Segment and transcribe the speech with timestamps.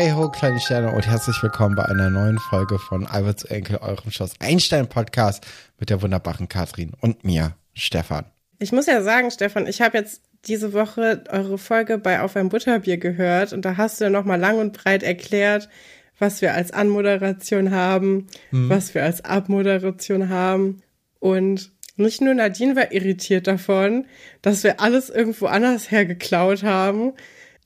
[0.00, 4.10] Hey ho, kleine Sterne und herzlich willkommen bei einer neuen Folge von Alberts Enkel, eurem
[4.10, 5.46] Schloss Einstein Podcast
[5.78, 8.24] mit der wunderbaren Katrin und mir, Stefan.
[8.58, 12.48] Ich muss ja sagen, Stefan, ich habe jetzt diese Woche eure Folge bei Auf ein
[12.48, 15.68] Butterbier gehört und da hast du ja nochmal lang und breit erklärt,
[16.18, 18.70] was wir als Anmoderation haben, mhm.
[18.70, 20.82] was wir als Abmoderation haben
[21.18, 24.06] und nicht nur Nadine war irritiert davon,
[24.40, 27.12] dass wir alles irgendwo anders hergeklaut haben,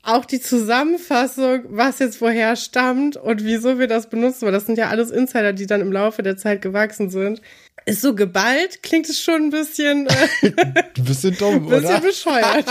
[0.04, 4.78] auch die Zusammenfassung, was jetzt woher stammt und wieso wir das benutzen, weil das sind
[4.78, 7.40] ja alles Insider, die dann im Laufe der Zeit gewachsen sind.
[7.86, 10.52] Ist so geballt, klingt es schon ein bisschen, äh,
[10.96, 12.00] ein bisschen dumm, bisschen oder?
[12.00, 12.66] bescheuert.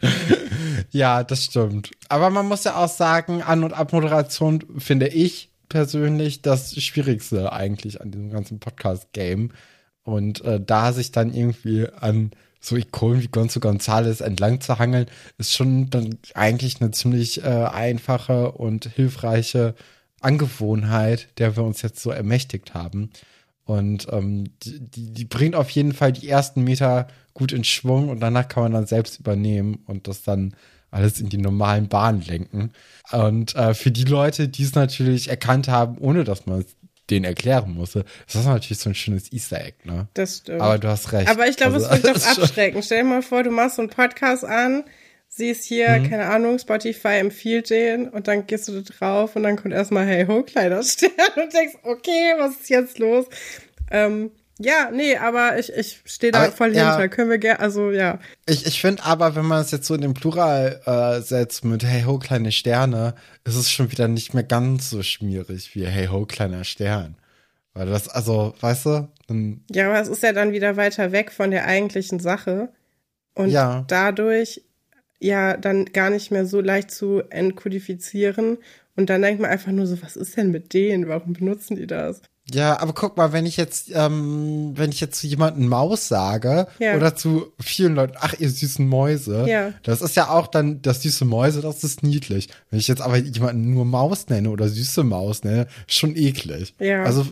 [0.90, 1.90] ja, das stimmt.
[2.08, 8.00] Aber man muss ja auch sagen, An- und Abmoderation finde ich persönlich das Schwierigste eigentlich
[8.00, 9.50] an diesem ganzen Podcast-Game.
[10.04, 12.30] Und äh, da sich dann irgendwie an
[12.64, 15.06] so Ikonen wie Gonzo Gonzales entlang zu hangeln,
[15.38, 19.74] ist schon dann eigentlich eine ziemlich äh, einfache und hilfreiche
[20.20, 23.10] Angewohnheit, der wir uns jetzt so ermächtigt haben.
[23.64, 28.08] Und ähm, die, die, die bringt auf jeden Fall die ersten Meter gut in Schwung
[28.08, 30.54] und danach kann man dann selbst übernehmen und das dann
[30.90, 32.70] alles in die normalen Bahnen lenken.
[33.10, 36.76] Und äh, für die Leute, die es natürlich erkannt haben, ohne dass man es
[37.10, 38.04] denen erklären musste.
[38.26, 40.08] Das ist natürlich so ein schönes Easter Egg, ne?
[40.14, 40.60] Das stimmt.
[40.60, 41.28] Aber du hast recht.
[41.28, 42.82] Aber ich glaube, also, es wird doch abschrecken.
[42.82, 44.84] Stell dir mal vor, du machst so einen Podcast an,
[45.28, 46.10] siehst hier, mhm.
[46.10, 50.06] keine Ahnung, Spotify empfiehlt den und dann gehst du da drauf und dann kommt erstmal
[50.06, 53.26] Hey Ho, Kleiderstern und denkst, okay, was ist jetzt los?
[53.90, 57.00] Ähm, ja, nee, aber ich, ich stehe da aber, voll hinter.
[57.00, 58.20] Ja, Können wir gerne, also ja.
[58.46, 61.84] Ich, ich finde aber, wenn man es jetzt so in den Plural äh, setzt mit
[61.84, 66.06] Hey ho, kleine Sterne, ist es schon wieder nicht mehr ganz so schmierig wie Hey
[66.06, 67.16] ho, kleiner Stern.
[67.72, 69.08] Weil das, also, weißt du?
[69.72, 72.68] Ja, aber es ist ja dann wieder weiter weg von der eigentlichen Sache.
[73.34, 73.84] Und ja.
[73.88, 74.62] dadurch
[75.18, 78.58] ja dann gar nicht mehr so leicht zu entkodifizieren.
[78.94, 81.08] Und dann denkt man einfach nur so, was ist denn mit denen?
[81.08, 82.22] Warum benutzen die das?
[82.52, 86.66] Ja, aber guck mal, wenn ich jetzt, ähm, wenn ich jetzt zu jemandem Maus sage
[86.78, 86.94] ja.
[86.94, 89.72] oder zu vielen Leuten, ach ihr süßen Mäuse, ja.
[89.82, 92.50] das ist ja auch dann, das süße Mäuse, das ist niedlich.
[92.68, 96.74] Wenn ich jetzt aber jemanden nur Maus nenne oder süße Maus nenne, schon eklig.
[96.78, 97.04] Ja.
[97.04, 97.26] Also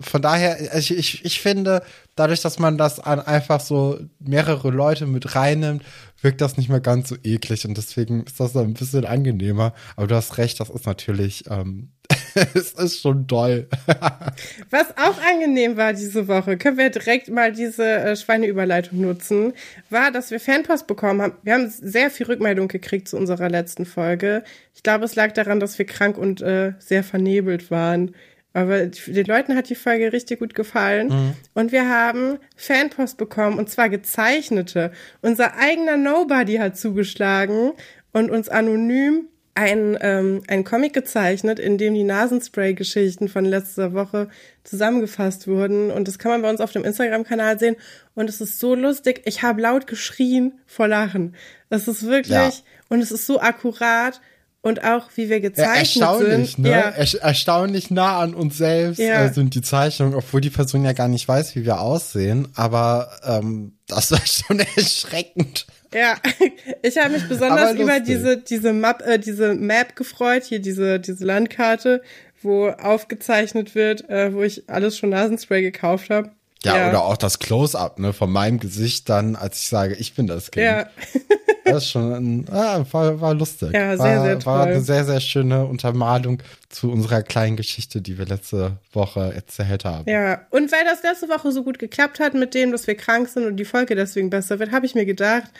[0.00, 1.82] von daher, ich, ich, ich finde,
[2.14, 5.82] dadurch, dass man das an einfach so mehrere Leute mit reinnimmt,
[6.20, 9.72] wirkt das nicht mehr ganz so eklig und deswegen ist das ein bisschen angenehmer.
[9.96, 11.90] Aber du hast recht, das ist natürlich, ähm,
[12.54, 13.66] es ist schon toll.
[14.70, 19.52] Was auch angenehm war diese Woche, können wir direkt mal diese äh, Schweineüberleitung nutzen,
[19.90, 21.34] war, dass wir Fanpost bekommen haben.
[21.42, 24.44] Wir haben sehr viel Rückmeldung gekriegt zu unserer letzten Folge.
[24.74, 28.14] Ich glaube, es lag daran, dass wir krank und äh, sehr vernebelt waren.
[28.54, 31.08] Aber den Leuten hat die Folge richtig gut gefallen.
[31.08, 31.32] Mhm.
[31.54, 34.90] Und wir haben Fanpost bekommen, und zwar gezeichnete.
[35.20, 37.72] Unser eigener Nobody hat zugeschlagen
[38.12, 44.28] und uns anonym ein, ähm, ein Comic gezeichnet, in dem die Nasenspray-Geschichten von letzter Woche
[44.62, 45.90] zusammengefasst wurden.
[45.90, 47.74] Und das kann man bei uns auf dem Instagram-Kanal sehen.
[48.14, 49.22] Und es ist so lustig.
[49.24, 51.34] Ich habe laut geschrien vor Lachen.
[51.70, 52.52] Das ist wirklich, ja.
[52.88, 54.20] und es ist so akkurat
[54.60, 56.64] und auch wie wir gezeichnet ja, erstaunlich, sind.
[56.64, 56.70] Ne?
[56.70, 56.80] Ja.
[56.90, 59.24] Er erstaunlich nah an uns selbst ja.
[59.24, 62.46] äh, sind die Zeichnungen, obwohl die Person ja gar nicht weiß, wie wir aussehen.
[62.54, 65.66] Aber ähm, das war schon erschreckend.
[65.94, 66.16] Ja,
[66.82, 71.24] ich habe mich besonders über diese diese Map äh, diese Map gefreut, hier diese diese
[71.24, 72.02] Landkarte,
[72.42, 76.30] wo aufgezeichnet wird, äh, wo ich alles schon Nasenspray gekauft habe.
[76.64, 80.14] Ja, ja, oder auch das Close-up, ne, von meinem Gesicht dann, als ich sage, ich
[80.14, 80.64] bin das Kind.
[80.64, 80.88] Ja.
[81.64, 83.72] das ist schon, ein, ah, war, war lustig.
[83.72, 84.52] Ja, sehr, war, sehr toll.
[84.52, 89.84] War eine sehr, sehr schöne Untermalung zu unserer kleinen Geschichte, die wir letzte Woche erzählt
[89.84, 90.10] haben.
[90.10, 93.28] Ja, und weil das letzte Woche so gut geklappt hat mit dem, dass wir krank
[93.28, 95.50] sind und die Folge deswegen besser wird, habe ich mir gedacht,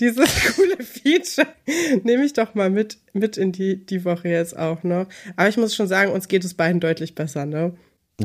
[0.00, 1.48] dieses coole Feature
[2.02, 5.06] nehme ich doch mal mit, mit in die, die Woche jetzt auch, ne?
[5.36, 7.72] Aber ich muss schon sagen, uns geht es beiden deutlich besser, ne?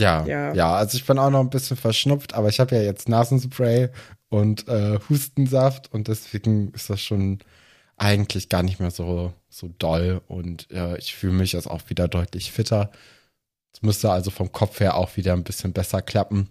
[0.02, 2.82] Ja, ja, ja, also ich bin auch noch ein bisschen verschnupft, aber ich habe ja
[2.82, 3.90] jetzt Nasenspray
[4.30, 7.40] und äh, Hustensaft und deswegen ist das schon
[7.98, 12.08] eigentlich gar nicht mehr so, so doll und äh, ich fühle mich jetzt auch wieder
[12.08, 12.92] deutlich fitter.
[13.74, 16.50] Es müsste also vom Kopf her auch wieder ein bisschen besser klappen.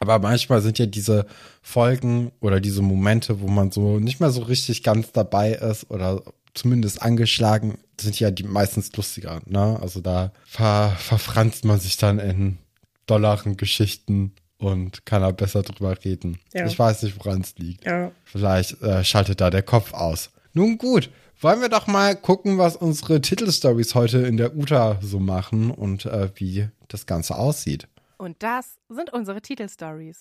[0.00, 1.26] Aber manchmal sind ja diese
[1.60, 6.22] Folgen oder diese Momente, wo man so nicht mehr so richtig ganz dabei ist oder
[6.54, 9.78] zumindest angeschlagen, sind ja die meistens lustiger, ne?
[9.80, 12.58] Also da ver verfranst man sich dann in
[13.06, 16.38] dollaren Geschichten und kann da besser drüber reden.
[16.52, 16.66] Ja.
[16.66, 17.84] Ich weiß nicht, woran es liegt.
[17.84, 18.12] Ja.
[18.24, 20.30] Vielleicht äh, schaltet da der Kopf aus.
[20.52, 21.10] Nun gut,
[21.40, 26.06] wollen wir doch mal gucken, was unsere Titelstories heute in der UTA so machen und
[26.06, 27.88] äh, wie das Ganze aussieht.
[28.18, 30.18] Und das sind unsere Titelstories.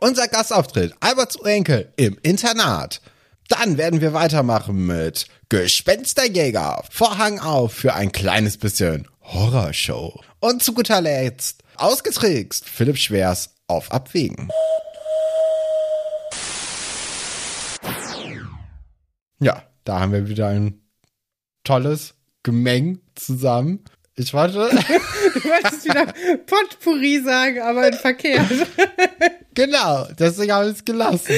[0.00, 3.00] Unser Gastauftritt, Alberts Urenkel im Internat.
[3.48, 6.84] Dann werden wir weitermachen mit Gespensterjäger.
[6.88, 10.20] Vorhang auf für ein kleines bisschen Horrorshow.
[10.38, 14.50] Und zu guter Letzt, ausgetrickst, Philipp Schwers auf Abwägen.
[19.40, 20.80] Ja, da haben wir wieder ein
[21.64, 23.82] tolles Gemeng zusammen.
[24.18, 24.68] Ich warte.
[25.34, 26.06] Du wolltest wieder
[26.46, 28.48] Potpourri sagen, aber in verkehrt.
[29.54, 31.32] genau, deswegen habe ich es gelassen.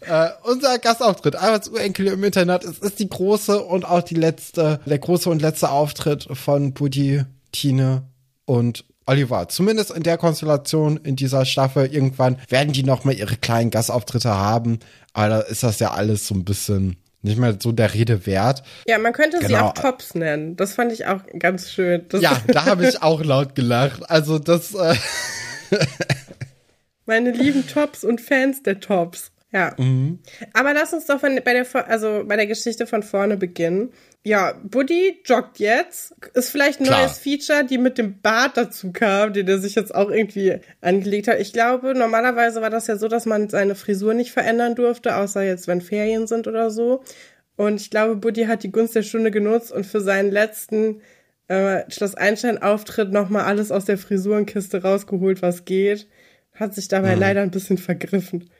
[0.00, 4.80] äh, unser Gastauftritt, Alberts Urenkel im Internet, es ist die große und auch die letzte,
[4.86, 8.02] der große und letzte Auftritt von Buddy, Tine
[8.46, 9.48] und Oliver.
[9.48, 11.86] Zumindest in der Konstellation in dieser Staffel.
[11.86, 14.80] Irgendwann werden die noch mal ihre kleinen Gastauftritte haben.
[15.12, 16.96] Aber da ist das ja alles so ein bisschen
[17.26, 18.62] nicht mehr so der Rede wert.
[18.86, 19.66] Ja, man könnte sie Genau.
[19.68, 20.56] auch Tops nennen.
[20.56, 22.06] Das fand ich auch ganz schön.
[22.08, 24.08] Das Ja, da habe ich auch laut gelacht.
[24.10, 24.94] Also das, äh,
[27.04, 29.30] Meine lieben Tops und Fans der Tops.
[29.56, 29.72] Ja.
[29.78, 30.18] Mhm.
[30.52, 33.90] Aber lass uns doch bei der, also bei der Geschichte von vorne beginnen.
[34.22, 36.14] Ja, Buddy joggt jetzt.
[36.34, 37.00] Ist vielleicht ein Klar.
[37.00, 41.28] neues Feature, die mit dem Bart dazu kam, den er sich jetzt auch irgendwie angelegt
[41.28, 41.40] hat.
[41.40, 45.42] Ich glaube, normalerweise war das ja so, dass man seine Frisur nicht verändern durfte, außer
[45.42, 47.02] jetzt, wenn Ferien sind oder so.
[47.56, 51.00] Und ich glaube, Buddy hat die Gunst der Stunde genutzt und für seinen letzten
[51.48, 56.08] äh, Schloss Einstein-Auftritt nochmal alles aus der Frisurenkiste rausgeholt, was geht.
[56.52, 57.20] Hat sich dabei Mhm.
[57.20, 58.50] leider ein bisschen vergriffen.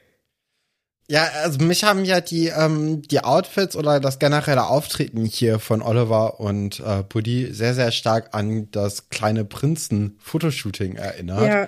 [1.09, 5.81] Ja, also mich haben ja die, ähm, die Outfits oder das generelle Auftreten hier von
[5.81, 11.47] Oliver und äh, Buddy sehr, sehr stark an das kleine Prinzen-Fotoshooting erinnert.
[11.47, 11.67] Ja,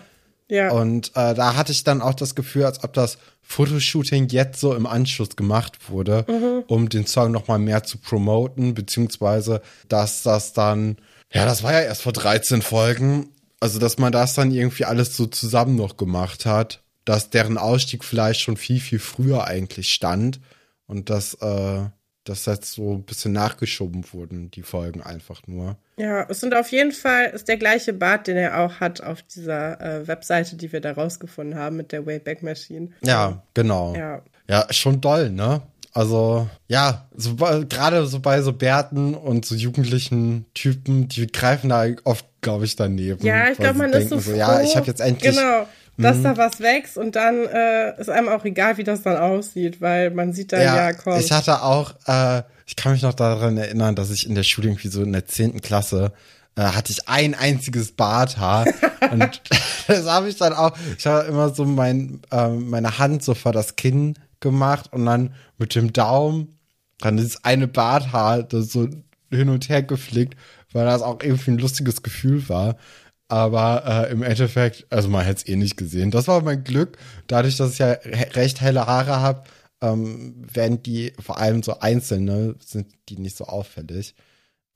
[0.49, 0.71] ja.
[0.71, 4.75] Und äh, da hatte ich dann auch das Gefühl, als ob das Fotoshooting jetzt so
[4.75, 10.53] im Anschluss gemacht wurde, um den Song noch mal mehr zu promoten, beziehungsweise dass das
[10.53, 10.97] dann,
[11.33, 15.15] ja, das war ja erst vor 13 Folgen, also dass man das dann irgendwie alles
[15.15, 20.39] so zusammen noch gemacht hat, dass deren Ausstieg vielleicht schon viel, viel früher eigentlich stand
[20.87, 21.81] und dass, äh,
[22.23, 25.77] dass jetzt so ein bisschen nachgeschoben wurden, die Folgen einfach nur.
[25.97, 29.21] Ja, es sind auf jeden Fall, ist der gleiche Bart, den er auch hat auf
[29.23, 32.89] dieser äh, Webseite, die wir da rausgefunden haben mit der Wayback Machine.
[33.01, 33.95] Ja, genau.
[33.95, 34.21] Ja.
[34.47, 35.61] Ja, schon doll, ne?
[35.91, 41.85] Also, ja, so, gerade so bei so Bärten und so jugendlichen Typen, die greifen da
[42.03, 43.25] oft, glaube ich, daneben.
[43.25, 45.35] Ja, ich glaube, man ist so froh, ja, ich habe jetzt endlich.
[45.35, 45.67] Genau,
[46.01, 49.81] dass da was wächst und dann äh, ist einem auch egal, wie das dann aussieht,
[49.81, 51.19] weil man sieht dann, ja, komm.
[51.19, 54.69] ich hatte auch, äh, ich kann mich noch daran erinnern, dass ich in der Schule
[54.69, 56.11] irgendwie so in der zehnten Klasse
[56.55, 58.65] äh, hatte ich ein einziges Barthaar
[59.11, 59.41] und
[59.87, 63.51] das habe ich dann auch, ich habe immer so mein, äh, meine Hand so vor
[63.51, 66.59] das Kinn gemacht und dann mit dem Daumen
[66.99, 68.87] dann ist eine Barthaar das so
[69.31, 70.37] hin und her geflickt,
[70.73, 72.75] weil das auch irgendwie ein lustiges Gefühl war.
[73.29, 76.09] Aber äh, im Endeffekt, also man hätte es eh nicht gesehen.
[76.11, 76.97] Das war mein Glück.
[77.27, 79.43] Dadurch, dass ich ja recht helle Haare habe,
[79.81, 84.15] ähm, werden die vor allem so einzelne, sind die nicht so auffällig.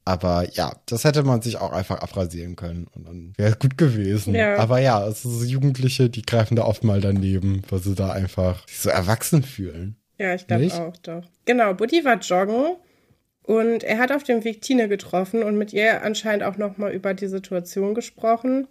[0.05, 3.77] Aber ja, das hätte man sich auch einfach abrasieren können und dann wäre es gut
[3.77, 4.35] gewesen.
[4.35, 4.57] Ja.
[4.57, 8.11] Aber ja, es ist so Jugendliche, die greifen da oft mal daneben, weil sie da
[8.11, 9.95] einfach sich so erwachsen fühlen.
[10.19, 11.23] Ja, ich glaube auch, doch.
[11.45, 12.75] Genau, Buddy war joggen
[13.43, 17.13] und er hat auf dem Weg Tine getroffen und mit ihr anscheinend auch nochmal über
[17.13, 18.67] die Situation gesprochen.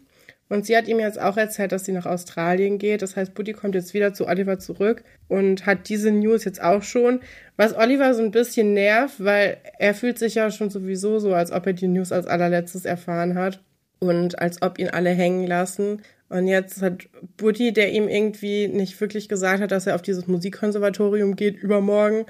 [0.49, 3.01] Und sie hat ihm jetzt auch erzählt, dass sie nach Australien geht.
[3.01, 6.83] Das heißt, Buddy kommt jetzt wieder zu Oliver zurück und hat diese News jetzt auch
[6.83, 7.21] schon.
[7.57, 11.53] Was Oliver so ein bisschen nervt, weil er fühlt sich ja schon sowieso so, als
[11.53, 13.63] ob er die News als allerletztes erfahren hat
[13.99, 16.03] und als ob ihn alle hängen lassen.
[16.29, 20.27] Und jetzt hat Buddy, der ihm irgendwie nicht wirklich gesagt hat, dass er auf dieses
[20.27, 22.27] Musikkonservatorium geht übermorgen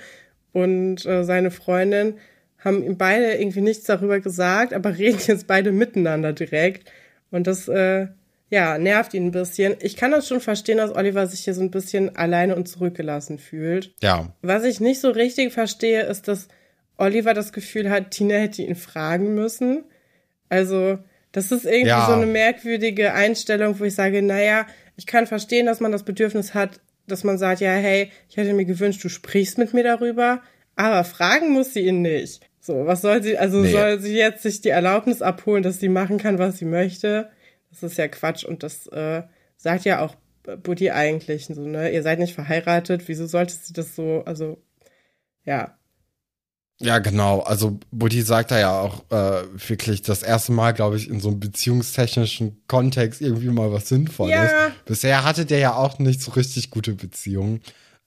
[0.53, 2.19] und äh, seine Freundin
[2.64, 6.90] haben ihm beide irgendwie nichts darüber gesagt, aber reden jetzt beide miteinander direkt.
[7.31, 8.09] Und das, äh,
[8.50, 9.76] ja, nervt ihn ein bisschen.
[9.81, 13.38] Ich kann das schon verstehen, dass Oliver sich hier so ein bisschen alleine und zurückgelassen
[13.38, 13.95] fühlt.
[14.02, 16.49] Ja, Was ich nicht so richtig verstehe, ist, dass
[16.99, 19.85] Oliver das Gefühl hat, Tina hätte ihn fragen müssen.
[20.50, 20.99] Also,
[21.33, 22.07] das ist irgendwie Ja.
[22.07, 24.66] so eine merkwürdige Einstellung, wo ich sage, naja,
[24.97, 26.78] ich kann verstehen, dass man das Bedürfnis hat,
[27.09, 30.42] dass man sagt, ja, hey, ich hätte mir gewünscht, du sprichst mit mir darüber,
[30.76, 32.42] aber fragen muss sie ihn nicht.
[32.64, 33.73] So, was soll sie, also Nee.
[33.73, 37.28] soll sie jetzt sich die Erlaubnis abholen, dass sie machen kann, was sie möchte?
[37.71, 39.23] Das ist ja Quatsch und das äh,
[39.57, 40.14] sagt ja auch
[40.62, 41.90] Buddy eigentlich so, ne?
[41.90, 44.62] Ihr seid nicht verheiratet, wieso sollte sie das so, also,
[45.45, 45.76] ja.
[46.81, 47.40] Ja, genau.
[47.40, 51.28] Also Buddy sagt da ja auch äh, wirklich das erste Mal, glaube ich, in so
[51.31, 54.35] einem beziehungstechnischen Kontext irgendwie mal was Sinnvolles.
[54.50, 54.71] Ja.
[54.85, 57.61] Bisher hatte der ja auch nicht so richtig gute Beziehungen.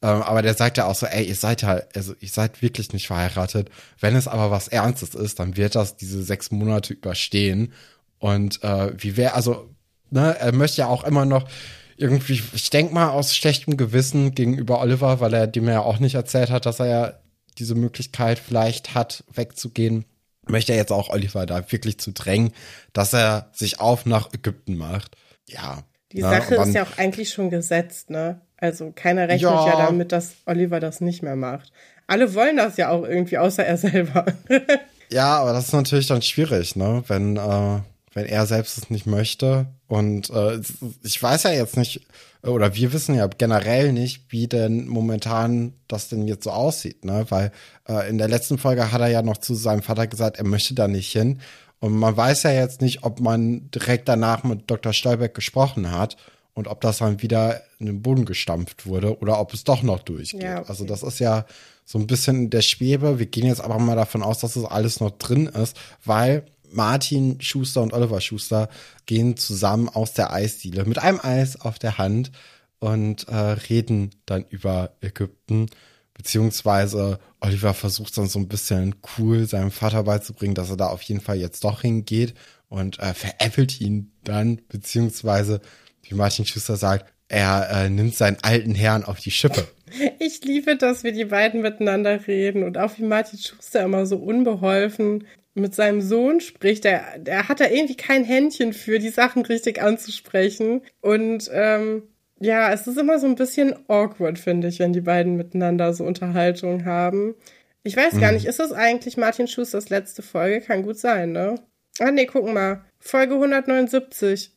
[0.05, 2.93] Ähm, aber der sagt ja auch so, ey, ihr seid halt, also ihr seid wirklich
[2.93, 3.71] nicht verheiratet.
[3.99, 7.73] Wenn es aber was Ernstes ist, dann wird das diese sechs Monate überstehen.
[8.19, 9.67] Und äh, wie wäre, also,
[10.11, 11.49] ne, er möchte ja auch immer noch
[11.97, 16.13] irgendwie, ich denke mal aus schlechtem Gewissen gegenüber Oliver, weil er dem ja auch nicht
[16.13, 17.13] erzählt hat, dass er ja
[17.57, 20.05] diese Möglichkeit vielleicht hat, wegzugehen,
[20.47, 22.51] möchte er jetzt auch Oliver da wirklich zu drängen,
[22.93, 25.17] dass er sich auf nach Ägypten macht.
[25.47, 25.81] Ja.
[26.11, 28.41] Die ne, Sache ist ja auch eigentlich schon gesetzt, ne?
[28.57, 29.67] Also keiner rechnet ja.
[29.67, 31.71] ja damit, dass Oliver das nicht mehr macht.
[32.07, 34.25] Alle wollen das ja auch irgendwie, außer er selber.
[35.09, 37.03] ja, aber das ist natürlich dann schwierig, ne?
[37.07, 37.79] Wenn, äh,
[38.13, 39.65] wenn er selbst es nicht möchte.
[39.87, 40.59] Und äh,
[41.03, 42.07] ich weiß ja jetzt nicht,
[42.43, 47.25] oder wir wissen ja generell nicht, wie denn momentan das denn jetzt so aussieht, ne?
[47.29, 47.51] Weil
[47.89, 50.75] äh, in der letzten Folge hat er ja noch zu seinem Vater gesagt, er möchte
[50.75, 51.39] da nicht hin.
[51.79, 54.93] Und man weiß ja jetzt nicht, ob man direkt danach mit Dr.
[54.93, 56.15] Stolberg gesprochen hat
[56.55, 59.99] und ob das dann wieder in den Boden gestampft wurde oder ob es doch noch
[59.99, 60.41] durchgeht.
[60.41, 60.69] Ja, okay.
[60.69, 61.45] Also das ist ja
[61.83, 63.19] so ein bisschen der Schwebe.
[63.19, 67.39] Wir gehen jetzt aber mal davon aus, dass das alles noch drin ist, weil Martin
[67.41, 68.69] Schuster und Oliver Schuster
[69.05, 72.31] gehen zusammen aus der Eisdiele mit einem Eis auf der Hand
[72.79, 75.67] und äh, reden dann über Ägypten.
[76.13, 81.01] Beziehungsweise Oliver versucht dann so ein bisschen cool seinem Vater beizubringen, dass er da auf
[81.01, 82.33] jeden Fall jetzt doch hingeht
[82.69, 85.59] und äh, veräppelt ihn dann, beziehungsweise,
[86.07, 89.67] wie Martin Schuster sagt, er äh, nimmt seinen alten Herrn auf die Schippe.
[90.19, 94.17] Ich liebe, dass wir die beiden miteinander reden und auch wie Martin Schuster immer so
[94.17, 99.45] unbeholfen mit seinem Sohn spricht, der, der hat da irgendwie kein Händchen für, die Sachen
[99.45, 100.81] richtig anzusprechen.
[101.01, 102.03] Und ähm,
[102.39, 106.03] ja, es ist immer so ein bisschen awkward, finde ich, wenn die beiden miteinander so
[106.03, 107.35] Unterhaltung haben.
[107.83, 108.37] Ich weiß gar mhm.
[108.37, 110.59] nicht, ist das eigentlich Martin Schusters letzte Folge?
[110.59, 111.55] Kann gut sein, ne?
[111.99, 112.83] Ah, nee, gucken mal.
[112.99, 114.51] Folge 179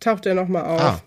[0.00, 0.80] taucht er nochmal auf.
[0.80, 1.02] Ah.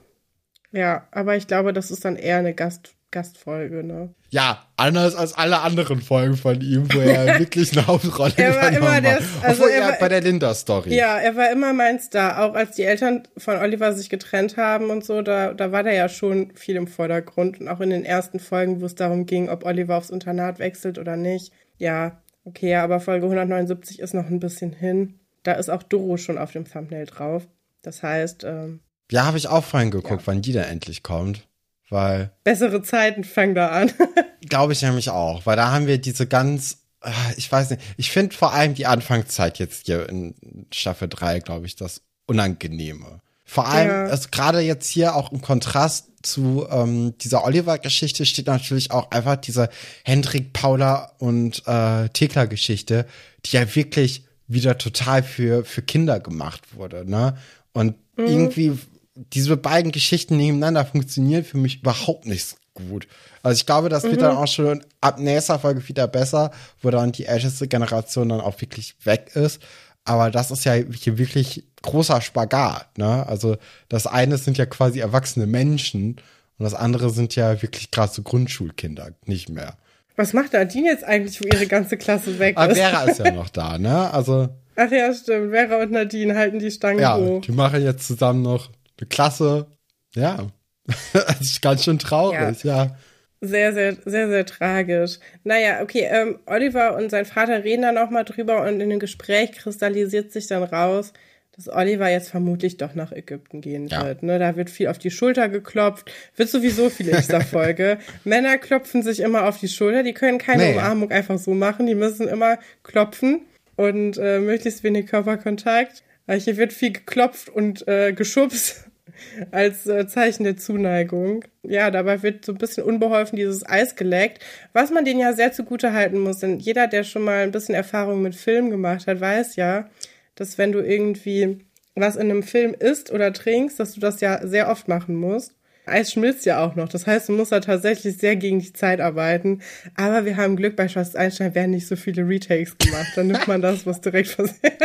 [0.72, 4.16] Ja, aber ich glaube, das ist dann eher eine Gast Gastfolge, ne?
[4.30, 8.72] Ja, anders als alle anderen Folgen von ihm, wo er wirklich eine Hauptrolle er war
[8.72, 10.96] immer der, also er war, bei der Linda-Story.
[10.96, 12.42] Ja, er war immer mein Star.
[12.42, 15.94] Auch als die Eltern von Oliver sich getrennt haben und so, da, da war der
[15.94, 17.60] ja schon viel im Vordergrund.
[17.60, 20.98] Und auch in den ersten Folgen, wo es darum ging, ob Oliver aufs Internat wechselt
[20.98, 21.52] oder nicht.
[21.78, 25.20] Ja, okay, aber Folge 179 ist noch ein bisschen hin.
[25.44, 27.46] Da ist auch Doro schon auf dem Thumbnail drauf.
[27.82, 30.28] Das heißt, ähm, Ja, habe ich auch vorhin geguckt, ja.
[30.28, 31.48] wann die da endlich kommt
[31.92, 32.32] weil.
[32.44, 33.92] Bessere Zeiten fangen da an.
[34.50, 38.12] Glaube ich nämlich auch, weil da haben wir diese ganz, äh, ich weiß nicht, ich
[38.12, 40.34] finde vor allem die Anfangszeit jetzt hier in
[40.74, 43.22] Staffel 3, glaube ich, das Unangenehme.
[43.46, 44.06] Vor allem, ja.
[44.06, 49.36] also gerade jetzt hier auch im Kontrast zu ähm, dieser Oliver-Geschichte steht natürlich auch einfach
[49.36, 49.70] diese
[50.06, 53.06] Hendrik, Paula und äh, Thekla-Geschichte,
[53.46, 57.38] die ja wirklich wieder total für, für Kinder gemacht wurde, ne?
[57.74, 58.26] Und mhm.
[58.26, 58.78] irgendwie
[59.16, 63.08] diese beiden Geschichten nebeneinander funktionieren für mich überhaupt nicht gut.
[63.44, 64.12] Also ich glaube, das mhm.
[64.12, 66.52] wird dann auch schon ab nächster Folge wieder besser,
[66.82, 69.62] wo dann die älteste Generation dann auch wirklich weg ist.
[70.04, 73.28] Aber das ist ja hier wirklich großer Spagat, ne?
[73.28, 76.16] Also das eine sind ja quasi erwachsene Menschen
[76.58, 79.78] und das andere sind ja wirklich gerade so Grundschulkinder, nicht mehr.
[80.16, 82.62] Was macht Nadine jetzt eigentlich, wo ihre ganze Klasse weg ist?
[82.62, 84.12] Aber Vera ist ja noch da, ne?
[84.12, 84.50] Also.
[84.84, 85.52] Ach ja, stimmt.
[85.52, 87.42] Vera und Nadine halten die Stange ja, hoch.
[87.42, 89.68] Die machen jetzt zusammen noch eine Klasse.
[90.16, 90.48] Ja.
[91.14, 92.86] das ist ganz schön traurig, ja.
[92.86, 92.96] ja.
[93.42, 95.20] Sehr, sehr, sehr, sehr tragisch.
[95.44, 99.52] Naja, okay, ähm, Oliver und sein Vater reden dann nochmal drüber und in dem Gespräch
[99.52, 101.14] kristallisiert sich dann raus,
[101.56, 104.04] dass Oliver jetzt vermutlich doch nach Ägypten gehen ja.
[104.06, 104.24] wird.
[104.24, 104.40] Ne?
[104.40, 106.12] Da wird viel auf die Schulter geklopft.
[106.36, 108.00] Wird sowieso viel in dieser Folge.
[108.24, 110.02] Männer klopfen sich immer auf die Schulter.
[110.02, 110.74] Die können keine nee.
[110.74, 111.86] Umarmung einfach so machen.
[111.86, 113.42] Die müssen immer klopfen
[113.76, 116.04] und äh, möglichst wenig Körperkontakt.
[116.28, 118.90] Hier wird viel geklopft und äh, geschubst
[119.52, 121.44] als äh, Zeichen der Zuneigung.
[121.64, 125.52] Ja, dabei wird so ein bisschen unbeholfen dieses Eis geleckt, was man denen ja sehr
[125.52, 126.40] zugute halten muss.
[126.40, 129.90] Denn jeder, der schon mal ein bisschen Erfahrung mit Film gemacht hat, weiß ja,
[130.36, 134.46] dass wenn du irgendwie was in einem Film isst oder trinkst, dass du das ja
[134.48, 135.56] sehr oft machen musst.
[135.92, 136.90] Eis schmilzt ja auch noch.
[136.90, 139.62] Das heißt, du musst da tatsächlich sehr gegen die Zeit arbeiten.
[139.96, 143.12] Aber wir haben Glück, bei Schloss Einstein werden nicht so viele Retakes gemacht.
[143.16, 144.82] Dann nimmt man das, was direkt passiert.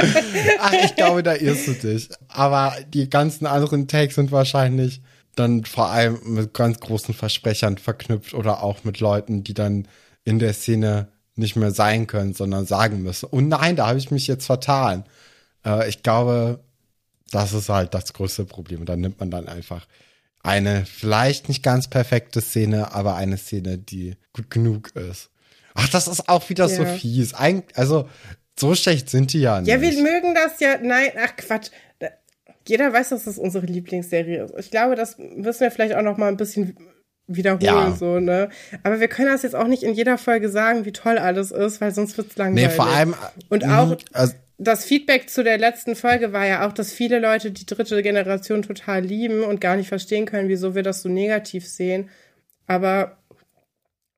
[0.59, 2.09] Ach, ich glaube, da irrst du dich.
[2.29, 5.01] Aber die ganzen anderen Takes sind wahrscheinlich
[5.37, 9.87] dann vor allem mit ganz großen Versprechern verknüpft oder auch mit Leuten, die dann
[10.25, 14.11] in der Szene nicht mehr sein können, sondern sagen müssen, oh nein, da habe ich
[14.11, 15.05] mich jetzt vertan.
[15.65, 16.61] Äh, ich glaube,
[17.31, 18.81] das ist halt das größte Problem.
[18.81, 19.87] Und dann nimmt man dann einfach
[20.47, 25.31] eine vielleicht nicht ganz perfekte Szene, aber eine Szene, die gut genug ist.
[25.75, 26.77] Ach, das ist auch wieder ja.
[26.77, 27.35] so fies.
[27.35, 28.09] Eig also,
[28.59, 29.69] so schlecht sind die ja nicht.
[29.69, 30.79] Ja, wir mögen das ja.
[30.81, 31.71] Nein, ach Quatsch.
[32.67, 34.55] Jeder weiß, dass das unsere Lieblingsserie ist.
[34.59, 36.77] Ich glaube, das müssen wir vielleicht auch noch mal ein bisschen
[37.29, 37.97] wiederholen, ja.
[37.97, 38.49] so, ne?
[38.83, 41.81] Aber wir können das jetzt auch nicht in jeder Folge sagen, wie toll alles ist,
[41.81, 42.69] weil sonst wird's langweilig.
[42.69, 43.15] Nee, vor allem.
[43.49, 43.97] Und auch.
[44.13, 48.03] Also, das Feedback zu der letzten Folge war ja auch, dass viele Leute die dritte
[48.03, 52.09] Generation total lieben und gar nicht verstehen können, wieso wir das so negativ sehen.
[52.67, 53.19] Aber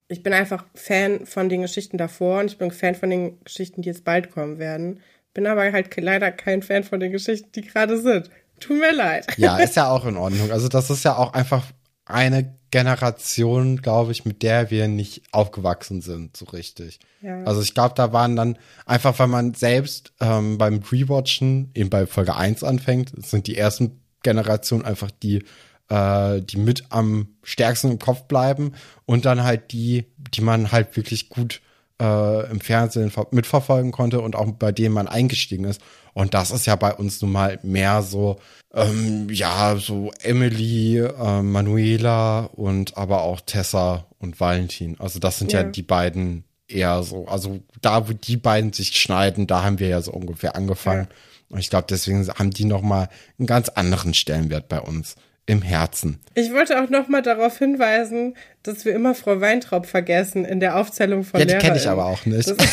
[0.06, 3.82] ich bin einfach Fan von den Geschichten davor und ich bin Fan von den Geschichten,
[3.82, 5.00] die jetzt bald kommen werden.
[5.34, 8.30] Bin aber halt leider kein Fan von den Geschichten, die gerade sind.
[8.60, 9.26] Tut mir leid.
[9.36, 10.50] Ja, ist ja auch in Ordnung.
[10.50, 11.64] Also das ist ja auch einfach
[12.04, 16.98] eine Generation, glaube ich, mit der wir nicht aufgewachsen sind, so richtig.
[17.22, 17.42] Ja.
[17.44, 22.06] Also ich glaube, da waren dann einfach, weil man selbst ähm, beim Rewatchen eben bei
[22.06, 25.44] Folge 1 anfängt, sind die ersten Generationen einfach die,
[25.88, 28.72] äh, die mit am stärksten im Kopf bleiben
[29.06, 31.60] und dann halt die, die man halt wirklich gut
[32.00, 35.80] äh, im Fernsehen mitverfolgen konnte und auch bei denen man eingestiegen ist.
[36.14, 38.38] Und das ist ja bei uns nun mal mehr so,
[38.74, 44.96] ähm, ja, so Emily, äh, Manuela und aber auch Tessa und Valentin.
[44.98, 48.96] Also das sind ja, ja die beiden eher so, also da, wo die beiden sich
[48.96, 51.08] schneiden, da haben wir ja so ungefähr angefangen.
[51.10, 51.16] Ja.
[51.50, 55.16] Und ich glaube, deswegen haben die noch mal einen ganz anderen Stellenwert bei uns
[55.48, 56.20] im Herzen.
[56.34, 60.76] Ich wollte auch noch mal darauf hinweisen, dass wir immer Frau Weintraub vergessen in der
[60.76, 62.48] Aufzählung von Ja, die kenne ich aber auch nicht.
[62.48, 62.56] Das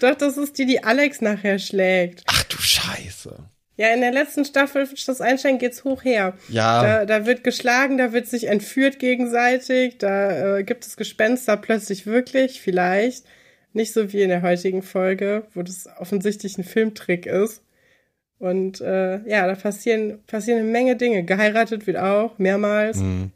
[0.00, 2.22] Doch, das ist die, die Alex nachher schlägt.
[2.26, 3.36] Ach du Scheiße.
[3.76, 6.34] Ja, in der letzten Staffel Schloss Einstein geht's hoch her.
[6.48, 6.82] Ja.
[6.82, 12.06] Da, da wird geschlagen, da wird sich entführt gegenseitig, da äh, gibt es Gespenster plötzlich
[12.06, 13.24] wirklich, vielleicht.
[13.72, 17.63] Nicht so wie in der heutigen Folge, wo das offensichtlich ein Filmtrick ist.
[18.38, 21.24] Und äh, ja, da passieren, passieren eine Menge Dinge.
[21.24, 22.98] Geheiratet wird auch, mehrmals.
[22.98, 23.32] Mhm.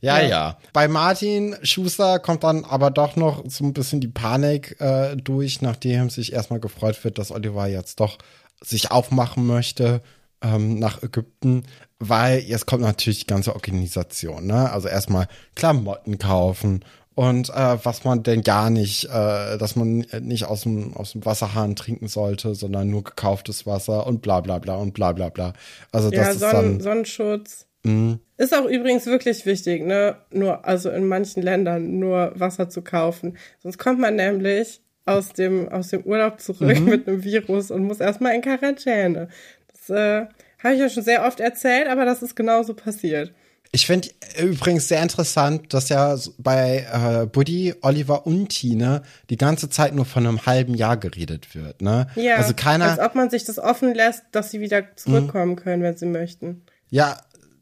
[0.00, 0.58] Ja, ja, ja.
[0.72, 5.60] Bei Martin Schuster kommt dann aber doch noch so ein bisschen die Panik äh, durch,
[5.60, 8.18] nachdem sich erstmal gefreut wird, dass Oliver jetzt doch
[8.62, 10.00] sich aufmachen möchte
[10.40, 11.64] ähm, nach Ägypten,
[11.98, 14.70] weil jetzt kommt natürlich die ganze Organisation, ne?
[14.70, 15.26] Also erstmal
[15.56, 16.84] Klamotten kaufen
[17.18, 21.26] und äh, was man denn gar nicht, äh, dass man nicht aus dem, aus dem
[21.26, 25.52] Wasserhahn trinken sollte, sondern nur gekauftes Wasser und bla bla bla und bla bla bla.
[25.90, 27.66] Also das ja, ist Sonnen, dann, Sonnenschutz.
[27.82, 28.20] Mh.
[28.36, 30.14] Ist auch übrigens wirklich wichtig, ne?
[30.30, 33.36] Nur, also in manchen Ländern nur Wasser zu kaufen.
[33.64, 36.84] Sonst kommt man nämlich aus dem, aus dem Urlaub zurück mhm.
[36.84, 39.26] mit einem Virus und muss erstmal in Quarantäne.
[39.72, 40.26] Das äh,
[40.62, 43.32] habe ich ja schon sehr oft erzählt, aber das ist genauso passiert.
[43.70, 44.08] Ich finde
[44.40, 50.06] übrigens sehr interessant, dass ja bei äh, Buddy, Oliver und Tine die ganze Zeit nur
[50.06, 51.82] von einem halben Jahr geredet wird.
[51.82, 52.06] Ne?
[52.14, 55.56] Ja, also keiner, als ob man sich das offen lässt, dass sie wieder zurückkommen mhm.
[55.56, 56.62] können, wenn sie möchten.
[56.88, 57.18] Ja,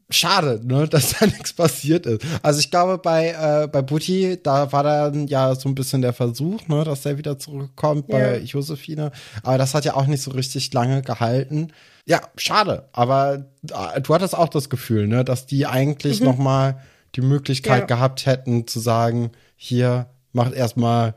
[0.09, 2.25] schade, ne, dass da nichts passiert ist.
[2.41, 6.13] Also ich glaube, bei, äh, bei Butti, da war dann ja so ein bisschen der
[6.13, 8.43] Versuch, ne, dass er wieder zurückkommt bei ja.
[8.43, 9.11] Josephine.
[9.43, 11.73] Aber das hat ja auch nicht so richtig lange gehalten.
[12.07, 12.87] Ja, schade.
[12.93, 16.25] Aber äh, du hattest auch das Gefühl, ne, dass die eigentlich mhm.
[16.25, 16.81] noch mal
[17.15, 17.85] die Möglichkeit ja.
[17.85, 21.15] gehabt hätten zu sagen, hier macht erstmal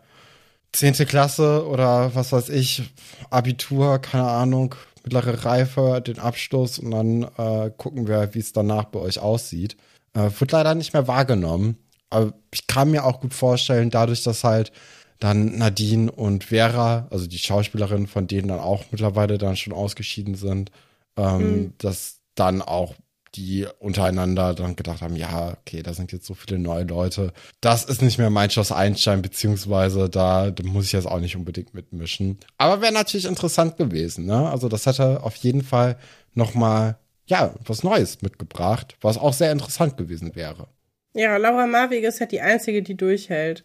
[0.73, 2.93] zehnte Klasse oder was weiß ich,
[3.31, 4.75] Abitur, keine Ahnung,
[5.05, 9.77] mittlere Reife, den Abschluss und dann äh, gucken wir, wie es danach bei euch aussieht.
[10.15, 11.77] Äh, wird leider nicht mehr wahrgenommen.
[12.09, 14.73] Aber ich kann mir auch gut vorstellen, dadurch, dass halt
[15.21, 20.35] dann Nadine und Vera, also die Schauspielerin, von denen dann auch mittlerweile dann schon ausgeschieden
[20.35, 20.73] sind,
[21.17, 21.73] ähm, mhm.
[21.79, 22.95] dass dann auch
[23.35, 27.33] die untereinander dann gedacht haben, ja, okay, da sind jetzt so viele neue Leute.
[27.61, 31.37] Das ist nicht mehr mein Schloss Einstein, beziehungsweise da, da muss ich jetzt auch nicht
[31.37, 32.39] unbedingt mitmischen.
[32.59, 34.51] Aber wäre natürlich interessant gewesen, ne?
[34.51, 35.97] Also das hätte auf jeden Fall
[36.35, 40.67] noch mal, ja, was Neues mitgebracht, was auch sehr interessant gewesen wäre.
[41.15, 43.65] Ja, Laura Marwig ist halt die Einzige, die durchhält.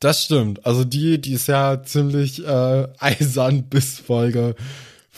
[0.00, 0.64] Das stimmt.
[0.64, 4.54] Also die, die ist ja ziemlich äh, eisern bis Folge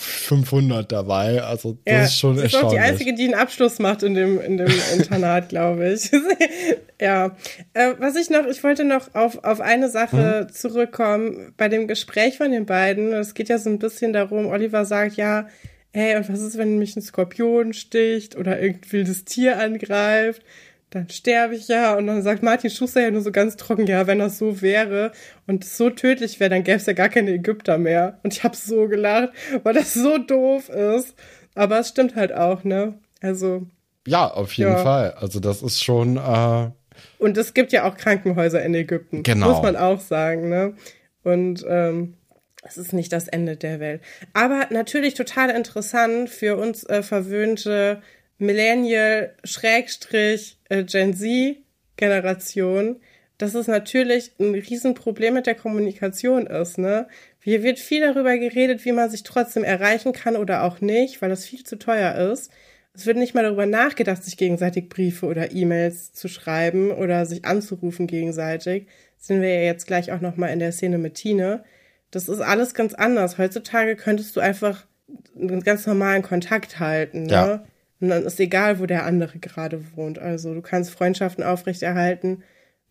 [0.00, 1.42] 500 dabei.
[1.42, 2.54] Also das ja, ist schon erstaunlich.
[2.54, 6.10] ist auch die einzige, die einen Abschluss macht in dem, in dem Internat, glaube ich.
[7.00, 7.36] ja.
[7.74, 10.54] Äh, was ich noch, ich wollte noch auf, auf eine Sache mhm.
[10.54, 11.52] zurückkommen.
[11.58, 15.16] Bei dem Gespräch von den beiden, es geht ja so ein bisschen darum, Oliver sagt,
[15.16, 15.46] ja,
[15.92, 20.42] hey, und was ist, wenn mich ein Skorpion sticht oder irgendein wildes Tier angreift?
[20.90, 21.96] Dann sterbe ich ja.
[21.96, 25.12] Und dann sagt Martin Schuster ja nur so ganz trocken, ja, wenn das so wäre
[25.46, 28.18] und so tödlich wäre, dann gäbe es ja gar keine Ägypter mehr.
[28.22, 29.30] Und ich habe so gelacht,
[29.62, 31.14] weil das so doof ist.
[31.54, 32.94] Aber es stimmt halt auch, ne?
[33.20, 33.66] Also.
[34.06, 34.78] Ja, auf jeden ja.
[34.78, 35.12] Fall.
[35.12, 36.16] Also das ist schon.
[36.16, 36.70] Äh
[37.18, 39.22] und es gibt ja auch Krankenhäuser in Ägypten.
[39.22, 39.50] Genau.
[39.50, 40.74] Muss man auch sagen, ne?
[41.22, 42.14] Und ähm,
[42.62, 44.02] es ist nicht das Ende der Welt.
[44.32, 48.02] Aber natürlich total interessant für uns äh, verwöhnte
[48.40, 51.56] Millennial Schrägstrich äh, Gen Z
[51.96, 52.96] Generation,
[53.38, 57.08] dass es natürlich ein Riesenproblem mit der Kommunikation ist, ne?
[57.42, 61.30] Hier wird viel darüber geredet, wie man sich trotzdem erreichen kann oder auch nicht, weil
[61.30, 62.50] das viel zu teuer ist.
[62.92, 67.44] Es wird nicht mal darüber nachgedacht, sich gegenseitig Briefe oder E-Mails zu schreiben oder sich
[67.44, 68.88] anzurufen gegenseitig.
[69.16, 71.64] Sind wir ja jetzt gleich auch noch mal in der Szene mit Tine.
[72.10, 73.38] Das ist alles ganz anders.
[73.38, 74.86] Heutzutage könntest du einfach
[75.34, 77.24] einen ganz normalen Kontakt halten.
[77.24, 77.32] Ne?
[77.32, 77.64] Ja.
[78.00, 80.18] Und dann ist egal, wo der andere gerade wohnt.
[80.18, 82.42] Also du kannst Freundschaften aufrechterhalten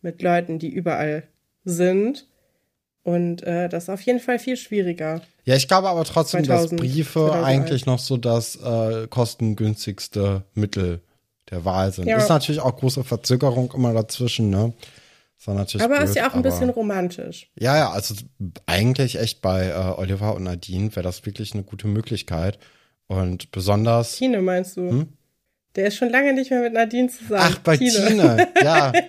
[0.02, 1.24] mit Leuten, die überall
[1.64, 2.26] sind.
[3.02, 5.22] Und äh, das ist auf jeden Fall viel schwieriger.
[5.44, 7.46] Ja, ich glaube aber trotzdem, 2000, dass Briefe 2001.
[7.46, 11.00] eigentlich noch so das äh, kostengünstigste Mittel
[11.50, 12.06] der Wahl sind.
[12.06, 12.18] Ja.
[12.18, 14.72] Ist natürlich auch große Verzögerung immer dazwischen, ne?
[15.38, 17.50] Ist natürlich Aber blöd, ist ja auch ein bisschen romantisch.
[17.58, 18.14] Ja, ja, also
[18.66, 22.58] eigentlich echt bei äh, Oliver und Nadine wäre das wirklich eine gute Möglichkeit.
[23.10, 24.12] Und besonders.
[24.16, 24.88] Tine, meinst du?
[24.88, 25.08] Hm?
[25.74, 27.42] Der ist schon lange nicht mehr mit Nadine zusammen.
[27.42, 28.48] Ach, bei Tine.
[28.62, 28.92] ja.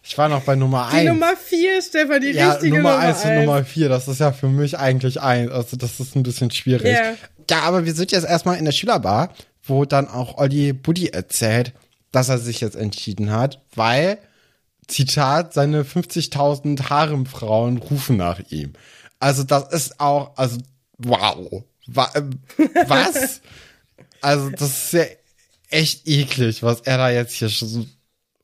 [0.00, 1.08] Ich war noch bei Nummer Die eins.
[1.10, 3.44] Nummer vier, Stefan, die ja, richtige Nummer Nummer eins und eins.
[3.44, 5.52] Nummer vier, das ist ja für mich eigentlich ein.
[5.52, 6.94] Also das ist ein bisschen schwierig.
[6.94, 7.12] Ja.
[7.50, 11.74] Ja, aber wir sind jetzt erstmal in der Schülerbar, wo dann auch Olli Buddy erzählt,
[12.10, 14.16] dass er sich jetzt entschieden hat, weil,
[14.86, 18.72] Zitat, seine 50.000 Haremfrauen rufen nach ihm.
[19.20, 20.56] Also das ist auch, also
[20.96, 21.64] wow.
[21.88, 22.30] Wa ähm,
[22.86, 23.40] was?
[24.20, 25.04] also das ist ja
[25.70, 27.88] echt eklig, was er da jetzt hier schon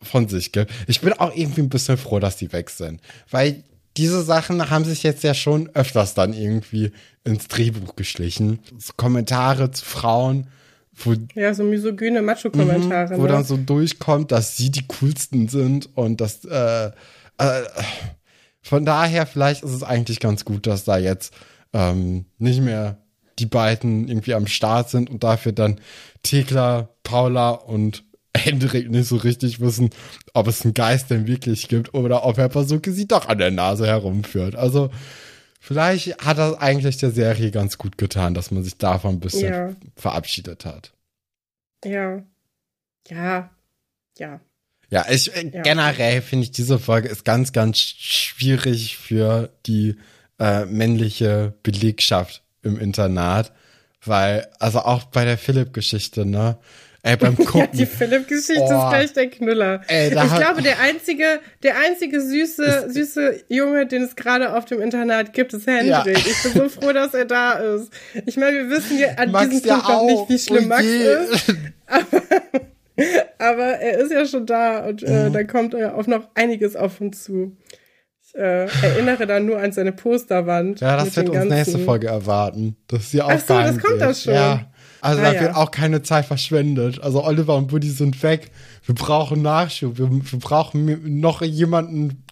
[0.03, 0.71] von sich gibt.
[0.87, 3.65] Ich bin auch irgendwie ein bisschen froh, dass die weg sind, weil
[3.97, 8.59] diese Sachen haben sich jetzt ja schon öfters dann irgendwie ins Drehbuch geschlichen.
[8.77, 10.49] So Kommentare zu Frauen,
[10.93, 13.17] wo, Ja, so misogyne Macho-Kommentare.
[13.17, 13.29] wo ne?
[13.29, 16.91] dann so durchkommt, dass sie die coolsten sind und dass äh,
[17.39, 17.63] äh,
[18.63, 21.33] von daher vielleicht ist es eigentlich ganz gut, dass da jetzt
[21.73, 22.99] ähm, nicht mehr
[23.39, 25.81] die beiden irgendwie am Start sind und dafür dann
[26.23, 28.05] Thekla, Paula und
[28.37, 29.91] Hendrik nicht so richtig wissen,
[30.33, 33.51] ob es einen Geist denn wirklich gibt oder ob Herr Pasuke sie doch an der
[33.53, 34.57] Nase herumführt.
[34.57, 34.91] Also
[35.61, 39.53] vielleicht hat das eigentlich der Serie ganz gut getan, dass man sich davon ein bisschen
[39.53, 39.77] Ja.
[39.97, 40.93] verabschiedet hat.
[41.85, 42.23] Ja.
[43.09, 43.51] Ja.
[44.19, 44.41] Ja.
[44.91, 45.63] Ja, ich äh, Ja.
[45.63, 49.97] generell finde ich diese Folge ist ganz, ganz schwierig für die
[50.39, 53.53] äh, männliche Belegschaft im Internat,
[54.05, 56.57] weil also auch bei der Philipp-Geschichte, ne?
[57.07, 57.69] Ey, beim Ja, Gucken.
[57.75, 58.65] die Philipp-Geschichte Oh.
[58.65, 59.83] ist gleich der Knüller.
[59.89, 64.65] Ey, ich hat- glaube, der einzige, der einzige süße, süße Junge, den es gerade auf
[64.65, 65.87] dem Internat gibt, ist Hendrik.
[65.89, 66.07] Ja.
[66.07, 67.93] Ich bin so froh, dass er da ist.
[68.25, 70.29] Ich meine, wir wissen ja an Max diesem ja Punkt noch auch.
[70.29, 71.55] nicht, wie schlimm Oh Max ist.
[73.39, 75.33] Aber er ist ja schon da und äh, Mhm.
[75.33, 77.57] da kommt äh, auch noch einiges auf uns zu.
[78.37, 80.81] Äh, erinnere dann nur an seine Posterwand.
[80.81, 82.77] Ja, das wird uns ganzen- nächste Folge erwarten.
[82.89, 84.35] Dass sie auch Ach so, das kommt das schon.
[84.35, 84.67] Ja.
[85.01, 85.57] Also Ah, da wird ja.
[85.57, 87.01] auch keine Zeit verschwendet.
[87.03, 88.51] Also Oliver und Buddy sind weg.
[88.87, 89.99] Wir brauchen Nachschub.
[89.99, 92.25] Wir, wir brauchen noch jemanden,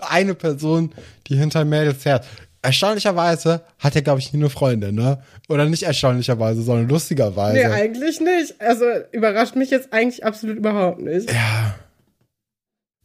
[0.00, 0.92] eine Person,
[1.26, 2.22] die hinter Mädels her.
[2.62, 5.22] Erstaunlicherweise hat er, glaube ich, nie eine Freundin, ne?
[5.48, 7.56] Oder nicht erstaunlicherweise, sondern lustigerweise.
[7.58, 8.54] Nee, eigentlich nicht.
[8.60, 11.30] Also überrascht mich jetzt eigentlich absolut überhaupt nicht.
[11.30, 11.74] ja.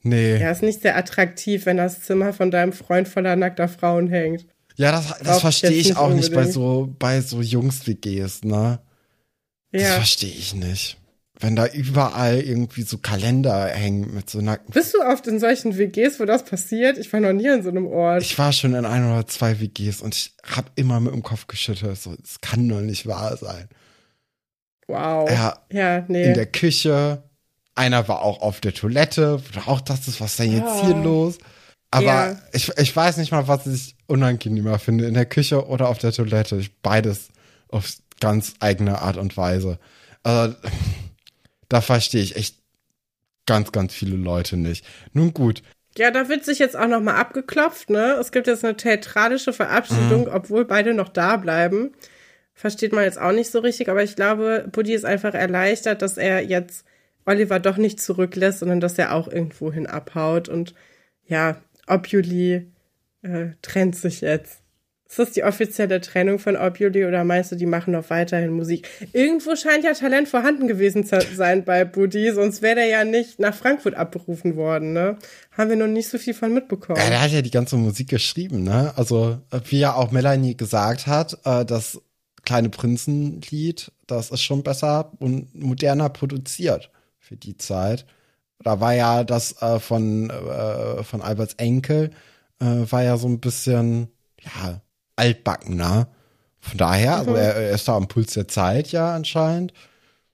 [0.05, 0.37] Nee.
[0.37, 4.45] Ja, ist nicht sehr attraktiv, wenn das Zimmer von deinem Freund voller nackter Frauen hängt.
[4.75, 8.79] Ja, das, das verstehe ich nicht auch nicht bei so, bei so Jungs-WGs, ne?
[9.71, 9.91] Das Ja.
[9.95, 10.97] verstehe ich nicht.
[11.39, 14.73] Wenn da überall irgendwie so Kalender hängen mit so nackten.
[14.73, 16.97] Bist du oft in solchen WGs, wo das passiert?
[16.97, 18.21] Ich war noch nie in so einem Ort.
[18.21, 21.47] Ich war schon in ein oder zwei WGs und ich habe immer mit dem Kopf
[21.47, 21.97] geschüttelt.
[21.97, 23.67] So, das kann doch nicht wahr sein.
[24.87, 25.29] wow.
[25.29, 26.25] Ja, Ja, nee.
[26.25, 27.23] in der Küche.
[27.75, 29.41] Einer war auch auf der Toilette.
[29.65, 30.85] Auch das ist, was ist denn jetzt Ja.
[30.85, 31.37] hier los?
[31.91, 32.41] Aber Ja.
[32.53, 35.05] ich, ich weiß nicht mal, was ich unangenehmer finde.
[35.05, 36.55] In der Küche oder auf der Toilette.
[36.57, 37.29] Ich, beides
[37.69, 37.89] auf
[38.21, 39.77] ganz eigene Art und Weise.
[40.23, 40.55] Also,
[41.69, 42.57] da verstehe ich echt
[43.45, 44.85] ganz, ganz viele Leute nicht.
[45.13, 45.61] Nun gut.
[45.97, 48.13] Ja, da wird sich jetzt auch noch mal abgeklopft, ne?
[48.19, 49.55] Es gibt jetzt eine theatralische Mhm.
[49.55, 51.91] Verabschiedung, obwohl beide noch da bleiben.
[52.53, 56.17] Versteht man jetzt auch nicht so richtig, aber ich glaube, Buddy ist einfach erleichtert, dass
[56.17, 56.85] er jetzt
[57.25, 60.49] Oliver doch nicht zurücklässt, sondern dass er auch irgendwo hin abhaut.
[60.49, 60.73] Und
[61.25, 61.57] ja,
[61.87, 62.71] Obuli
[63.23, 64.61] äh, trennt sich jetzt.
[65.07, 68.89] Ist das die offizielle Trennung von Obuli oder meinst du, die machen noch weiterhin Musik?
[69.13, 73.39] Irgendwo scheint ja Talent vorhanden gewesen zu sein bei Buddy, sonst wäre der ja nicht
[73.39, 75.17] nach Frankfurt abberufen worden, ne?
[75.51, 76.99] Haben wir noch nicht so viel von mitbekommen.
[76.99, 78.93] Ja, der hat ja die ganze Musik geschrieben, ne?
[78.95, 79.37] Also,
[79.69, 82.01] wie ja auch Melanie gesagt hat, äh, das
[82.43, 86.91] kleine Prinzenlied, das ist schon besser und moderner produziert
[87.25, 88.05] für die Zeit.
[88.59, 92.11] Da war ja das äh, von, äh, von Alberts Enkel,
[92.59, 94.09] äh, war ja so ein bisschen,
[94.41, 94.81] ja,
[95.15, 96.07] altbackener.
[96.59, 99.73] Von daher, also er, er ist da am Puls der Zeit ja anscheinend.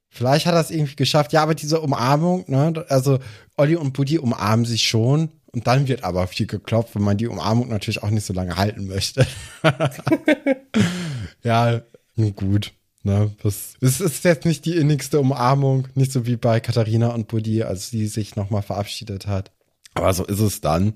[0.09, 1.33] Vielleicht hat er es irgendwie geschafft.
[1.33, 3.19] Ja, aber diese Umarmung, ne, also
[3.57, 7.27] Olli und Buddy umarmen sich schon und dann wird aber viel geklopft, wenn man die
[7.27, 9.25] Umarmung natürlich auch nicht so lange halten möchte.
[11.43, 11.81] ja,
[12.15, 12.73] nun gut.
[13.03, 17.27] Ne, das, es ist jetzt nicht die innigste Umarmung, nicht so wie bei Katharina und
[17.27, 19.51] Buddy, als sie sich nochmal verabschiedet hat.
[19.95, 20.93] Aber so ist es dann.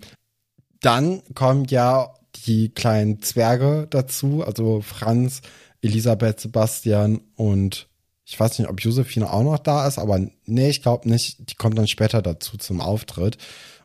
[0.81, 2.13] Dann kommt ja
[2.45, 5.41] die kleinen Zwerge dazu, also Franz,
[5.81, 7.87] Elisabeth, Sebastian und
[8.25, 11.51] ich weiß nicht, ob Josephine auch noch da ist, aber nee, ich glaube nicht.
[11.51, 13.37] Die kommt dann später dazu zum Auftritt.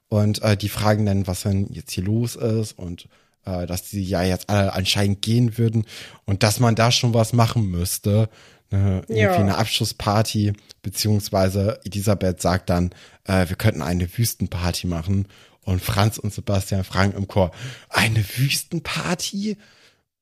[0.09, 3.07] Und äh, die fragen dann, was denn jetzt hier los ist und
[3.45, 5.85] äh, dass die ja jetzt alle anscheinend gehen würden
[6.25, 8.29] und dass man da schon was machen müsste.
[8.73, 9.35] Ne, irgendwie Ja.
[9.35, 12.91] eine Abschlussparty, beziehungsweise Elisabeth sagt dann,
[13.25, 15.27] äh, wir könnten eine Wüstenparty machen.
[15.63, 17.51] Und Franz und Sebastian fragen im Chor,
[17.89, 19.57] eine Wüstenparty?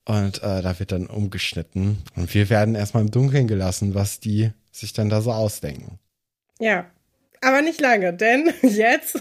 [0.05, 1.99] Und äh, da wird dann umgeschnitten.
[2.17, 5.99] Und wir werden erstmal im Dunkeln gelassen, was die sich dann da so ausdenken.
[6.59, 6.87] Ja.
[7.41, 9.21] Aber nicht lange, denn jetzt.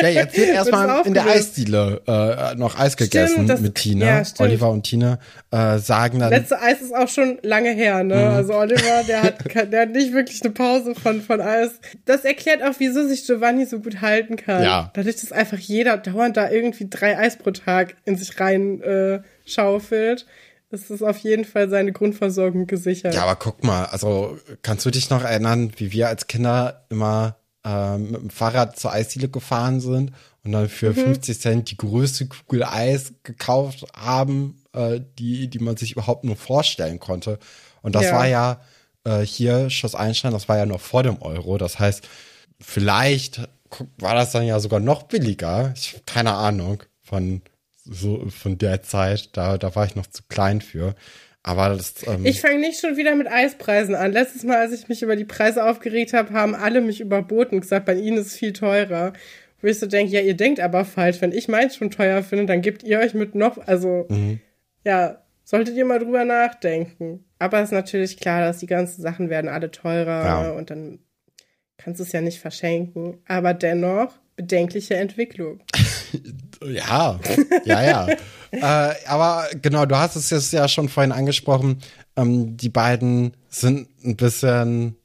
[0.00, 1.26] Ja, jetzt wird erstmal in der.
[1.26, 4.06] Eisdiele äh, noch Eis gegessen das- mit Tina.
[4.06, 4.40] ja, stimmt.
[4.48, 5.18] Oliver und Tina
[5.50, 8.14] äh, sagen dann, Letzte Eis ist auch schon lange her, ne?
[8.14, 8.22] Mhm.
[8.36, 9.38] Also Oliver, der hat,
[9.72, 11.72] der hat nicht wirklich eine Pause von, von Eis.
[12.04, 14.62] Das erklärt auch, wieso sich Giovanni so gut halten kann.
[14.62, 14.90] Ja.
[14.94, 19.20] Dadurch, dass einfach jeder dauernd da irgendwie drei Eis pro Tag in sich rein äh,
[19.44, 20.26] schaufelt,
[20.70, 23.14] ist es auf jeden Fall seine Grundversorgung gesichert.
[23.14, 27.36] ja, aber guck mal, also kannst du dich noch erinnern, wie wir als Kinder immer
[27.66, 30.12] ähm, mit dem Fahrrad zur Eisdiele gefahren sind
[30.44, 30.94] und dann für Mhm.
[30.94, 36.36] 50 Cent die größte Kugel Eis gekauft haben, äh, die, die man sich überhaupt nur
[36.36, 37.38] vorstellen konnte.
[37.82, 38.12] Und das Ja.
[38.12, 38.60] war ja
[39.04, 41.58] äh, hier Schloss Einstein, das war ja noch vor dem Euro.
[41.58, 42.08] Das heißt,
[42.60, 43.48] vielleicht
[43.98, 45.72] war das dann ja sogar noch billiger.
[45.76, 47.42] Ich keine Ahnung von
[47.84, 49.30] so von der Zeit.
[49.36, 50.94] Da, da war ich noch zu klein für.
[51.48, 54.10] Aber das, ähm, Ich fange nicht schon wieder mit Eispreisen an.
[54.10, 57.60] Letztes Mal, als ich mich über die Preise aufgeregt habe, haben alle mich überboten und
[57.60, 59.12] gesagt, bei ihnen ist es viel teurer.
[59.62, 61.20] Wo ich so denke, ja, ihr denkt aber falsch.
[61.20, 64.40] Wenn ich meins schon teuer finde, dann gebt ihr euch mit noch, also, Mhm.
[64.84, 67.24] ja, solltet ihr mal drüber nachdenken.
[67.38, 70.50] Aber es ist natürlich klar, dass die ganzen Sachen werden alle teurer Ja.
[70.50, 70.98] und dann
[71.78, 73.18] kannst du es ja nicht verschenken.
[73.28, 75.60] Aber dennoch, bedenkliche Entwicklung.
[76.64, 77.20] Ja,
[77.66, 78.06] ja, ja.
[78.56, 81.78] äh, aber genau, du hast es jetzt ja schon vorhin angesprochen.
[82.16, 84.96] Ähm, die beiden sind ein bisschen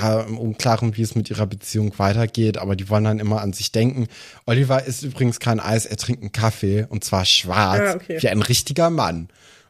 [0.00, 3.52] ja, im Unklaren, wie es mit ihrer Beziehung weitergeht, aber die wollen dann immer an
[3.52, 4.08] sich denken.
[4.44, 8.18] Oliver isst übrigens kein Eis, er trinkt einen Kaffee und zwar schwarz, Ah, okay.
[8.20, 9.28] wie ein richtiger Mann.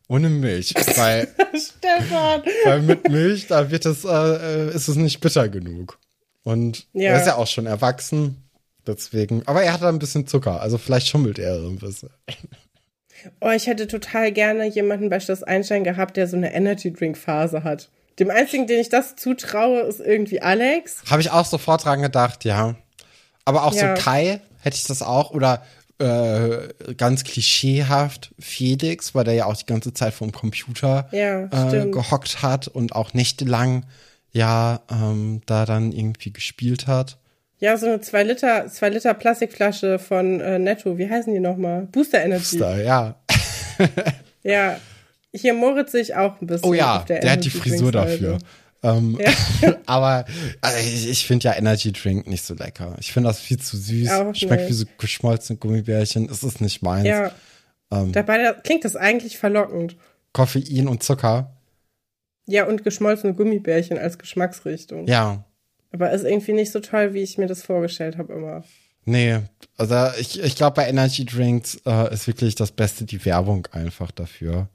[0.08, 2.42] Ohne Milch, weil, Stefan!
[2.64, 5.98] weil mit Milch, da wird es, äh, ist es nicht bitter genug.
[6.44, 7.10] Und Ja.
[7.10, 8.42] er ist ja auch schon erwachsen,
[8.86, 9.42] deswegen.
[9.46, 12.08] Aber er hat da ein bisschen Zucker, also vielleicht schummelt er so ein bisschen.
[13.40, 17.16] Oh, ich hätte total gerne jemanden bei Schloss Einstein gehabt, der so eine Energy Drink
[17.16, 17.88] Phase hat.
[18.18, 21.02] Dem einzigen, den ich das zutraue, ist irgendwie Alex.
[21.10, 22.76] Habe ich auch sofort dran gedacht, ja.
[23.44, 23.94] Aber auch Ja.
[23.96, 25.62] so Kai hätte ich das auch oder
[25.98, 31.86] äh, ganz klischeehaft Felix, weil der ja auch die ganze Zeit vom Computer Ja, äh,
[31.90, 33.84] gehockt hat und auch nächtelang
[34.32, 37.16] ja ähm, da dann irgendwie gespielt hat.
[37.58, 40.98] Ja, so eine 2 Liter, 2 Liter Plastikflasche von äh, Netto.
[40.98, 41.82] Wie heißen die nochmal?
[41.86, 42.58] Booster Energy.
[42.58, 43.14] Da, ja.
[44.46, 44.78] Ja.
[45.32, 46.68] Hier Moritz sich auch ein bisschen.
[46.68, 48.38] Oh ja, der, der, hat die Frisur dafür.
[48.82, 49.18] Ähm,
[49.86, 50.24] aber
[50.60, 52.94] also ich, ich finde ja Energy Drink nicht so lecker.
[53.00, 54.10] Ich finde das viel zu süß.
[54.10, 54.70] Auch Schmeckt nicht.
[54.70, 56.28] wie so geschmolzene Gummibärchen.
[56.30, 57.08] Es ist nicht meins.
[57.08, 57.32] Ja.
[57.90, 58.12] Ähm.
[58.12, 59.96] Dabei klingt das eigentlich verlockend.
[60.32, 61.56] Koffein und Zucker.
[62.46, 65.06] Ja, und geschmolzene Gummibärchen als Geschmacksrichtung.
[65.08, 65.44] Ja,
[65.92, 68.64] Aber ist irgendwie nicht so toll, wie ich mir das vorgestellt habe immer.
[69.04, 69.38] Nee,
[69.76, 74.10] also ich, ich glaube, bei Energy Drinks äh, ist wirklich das Beste die Werbung einfach
[74.10, 74.68] dafür.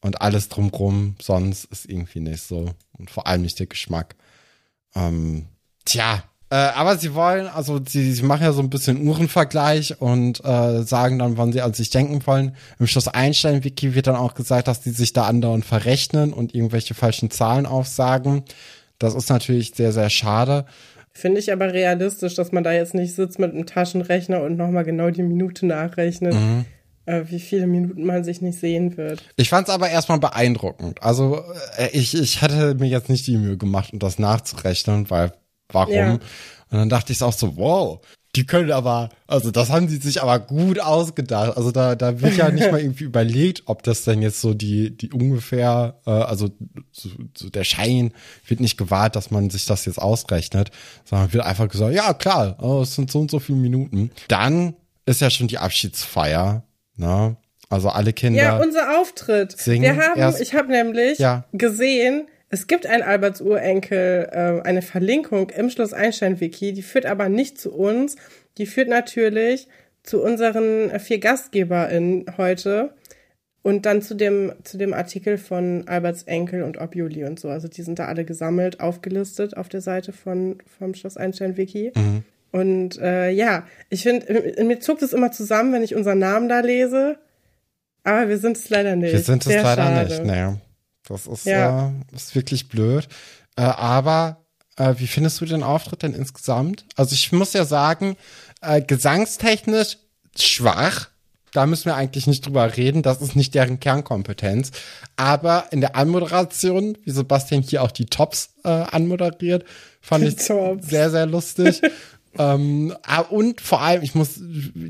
[0.00, 2.70] Und alles drumrum sonst ist irgendwie nicht so.
[2.98, 4.16] Und vor allem nicht der Geschmack.
[4.96, 5.46] Ähm,
[5.84, 10.44] tja, äh, aber sie wollen, also sie, sie machen ja so ein bisschen Uhrenvergleich und
[10.44, 12.54] äh, sagen dann, wann sie an sich denken wollen.
[12.78, 16.92] Im Schloss Einstein-Wiki wird dann auch gesagt, dass die sich da andauernd verrechnen und irgendwelche
[16.92, 18.42] falschen Zahlen aufsagen.
[19.02, 20.64] Das ist natürlich sehr, sehr schade.
[21.12, 24.84] Finde ich aber realistisch, dass man da jetzt nicht sitzt mit einem Taschenrechner und nochmal
[24.84, 26.64] genau die Minute nachrechnet, Mhm.
[27.06, 29.22] äh, wie viele Minuten man sich nicht sehen wird.
[29.36, 31.02] Ich fand es aber erstmal beeindruckend.
[31.02, 31.42] Also
[31.76, 35.32] äh, ich, ich hatte mir jetzt nicht die Mühe gemacht, um das nachzurechnen, weil
[35.70, 35.92] warum?
[35.94, 36.12] Ja.
[36.12, 36.20] Und
[36.70, 38.00] dann dachte ich auch so, wow,
[38.34, 41.54] die können aber, also das haben sie sich aber gut ausgedacht.
[41.56, 44.96] Also da, da wird ja nicht mal irgendwie überlegt, ob das denn jetzt so die,
[44.96, 46.48] die ungefähr, äh, also
[46.92, 48.12] so, so der Schein
[48.46, 50.70] wird nicht gewahrt, dass man sich das jetzt ausrechnet,
[51.04, 54.10] sondern wird einfach gesagt, ja klar, oh, es sind so und so viele Minuten.
[54.28, 56.62] Dann ist ja schon die Abschiedsfeier,
[56.96, 57.36] ne?
[57.68, 58.42] Also alle Kinder.
[58.42, 59.58] Ja, unser Auftritt.
[59.58, 61.44] singen Wir haben, erst- ich habe nämlich Ja.
[61.52, 67.30] gesehen, es gibt ein Alberts Urenkel, äh, eine Verlinkung im Schloss Einstein-Wiki, die führt aber
[67.30, 68.16] nicht zu uns,
[68.58, 69.68] die führt natürlich
[70.02, 72.94] zu unseren äh, vier GastgeberInnen heute
[73.62, 77.48] und dann zu dem, zu dem Artikel von Alberts Enkel und Obioli und so.
[77.48, 81.92] Also die sind da alle gesammelt, aufgelistet auf der Seite von, vom Schloss Einstein-Wiki.
[81.96, 82.24] Mhm.
[82.50, 86.60] Und äh, ja, ich finde, mir zuckt es immer zusammen, wenn ich unseren Namen da
[86.60, 87.16] lese.
[88.04, 89.12] Aber wir sind es leider nicht.
[89.12, 90.04] Wir sind es leider schade.
[90.06, 90.58] nicht, naja.
[91.12, 91.88] Das ist, Ja.
[91.88, 93.08] äh, ist wirklich blöd.
[93.56, 94.38] Äh, aber
[94.76, 96.86] äh, wie findest du den Auftritt denn insgesamt?
[96.96, 98.16] Also ich muss ja sagen,
[98.62, 99.98] äh, gesangstechnisch
[100.38, 101.08] schwach.
[101.52, 103.02] Da müssen wir eigentlich nicht drüber reden.
[103.02, 104.70] Das ist nicht deren Kernkompetenz.
[105.16, 109.64] Aber in der Anmoderation, wie Sebastian hier auch die Tops äh, anmoderiert,
[110.00, 110.88] fand ich Tops.
[110.88, 111.82] sehr, sehr lustig.
[112.38, 114.40] ähm, ah, und vor allem, ich muss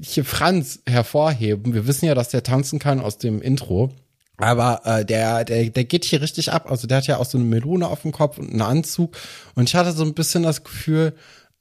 [0.02, 1.74] hier Franz hervorheben.
[1.74, 3.90] Wir wissen ja, dass der tanzen kann aus dem Intro.
[4.38, 6.70] Aber äh, der, der, der geht hier richtig ab.
[6.70, 9.16] Also der hat ja auch so eine Melone auf dem Kopf und einen Anzug.
[9.54, 11.14] Und ich hatte so ein bisschen das Gefühl,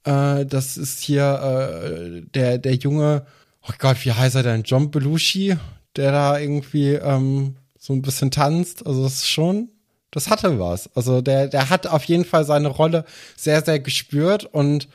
[0.04, 3.26] äh, das ist hier äh, der, der junge,
[3.62, 4.62] oh Gott, wie heißt er denn?
[4.64, 5.56] John Belushi,
[5.96, 8.86] der da irgendwie ähm, so ein bisschen tanzt.
[8.86, 9.68] Also das ist schon,
[10.10, 10.94] das hatte was.
[10.96, 13.04] Also der, der hat auf jeden Fall seine Rolle
[13.36, 14.88] sehr, sehr gespürt und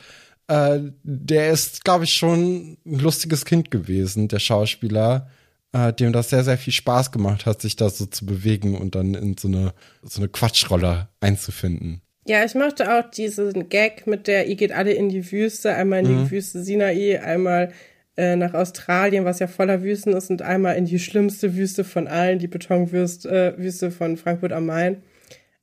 [0.47, 5.29] äh, der ist, glaube ich, schon ein lustiges Kind gewesen, der Schauspieler,
[5.73, 8.95] äh, dem das sehr, sehr viel Spaß gemacht hat, sich da so zu bewegen und
[8.95, 12.01] dann in so eine, so eine Quatschrolle einzufinden.
[12.25, 15.99] Ja, ich mochte auch diesen Gag mit der, ihr geht alle in die Wüste, einmal
[15.99, 16.25] in Mhm.
[16.25, 17.71] die Wüste Sinai, einmal
[18.17, 22.07] äh, nach Australien, was ja voller Wüsten ist, und einmal in die schlimmste Wüste von
[22.07, 25.03] allen, die Betonwüste äh, Wüste von Frankfurt am Main.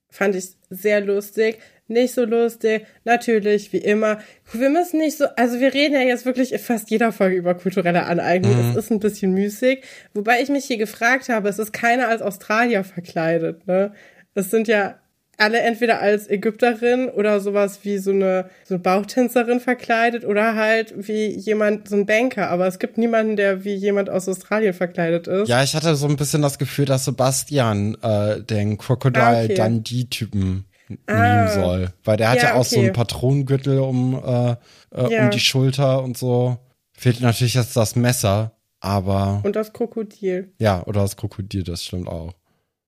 [0.08, 1.58] Fand ich sehr lustig.
[1.86, 2.86] Nicht so lustig.
[3.04, 4.18] Natürlich, wie immer.
[4.52, 7.54] Wir müssen nicht so, also wir reden ja jetzt wirklich in fast jeder Folge über
[7.54, 8.56] kulturelle Aneignung.
[8.70, 9.82] Es ist ein bisschen müßig.
[10.14, 13.92] Wobei ich mich hier gefragt habe, es ist keiner als Australier verkleidet, ne?
[14.34, 14.98] Es sind ja
[15.36, 20.94] alle entweder als Ägypterin oder sowas wie so eine, so eine Bauchtänzerin verkleidet oder halt
[20.96, 22.50] wie jemand, so ein Banker.
[22.50, 25.48] Aber es gibt niemanden, der wie jemand aus Australien verkleidet ist.
[25.48, 29.54] Ja, ich hatte so ein bisschen das Gefühl, dass Sebastian äh, den Crocodile Ah, okay.
[29.54, 30.73] Dundee-Typen Ah.
[30.88, 31.92] Nehmen soll.
[32.04, 32.86] Weil der hat ja, Ja, auch so okay.
[32.86, 34.52] einen Patronengürtel um, äh,
[34.94, 35.24] äh, Ja.
[35.24, 36.58] um die Schulter und so.
[36.92, 40.52] Fehlt natürlich jetzt das Messer, aber Und das Krokodil.
[40.58, 42.32] ja, oder das Krokodil, das stimmt auch.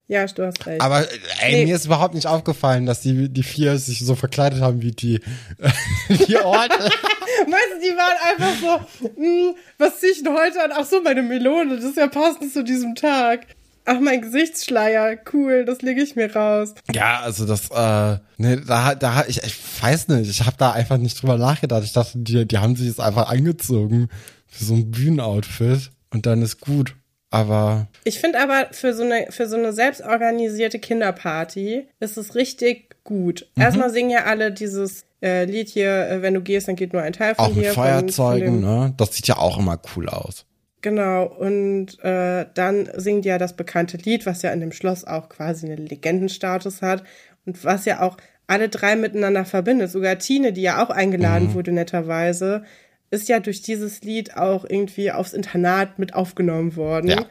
[0.09, 0.79] Ja, du hast recht.
[0.79, 1.05] Aber
[1.41, 1.65] ey, Nee.
[1.65, 5.19] mir ist überhaupt nicht aufgefallen, dass die, die vier sich so verkleidet haben wie die,
[6.09, 6.79] die Orte.
[6.79, 10.71] Weißt du, die waren einfach so, hm, was zieh ich denn heute an?
[10.73, 13.47] Ach so, meine Melone, das ist ja passend zu diesem Tag.
[13.87, 16.73] Ach, mein Gesichtsschleier, cool, das lege ich mir raus.
[16.93, 20.97] Ja, also das, äh, ne, da, da, ich, ich weiß nicht, ich habe da einfach
[20.97, 21.83] nicht drüber nachgedacht.
[21.83, 24.09] Ich dachte, die, die haben sich jetzt einfach angezogen
[24.45, 26.95] für so ein Bühnenoutfit und dann ist gut.
[27.29, 32.95] Aber Ich finde aber für so eine für so eine selbstorganisierte Kinderparty ist es richtig
[33.03, 33.47] gut.
[33.55, 33.63] Mhm.
[33.63, 37.01] Erstmal singen ja alle dieses äh, Lied hier, äh, wenn du gehst, dann geht nur
[37.01, 37.73] ein Teil von auch mit dir.
[37.73, 38.93] von- Von, Feuerzeugen, dem, ne?
[38.97, 40.45] Das sieht ja auch immer cool aus.
[40.81, 45.27] Genau, und äh, dann singt ja das bekannte Lied, was ja in dem Schloss auch
[45.27, 47.03] quasi einen Legendenstatus hat
[47.45, 49.89] und was ja auch alle drei miteinander verbindet.
[49.89, 52.63] Sogar Tine, die ja auch eingeladen wurde, netterweise,
[53.09, 57.09] ist ja durch dieses Lied auch irgendwie aufs Internat mit aufgenommen worden.
[57.09, 57.25] Ja.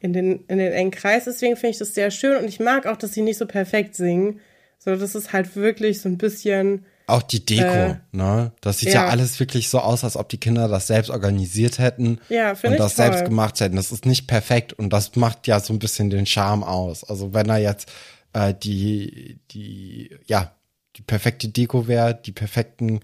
[0.00, 1.24] In den, in den engen Kreis.
[1.24, 3.96] Deswegen finde ich das sehr schön und ich mag auch, dass sie nicht so perfekt
[3.96, 4.40] singen,
[4.78, 8.52] sondern das ist halt wirklich so ein bisschen, Auch die Deko, Äh, ne?
[8.60, 9.04] Das sieht ja.
[9.04, 9.08] ja.
[9.08, 12.96] alles wirklich so aus, als ob die Kinder das selbst organisiert hätten Ja, und das
[12.96, 13.28] selbst toll.
[13.28, 13.76] gemacht hätten.
[13.76, 17.04] Das ist nicht perfekt und das macht ja so ein bisschen den Charme aus.
[17.04, 17.90] Also wenn er jetzt
[18.34, 20.52] äh, die, die, ja,
[20.96, 23.00] die perfekte Deko wäre, die perfekten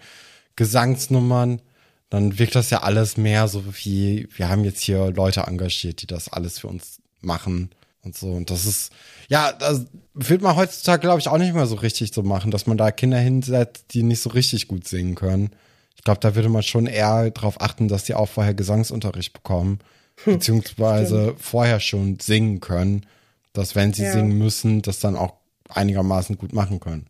[0.57, 1.61] Gesangsnummern,
[2.11, 6.07] dann wirkt das ja alles mehr so wie, wir haben jetzt hier Leute engagiert, die
[6.07, 7.71] das alles für uns machen
[8.03, 8.29] und so.
[8.33, 8.93] Und das ist,
[9.29, 12.67] ja, das wird man heutzutage, glaube ich, auch nicht mehr so richtig so machen, dass
[12.67, 15.51] man da Kinder hinsetzt, die nicht so richtig gut singen können.
[15.97, 19.81] Ich glaube, da würde man schon eher darauf achten, dass die auch vorher Gesangsunterricht bekommen,
[20.25, 23.07] beziehungsweise vorher schon singen können,
[23.53, 24.13] dass wenn sie Ja.
[24.13, 25.35] singen müssen, das dann auch
[25.69, 27.07] einigermaßen gut machen können.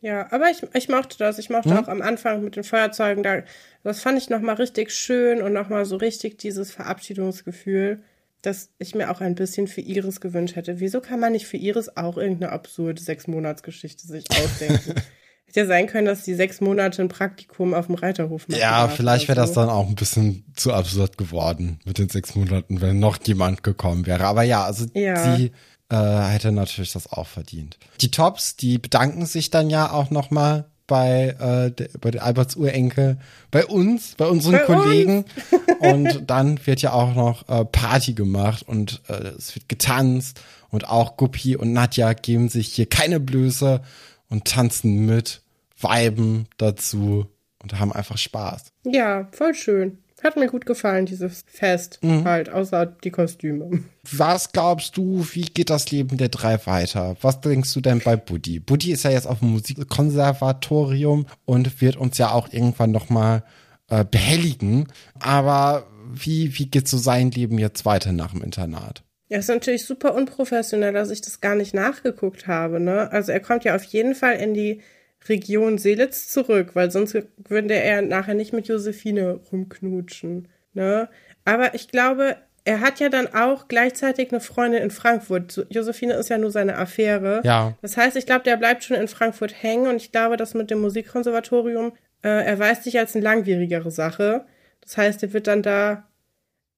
[0.00, 1.38] Ja, aber ich, ich mochte das.
[1.38, 1.84] Ich mochte Hm?
[1.84, 3.22] auch am Anfang mit den Feuerzeugen.
[3.22, 3.42] Da,
[3.84, 8.02] das fand ich nochmal richtig schön und nochmal so richtig dieses Verabschiedungsgefühl,
[8.42, 10.80] das ich mir auch ein bisschen für Iris gewünscht hätte.
[10.80, 14.94] Wieso kann man nicht für Iris auch irgendeine absurde Sechsmonatsgeschichte sich ausdenken?
[15.46, 18.88] Hätte ja sein können, dass die sechs Monate ein Praktikum auf dem Reiterhof machen Ja,
[18.88, 19.60] vielleicht wäre oder das so.
[19.60, 24.06] dann auch ein bisschen zu absurd geworden mit den sechs Monaten, wenn noch jemand gekommen
[24.06, 24.24] wäre.
[24.24, 25.16] Aber ja, also Ja.
[25.16, 25.52] sie
[25.90, 25.96] äh,
[26.28, 27.78] hätte natürlich das auch verdient.
[28.00, 32.56] Die Tops, die bedanken sich dann ja auch noch mal bei, äh, der, bei Alberts
[32.56, 33.18] Urenkel,
[33.50, 35.24] bei uns, bei unseren Bei Kollegen.
[35.80, 40.88] und dann wird ja auch noch äh, Party gemacht und äh, es wird getanzt und
[40.88, 43.82] auch Guppi und Nadja geben sich hier keine Blöße
[44.28, 45.42] und tanzen mit,
[45.76, 47.26] viben dazu
[47.62, 48.72] und haben einfach Spaß.
[48.84, 50.01] Ja, voll schön.
[50.22, 52.24] Hat mir gut gefallen, dieses Fest Mhm.
[52.24, 53.82] halt, außer die Kostüme.
[54.10, 57.16] Was glaubst du, wie geht das Leben der drei weiter?
[57.22, 58.60] Was denkst du denn bei Buddy?
[58.60, 63.42] Buddy ist ja jetzt auf dem Musikkonservatorium und wird uns ja auch irgendwann noch mal
[63.90, 64.86] äh, behelligen.
[65.18, 69.02] Aber wie, wie geht so sein Leben jetzt weiter nach dem Internat?
[69.28, 73.10] Ja, ist natürlich super unprofessionell, dass ich das gar nicht nachgeguckt habe, ne?
[73.10, 74.82] Also er kommt ja auf jeden Fall in die
[75.28, 77.16] Region Seelitz zurück, weil sonst
[77.48, 81.08] würde er nachher nicht mit Josephine rumknutschen, ne?
[81.44, 85.66] Aber ich glaube, er hat ja dann auch gleichzeitig eine Freundin in Frankfurt.
[85.70, 87.40] Josephine ist ja nur seine Affäre.
[87.44, 87.76] Ja.
[87.82, 90.70] Das heißt, ich glaube, der bleibt schon in Frankfurt hängen und ich glaube, das mit
[90.70, 91.92] dem Musikkonservatorium
[92.22, 94.46] äh, erweist sich als eine langwierigere Sache.
[94.80, 96.08] Das heißt, er wird dann da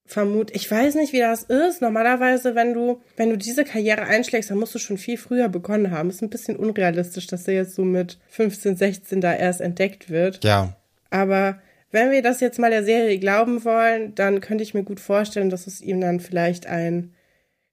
[0.07, 1.81] vermut, ich weiß nicht, wie das ist.
[1.81, 5.91] Normalerweise, wenn du, wenn du diese Karriere einschlägst, dann musst du schon viel früher begonnen
[5.91, 6.11] haben.
[6.11, 10.45] Ist ein bisschen unrealistisch, dass er jetzt so mit 15, 16 da erst entdeckt wird.
[10.45, 10.77] Ja.
[11.11, 11.59] Aber
[11.91, 15.49] wenn wir das jetzt mal der Serie glauben wollen, dann könnte ich mir gut vorstellen,
[15.51, 17.15] dass es ihm dann vielleicht ein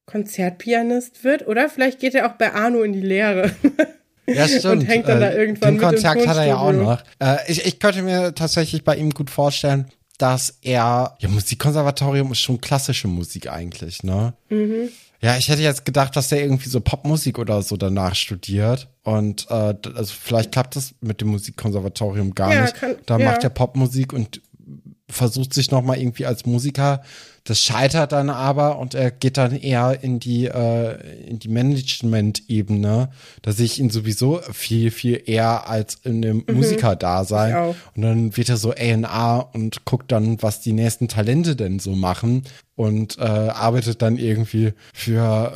[0.06, 1.48] Konzertpianist wird.
[1.48, 3.52] Oder vielleicht geht er auch bei Arno in die Lehre.
[4.28, 4.66] Ja, stimmt.
[4.66, 7.04] Und hängt dann da Äh, irgendwann Den mit Kontakt hat er ja auch noch.
[7.20, 9.88] Äh, ich, ich könnte mir tatsächlich bei ihm gut vorstellen,
[10.22, 14.34] dass er, ja, Musikkonservatorium ist schon klassische Musik eigentlich, ne?
[14.50, 14.90] Mhm.
[15.24, 18.88] Ja, ich hätte jetzt gedacht, dass er irgendwie so Popmusik oder so danach studiert.
[19.04, 22.74] Und äh, also vielleicht klappt das mit dem Musikkonservatorium gar Ja, nicht.
[22.76, 23.26] kann- da ja.
[23.30, 24.42] macht er Popmusik und
[25.10, 27.04] versucht sich noch mal irgendwie als Musiker.
[27.44, 33.10] Das scheitert dann aber und er geht dann eher in die äh, in die Management-Ebene.
[33.42, 37.50] Da sehe ich ihn sowieso viel viel eher als in dem Musiker-Dasein.
[37.50, 37.76] Ich auch.
[37.96, 41.96] Und dann wird er so A&R und guckt dann, was die nächsten Talente denn so
[41.96, 42.44] machen
[42.76, 45.54] und äh, arbeitet dann irgendwie für,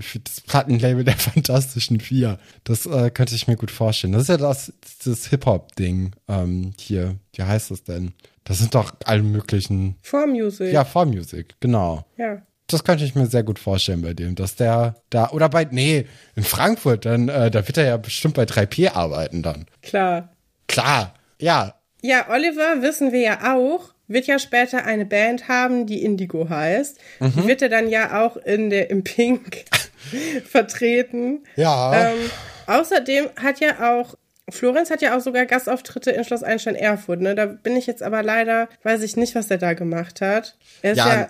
[0.00, 2.38] für das Plattenlabel der Fantastischen Vier.
[2.64, 4.12] Das äh, könnte ich mir gut vorstellen.
[4.12, 4.72] Das ist ja das,
[5.04, 7.16] das Hip-Hop-Ding ähm, hier.
[7.34, 8.12] Wie heißt das denn?
[8.44, 10.72] Das sind doch alle möglichen, Vor Music.
[10.72, 12.04] ja, Vormusik, genau.
[12.16, 12.42] ja.
[12.68, 16.06] Das könnte ich mir sehr gut vorstellen bei dem, dass der da, oder bei, nee,
[16.34, 19.66] in Frankfurt, dann, äh, da wird er ja bestimmt bei 3P arbeiten dann.
[19.82, 20.32] Klar.
[20.66, 26.02] Klar, ja, Ja, Oliver, wissen wir ja auch, wird ja später eine Band haben, die
[26.04, 26.98] Indigo heißt.
[27.20, 27.32] Mhm.
[27.36, 29.64] Die wird er dann ja auch in der, im Pink
[30.44, 31.40] vertreten.
[31.56, 32.10] Ja.
[32.10, 32.18] Ähm,
[32.66, 34.14] außerdem hat ja auch,
[34.48, 37.34] Florenz hat ja auch sogar Gastauftritte in Schloss Einstein Erfurt, ne?
[37.34, 40.56] Da bin ich jetzt aber leider, weiß ich nicht, was er da gemacht hat.
[40.84, 41.28] Ja, Ja,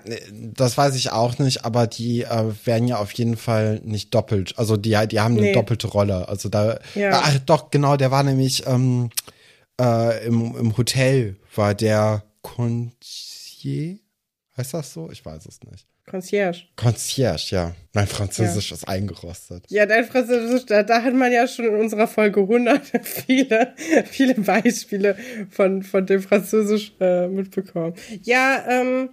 [0.55, 4.53] das weiß ich auch nicht, aber die äh, werden ja auf jeden Fall nicht doppelt.
[4.59, 5.53] Also die, die haben eine Nee.
[5.55, 6.29] doppelte Rolle.
[6.29, 7.23] Also da, Ja.
[7.25, 9.09] ach doch, genau, der war nämlich ähm,
[9.81, 13.99] äh, im, im Hotel, war der Concierge.
[14.57, 15.11] Heißt das so?
[15.11, 15.87] Ich weiß es nicht.
[16.09, 16.63] Concierge.
[16.77, 17.75] Concierge, ja.
[17.93, 19.65] Mein Französisch ist eingerostet.
[19.69, 23.75] Ja, dein Französisch, da, da hat man ja schon in unserer Folge 100 viele,
[24.05, 25.17] viele Beispiele
[25.51, 27.95] von, von dem Französisch äh, mitbekommen.
[28.23, 29.11] Ja, ähm,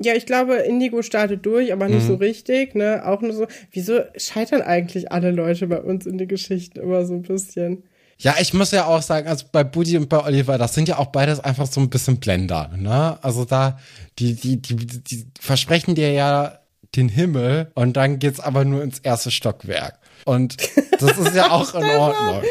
[0.00, 3.04] ja, ich glaube, Indigo startet durch, aber nicht so richtig, ne?
[3.04, 3.48] Auch nur so.
[3.72, 7.82] Wieso scheitern eigentlich alle Leute bei uns in den Geschichten immer so ein bisschen?
[8.20, 10.98] Ja, ich muss ja auch sagen, also bei Buddy und bei Oliver, das sind ja
[10.98, 13.16] auch beides einfach so ein bisschen Blender, ne?
[13.22, 13.78] Also da,
[14.18, 16.58] die, die, die, die versprechen dir ja
[16.96, 19.98] den Himmel und dann geht's aber nur ins erste Stockwerk.
[20.24, 20.56] Und
[20.98, 22.42] das ist ja auch in Ordnung.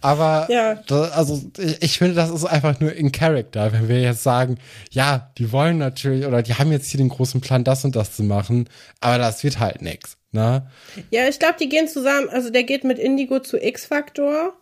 [0.00, 0.74] Aber Ja.
[0.86, 4.58] da, also ich, ich finde, das ist einfach nur in Character, wenn wir jetzt sagen,
[4.90, 8.14] ja, die wollen natürlich oder die haben jetzt hier den großen Plan, das und das
[8.14, 8.68] zu machen,
[9.00, 10.16] aber das wird halt nix.
[10.34, 10.66] Ne?
[11.10, 14.52] Ja, ich glaube, die gehen zusammen, also der geht mit Indigo zu X-Factor,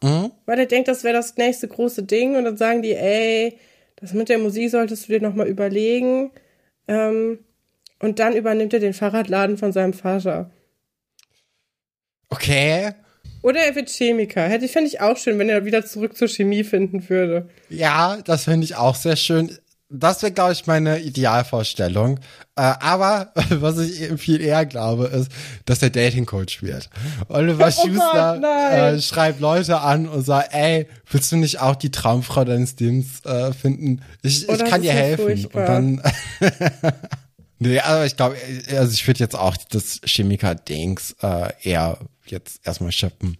[0.44, 3.58] weil er denkt, das wäre das nächste große Ding und dann sagen die, ey,
[3.96, 6.30] das mit der Musik solltest du dir nochmal überlegen.
[6.88, 7.38] Ähm,
[8.00, 10.50] und dann übernimmt er den Fahrradladen von seinem Vater.
[12.28, 12.92] Okay.
[13.42, 14.42] Oder er wird Chemiker.
[14.42, 17.48] Hätte ich, fände ich auch schön, wenn er wieder zurück zur Chemie finden würde.
[17.70, 19.56] Ja, das finde ich auch sehr schön.
[19.94, 22.18] Das wäre, glaube ich, meine Idealvorstellung.
[22.56, 25.30] Äh, aber was ich viel eher glaube, ist,
[25.66, 26.88] dass er Dating Coach wird.
[27.28, 31.76] Oliver Oh Schuster Gott, äh, schreibt Leute an und sagt, ey, willst du nicht auch
[31.76, 34.02] die Traumfrau deines Lebens äh, finden?
[34.22, 35.24] Ich, Oh, ich kann dir helfen.
[35.26, 35.76] furchtbar.
[35.78, 36.12] Und dann
[37.58, 38.36] Nee, aber ich glaube,
[38.76, 43.38] also ich würde jetzt auch das Chemiker-Dings äh, eher jetzt erstmal schippen.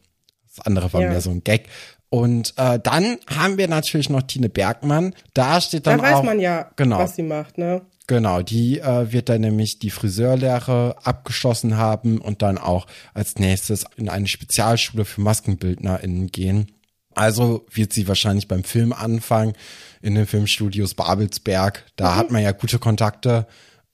[0.54, 1.08] Das andere war Ja.
[1.08, 1.64] mehr so ein Gag.
[2.12, 5.14] Und äh, dann haben wir natürlich noch Tine Bergmann.
[5.32, 6.98] Da steht dann Da weiß auch, man ja, genau.
[6.98, 7.80] was sie macht, ne?
[8.06, 13.86] Genau, die äh, wird dann nämlich die Friseurlehre abgeschlossen haben und dann auch als nächstes
[13.96, 16.72] in eine Spezialschule für MaskenbildnerInnen gehen.
[17.14, 19.54] Also wird sie wahrscheinlich beim Film anfangen,
[20.02, 21.86] in den Filmstudios Babelsberg.
[21.96, 23.46] Da hat man ja gute Kontakte.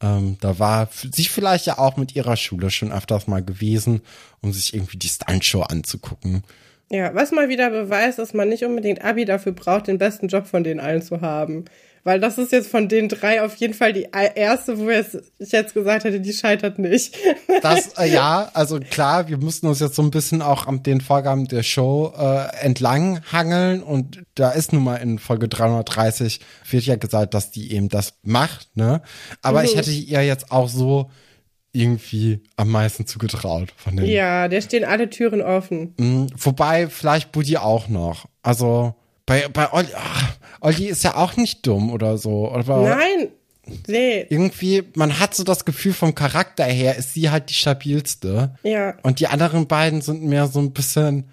[0.02, 4.00] Ähm, da war sie vielleicht ja auch mit ihrer Schule schon öfters mal gewesen,
[4.40, 6.42] um sich irgendwie die Stuntshow anzugucken.
[6.91, 10.47] Ja, was mal wieder beweist, dass man nicht unbedingt Abi dafür braucht, den besten Job
[10.47, 11.66] von den allen zu haben.
[12.05, 15.74] Weil das ist jetzt von den drei auf jeden Fall die erste, wo ich jetzt
[15.74, 17.16] gesagt hätte, die scheitert nicht.
[17.61, 21.01] Das, äh, ja, also klar, wir mussten uns jetzt so ein bisschen auch an den
[21.01, 26.84] Vorgaben der Show äh, entlang hangeln und da ist nun mal in Folge 330 wird
[26.84, 29.03] ja gesagt, dass die eben das macht, ne?
[29.43, 29.64] Aber mhm.
[29.64, 31.11] ich hätte ihr jetzt auch so
[31.72, 34.06] irgendwie am meisten zugetraut von den.
[34.06, 35.94] Ja, der stehen alle Türen offen.
[35.98, 38.26] Mhm, wobei, vielleicht Buddy auch noch.
[38.42, 38.94] Also,
[39.26, 42.50] bei, bei Olli, ach, Olli ist ja auch nicht dumm oder so.
[42.50, 43.28] Aber Nein,
[43.86, 44.26] nee.
[44.28, 48.54] Irgendwie, man hat so das Gefühl, vom Charakter her ist sie halt die stabilste.
[48.62, 48.96] Ja.
[49.02, 51.30] Und die anderen beiden sind mehr so ein bisschen.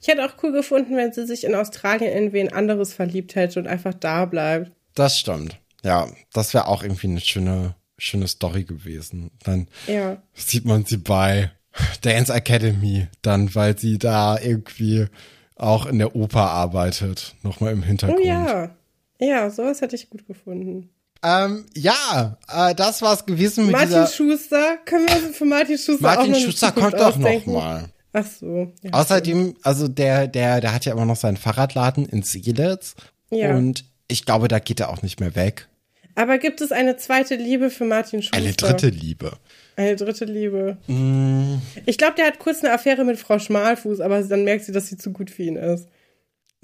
[0.00, 3.60] Ich hätte auch cool gefunden, wenn sie sich in Australien in wen anderes verliebt hätte
[3.60, 4.72] und einfach da bleibt.
[4.94, 5.58] Das stimmt.
[5.84, 9.30] Ja, das wäre auch irgendwie eine schöne schöne Story gewesen.
[9.44, 10.20] Dann ja.
[10.34, 11.50] sieht man sie bei
[12.02, 15.06] Dance Academy, dann, weil sie da irgendwie
[15.56, 18.20] auch in der Oper arbeitet, nochmal im Hintergrund.
[18.22, 18.70] Oh ja,
[19.20, 20.90] ja, sowas hätte ich gut gefunden.
[21.22, 25.78] Ähm, ja, äh, das war's gewesen mit Martin dieser Schuster, können wir uns für Martin
[25.78, 27.88] Schuster Martin auch noch Schuster kommt doch noch mal.
[28.12, 28.72] Ach so.
[28.82, 32.94] Ja, Außerdem, also der, der, der hat ja immer noch seinen Fahrradladen in Seelitz.
[33.30, 33.54] Ja.
[33.54, 35.68] Und ich glaube, da geht er auch nicht mehr weg.
[36.14, 38.36] Aber gibt es eine zweite Liebe für Martin Schuster?
[38.36, 39.32] Eine dritte Liebe.
[39.76, 40.76] Eine dritte Liebe.
[40.86, 41.54] Mm.
[41.86, 44.88] Ich glaube, der hat kurz eine Affäre mit Frau Schmalfuß, aber dann merkt sie, dass
[44.88, 45.88] sie zu gut für ihn ist.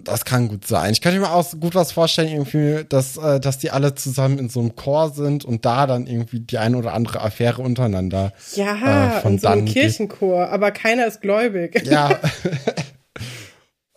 [0.01, 0.93] Das kann gut sein.
[0.93, 4.49] Ich könnte mir auch gut was vorstellen, irgendwie, dass, äh, dass die alle zusammen in
[4.49, 8.33] so einem Chor sind und da dann irgendwie die eine oder andere Affäre untereinander.
[8.55, 11.83] Ja, äh, von so einem Kirchenchor, aber keiner ist gläubig.
[11.85, 12.21] Ja.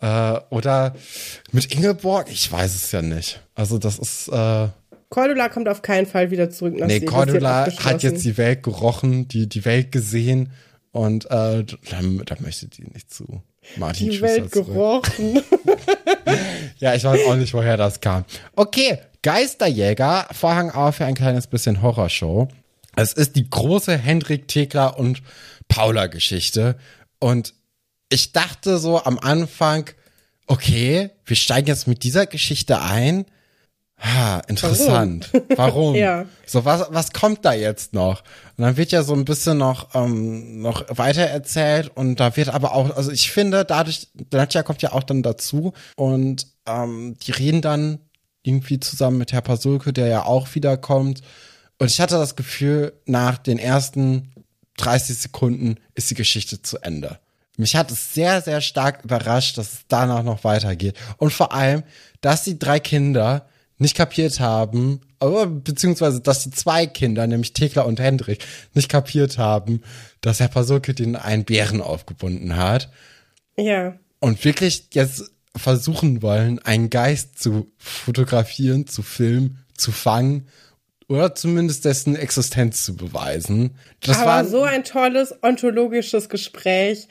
[0.00, 0.96] äh, oder
[1.52, 3.40] mit Ingeborg, ich weiß es ja nicht.
[3.54, 4.28] Also das ist.
[4.28, 4.68] Äh,
[5.12, 7.04] Cordula kommt auf keinen Fall wieder zurück nach Nee, See.
[7.04, 10.50] Cordula hat jetzt die Welt gerochen, die, die Welt gesehen
[10.90, 13.42] und äh, dann, dann möchte die nicht zu
[13.76, 14.66] Martin Die Schuster Welt zurück.
[14.68, 15.42] gerochen.
[16.78, 18.24] ja, ich weiß auch nicht, woher das kam.
[18.56, 22.48] Okay, Geisterjäger, Vorhang auf für ein kleines bisschen Horrorshow.
[22.96, 25.22] Es ist die große Hendrik Thekla und
[25.68, 26.76] Paula Geschichte
[27.18, 27.52] und
[28.08, 29.90] ich dachte so am Anfang,
[30.46, 33.26] okay, wir steigen jetzt mit dieser Geschichte ein
[34.02, 35.30] Ha, interessant.
[35.32, 35.56] Warum?
[35.56, 35.94] Warum?
[35.94, 36.26] ja.
[36.44, 38.22] So, was, was kommt da jetzt noch?
[38.56, 42.48] Und dann wird ja so ein bisschen noch, ähm, noch weiter erzählt und da wird
[42.48, 47.30] aber auch, also ich finde, dadurch, Nadja kommt ja auch dann dazu und ähm, die
[47.30, 48.00] reden dann
[48.42, 51.22] irgendwie zusammen mit Herr Pasulke, der ja auch wiederkommt.
[51.78, 54.32] Und ich hatte das Gefühl, nach den ersten
[54.78, 57.20] 30 Sekunden ist die Geschichte zu Ende.
[57.56, 60.96] Mich hat es sehr, sehr stark überrascht, dass es danach noch weitergeht.
[61.18, 61.84] Und vor allem,
[62.20, 63.46] dass die drei Kinder
[63.82, 69.38] nicht kapiert haben, aber, beziehungsweise, dass die zwei Kinder, nämlich Thekla und Hendrik, nicht kapiert
[69.38, 69.82] haben,
[70.20, 72.90] dass Herr Pasulke den einen Bären aufgebunden hat.
[73.56, 73.94] Ja.
[74.18, 80.48] Und wirklich jetzt versuchen wollen, einen Geist zu fotografieren, zu filmen, zu fangen
[81.08, 83.76] oder zumindest dessen Existenz zu beweisen.
[84.00, 87.08] Das Aber war so ein tolles ontologisches Gespräch.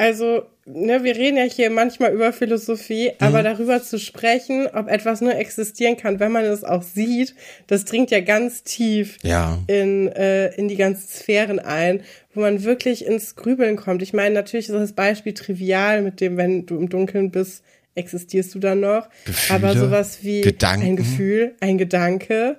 [0.00, 3.16] Also, ne, wir reden ja hier manchmal über Philosophie, mhm.
[3.18, 7.34] aber darüber zu sprechen, ob etwas nur existieren kann, wenn man es auch sieht,
[7.66, 9.58] das dringt ja ganz tief ja.
[9.66, 12.00] in, äh, in die ganzen Sphären ein,
[12.32, 14.00] wo man wirklich ins Grübeln kommt.
[14.00, 17.62] Ich meine, natürlich ist das Beispiel trivial mit dem, wenn du im Dunkeln bist,
[17.94, 19.06] existierst du dann noch.
[19.26, 20.86] Gefühle, aber sowas wie Gedanken.
[20.86, 22.56] ein Gefühl, ein Gedanke,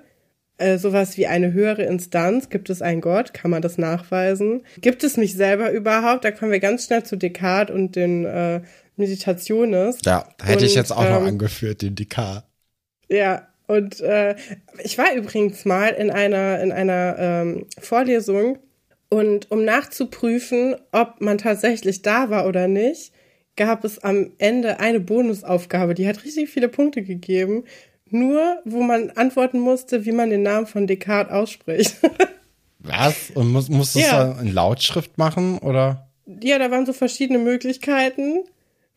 [0.62, 2.48] äh, sowas wie eine höhere Instanz.
[2.48, 3.34] Gibt es einen Gott?
[3.34, 4.62] Kann man das nachweisen?
[4.80, 6.24] Gibt es mich selber überhaupt?
[6.24, 8.62] Da kommen wir ganz schnell zu Descartes und den äh,
[8.96, 9.98] Meditationes.
[10.04, 12.44] Ja, hätte und, ich jetzt auch ähm, noch angeführt, den Descartes.
[13.08, 14.36] Ja, und äh,
[14.82, 18.58] ich war übrigens mal in einer, in einer ähm, Vorlesung
[19.08, 23.12] und um nachzuprüfen, ob man tatsächlich da war oder nicht,
[23.56, 27.64] gab es am Ende eine Bonusaufgabe, die hat richtig viele Punkte gegeben
[28.12, 31.96] nur, wo man antworten musste, wie man den Namen von Descartes ausspricht.
[32.78, 33.30] Was?
[33.34, 34.32] Und muss, musst du es Ja.
[34.40, 36.08] in Lautschrift machen, oder?
[36.42, 38.40] ja, da waren so verschiedene Möglichkeiten,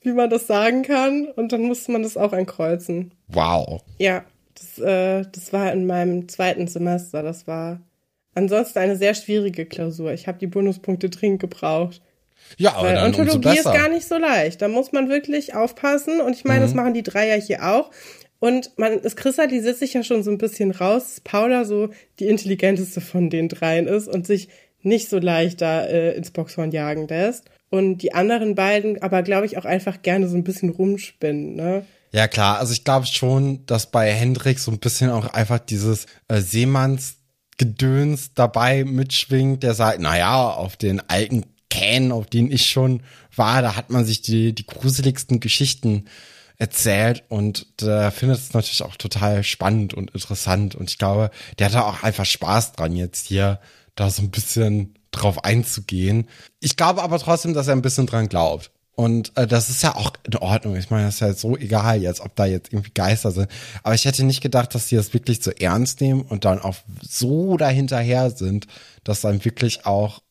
[0.01, 1.27] wie man das sagen kann.
[1.35, 3.11] Und dann musste man das auch ankreuzen.
[3.27, 3.81] Wow.
[3.99, 4.23] Ja,
[4.55, 7.23] das, äh, das war in meinem zweiten Semester.
[7.23, 7.79] Das war
[8.35, 10.13] ansonsten eine sehr schwierige Klausur.
[10.13, 12.01] Ich habe die Bonuspunkte dringend gebraucht.
[12.57, 13.73] Ja, aber Weil dann umso Ontologie ist besser.
[13.77, 14.61] gar nicht so leicht.
[14.61, 16.21] Da muss man wirklich aufpassen.
[16.21, 16.77] Und ich meine, das Mhm.
[16.77, 17.89] machen die drei ja hier auch.
[18.45, 21.89] Und man, es kristallisiert sich ja schon so ein bisschen raus, dass Paula so
[22.19, 24.49] die intelligenteste von den dreien ist und sich
[24.83, 27.45] nicht so leicht da äh, ins Boxhorn jagen lässt.
[27.71, 31.87] Und die anderen beiden aber, glaube ich, auch einfach gerne so ein bisschen rumspinnen, ne?
[32.11, 32.59] Ja, klar.
[32.59, 38.35] Also ich glaube schon, dass bei Hendrik so ein bisschen auch einfach dieses äh, Seemannsgedöns
[38.35, 43.01] dabei mitschwingt, der sagt, naja, auf den alten Kähnen, auf denen ich schon
[43.35, 46.05] war, da hat man sich die, die gruseligsten Geschichten
[46.57, 51.67] erzählt und der findet es natürlich auch total spannend und interessant und ich glaube, der
[51.67, 53.59] hat da auch einfach Spaß dran jetzt hier
[53.95, 56.27] da so ein bisschen drauf einzugehen.
[56.59, 58.71] Ich glaube aber trotzdem, dass er ein bisschen dran glaubt.
[58.95, 60.75] Und äh, das ist ja auch in Ordnung.
[60.77, 63.49] Ich meine, das ist ja so egal jetzt, ob da jetzt irgendwie Geister sind.
[63.83, 66.75] Aber ich hätte nicht gedacht, dass die das wirklich so ernst nehmen und dann auch
[67.01, 68.67] so dahinterher sind,
[69.03, 70.21] dass dann wirklich auch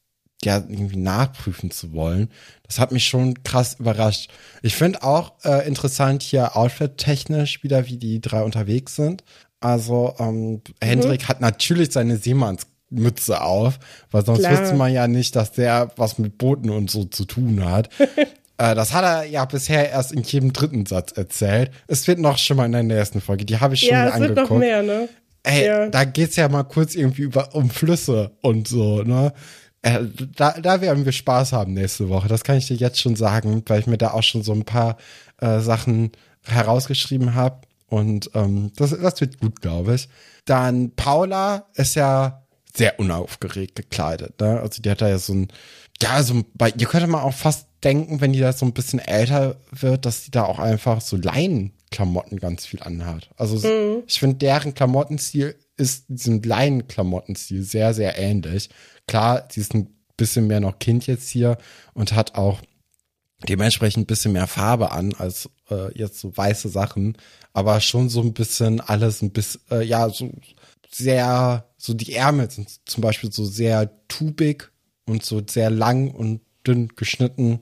[0.42, 2.30] ja irgendwie nachprüfen zu wollen.
[2.66, 4.30] Das hat mich schon krass überrascht.
[4.62, 9.24] Ich finde auch äh, interessant hier outfit-technisch wieder, wie die drei unterwegs sind.
[9.60, 10.60] Also ähm, mhm.
[10.82, 13.78] Hendrik hat natürlich seine Seemannsmütze auf,
[14.10, 14.60] weil sonst Klar.
[14.60, 17.88] wüsste man ja nicht, dass der was mit Booten und so zu tun hat.
[18.58, 21.70] äh, das hat er ja bisher erst in jedem dritten Satz erzählt.
[21.86, 23.44] Es wird noch schon mal in der nächsten Folge.
[23.44, 24.30] Die habe ich schon ja, mir angeguckt.
[24.32, 25.08] Es wird noch mehr, ne?
[25.46, 25.88] Ey, ja.
[25.88, 29.34] da geht's ja mal kurz irgendwie über um Flüsse und so, ne?
[29.84, 32.26] Äh, da, da werden wir Spaß haben nächste Woche.
[32.26, 34.64] Das kann ich dir jetzt schon sagen, weil ich mir da auch schon so ein
[34.64, 34.96] paar
[35.42, 36.12] äh, Sachen
[36.42, 37.58] herausgeschrieben habe.
[37.86, 40.08] Und ähm, das, das wird gut, glaube ich.
[40.46, 44.40] Dann Paula ist ja sehr unaufgeregt gekleidet.
[44.40, 44.58] Ne?
[44.58, 45.48] Also die hat da ja so ein,
[46.00, 49.00] ja, so bei ihr könnte man auch fast denken, wenn die da so ein bisschen
[49.00, 51.18] älter wird, dass die da auch einfach so
[51.94, 53.30] Leinenklamotten ganz viel anhat.
[53.36, 54.02] Also mhm.
[54.06, 58.70] ich finde, deren Klamottenstil ist diesem Leinenklamottenstil sehr, sehr ähnlich.
[59.06, 61.58] Klar, sie ist ein bisschen mehr noch Kind jetzt hier
[61.94, 62.60] und hat auch
[63.48, 67.16] dementsprechend ein bisschen mehr Farbe an als äh, jetzt so weiße Sachen,
[67.52, 70.30] aber schon so ein bisschen alles ein bisschen, äh, ja, so
[70.90, 74.70] sehr, so die Ärmel sind zum Beispiel so sehr tubig
[75.06, 77.60] und so sehr lang und dünn geschnitten.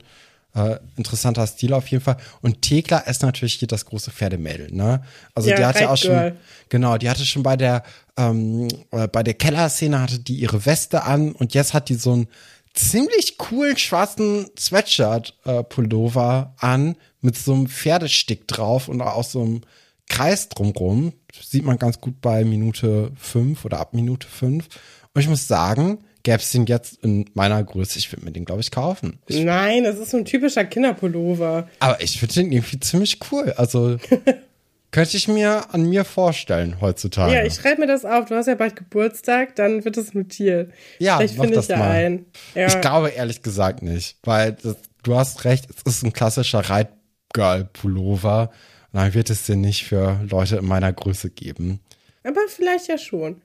[0.55, 2.17] Äh, interessanter Stil auf jeden Fall.
[2.41, 5.01] Und Thekla ist natürlich hier das große Pferdemädel, ne?
[5.33, 6.33] Also ja, die hatte auch schon,
[6.69, 7.81] genau, die hatte schon bei der,
[8.17, 12.13] ähm, äh, bei der Kellerszene hatte die ihre Weste an und jetzt hat die so
[12.13, 12.27] einen
[12.75, 19.61] ziemlich coolen schwarzen Sweatshirt-Pullover äh, an mit so einem Pferdestick drauf und auch so einem
[20.09, 21.13] Kreis drumrum.
[21.41, 24.67] sieht man ganz gut bei Minute fünf oder ab Minute fünf.
[25.13, 28.45] Und ich muss sagen, gäbe es den jetzt in meiner Größe, ich würde mir den,
[28.45, 29.19] glaube ich, kaufen.
[29.27, 31.67] Ich Nein, das ist so ein typischer Kinderpullover.
[31.79, 33.53] Aber ich finde den irgendwie ziemlich cool.
[33.57, 33.97] Also
[34.91, 37.33] könnte ich mir an mir vorstellen heutzutage.
[37.33, 38.25] Ja, ich schreibe mir das auf.
[38.25, 40.71] Du hast ja bald Geburtstag, dann wird es notiert.
[40.99, 41.89] Ja, Vielleicht finde ich ja mal.
[41.89, 42.25] ein.
[42.55, 42.67] Ja.
[42.67, 48.51] Ich glaube ehrlich gesagt nicht, weil das, du hast recht, es ist ein klassischer Reitgirl-Pullover.
[48.93, 51.79] Und dann wird es den nicht für Leute in meiner Größe geben.
[52.23, 53.41] Aber vielleicht ja schon.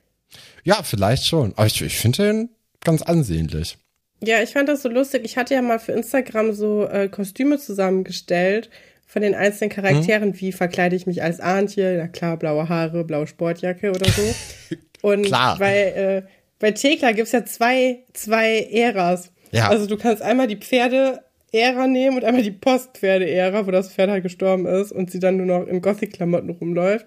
[0.62, 1.52] Ja, vielleicht schon.
[1.56, 2.48] Aber ich, ich finde den
[2.88, 3.76] ganz ansehnlich.
[4.24, 5.22] Ja, ich fand das so lustig.
[5.24, 8.70] Ich hatte ja mal für Instagram so äh, Kostüme zusammengestellt
[9.06, 10.32] von den einzelnen Charakteren.
[10.32, 10.40] Hm.
[10.40, 11.98] Wie verkleide ich mich als Antje?
[11.98, 14.34] Na klar, blaue Haare, blaue Sportjacke oder so.
[15.02, 15.58] Und klar.
[15.58, 16.22] bei, äh,
[16.58, 19.32] bei Thekla gibt's ja zwei, zwei Äras.
[19.52, 19.68] Ja.
[19.68, 24.24] Also du kannst einmal die Pferde-Ära nehmen und einmal die Post-Pferde-Ära, wo das Pferd halt
[24.24, 27.06] gestorben ist und sie dann nur noch in Gothic-Klamotten rumläuft.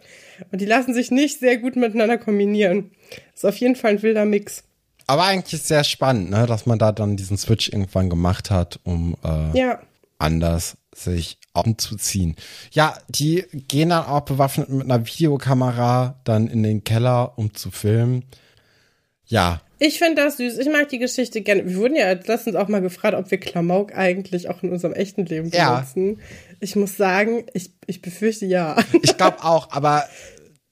[0.51, 2.91] Und die lassen sich nicht sehr gut miteinander kombinieren.
[3.35, 4.63] Ist auf jeden Fall ein wilder Mix.
[5.11, 9.17] Aber eigentlich sehr spannend, ne, dass man da dann diesen Switch irgendwann gemacht hat, um
[9.25, 9.81] äh, ja.
[10.19, 12.37] anders sich anzuziehen.
[12.71, 17.71] Ja, die gehen dann auch bewaffnet mit einer Videokamera dann in den Keller, um zu
[17.71, 18.23] filmen.
[19.25, 19.59] Ja.
[19.79, 20.57] Ich finde das süß.
[20.59, 21.67] Ich mag die Geschichte gerne.
[21.67, 25.25] Wir wurden ja letztens auch mal gefragt, ob wir Klamauk eigentlich auch in unserem echten
[25.25, 26.19] Leben benutzen.
[26.19, 26.25] Ja.
[26.61, 28.77] Ich muss sagen, ich, ich befürchte ja.
[29.01, 30.05] Ich glaube auch, aber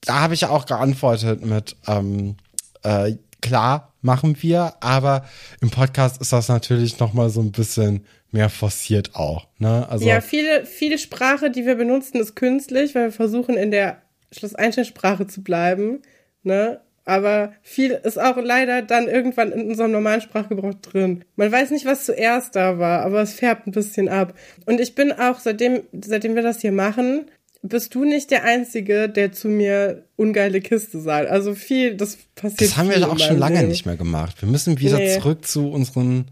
[0.00, 2.38] da habe ich ja auch geantwortet mit, ähm,
[2.82, 5.24] äh, klar, machen wir, aber
[5.60, 9.48] im Podcast ist das natürlich noch mal so ein bisschen mehr forciert auch.
[9.58, 9.86] Ne?
[9.88, 14.02] Also ja, viele, viele Sprache, die wir benutzen, ist künstlich, weil wir versuchen in der
[14.32, 16.02] Schlusseinstellsprache zu bleiben.
[16.42, 16.80] Ne?
[17.04, 21.24] Aber viel ist auch leider dann irgendwann in unserem normalen Sprachgebrauch drin.
[21.34, 24.34] Man weiß nicht, was zuerst da war, aber es färbt ein bisschen ab.
[24.66, 27.26] Und ich bin auch, seitdem, seitdem wir das hier machen,
[27.62, 31.30] bist du nicht der Einzige, der zu mir ungeile Kiste sagt.
[31.30, 32.60] Also viel, das passiert.
[32.62, 33.68] Das haben wir auch schon lange Leben.
[33.68, 34.40] nicht mehr gemacht.
[34.40, 35.18] Wir müssen wieder nee.
[35.18, 36.30] zurück zu unseren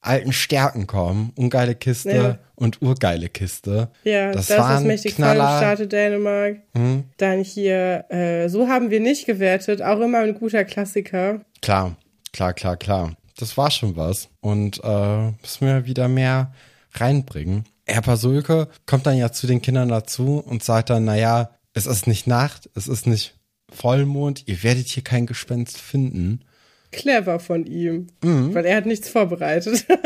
[0.00, 1.32] alten Stärken kommen.
[1.36, 2.38] Ungeile Kiste ja.
[2.54, 3.90] und urgeile Kiste.
[4.04, 5.58] Ja, das, das waren ist mächtig Knaller.
[5.58, 6.56] Starte Dänemark.
[6.74, 7.04] Hm?
[7.18, 9.82] Dann hier, äh, so haben wir nicht gewertet.
[9.82, 11.40] Auch immer ein guter Klassiker.
[11.60, 11.96] Klar,
[12.32, 13.14] klar, klar, klar.
[13.36, 14.28] Das war schon was.
[14.40, 16.52] Und äh, müssen wir wieder mehr
[16.94, 17.64] reinbringen.
[17.90, 22.06] Herr Pasulke kommt dann ja zu den Kindern dazu und sagt dann, naja, es ist
[22.06, 23.38] nicht Nacht, es ist nicht
[23.72, 26.44] Vollmond, ihr werdet hier kein Gespenst finden.
[26.92, 28.54] Clever von ihm, mhm.
[28.54, 29.86] weil er hat nichts vorbereitet.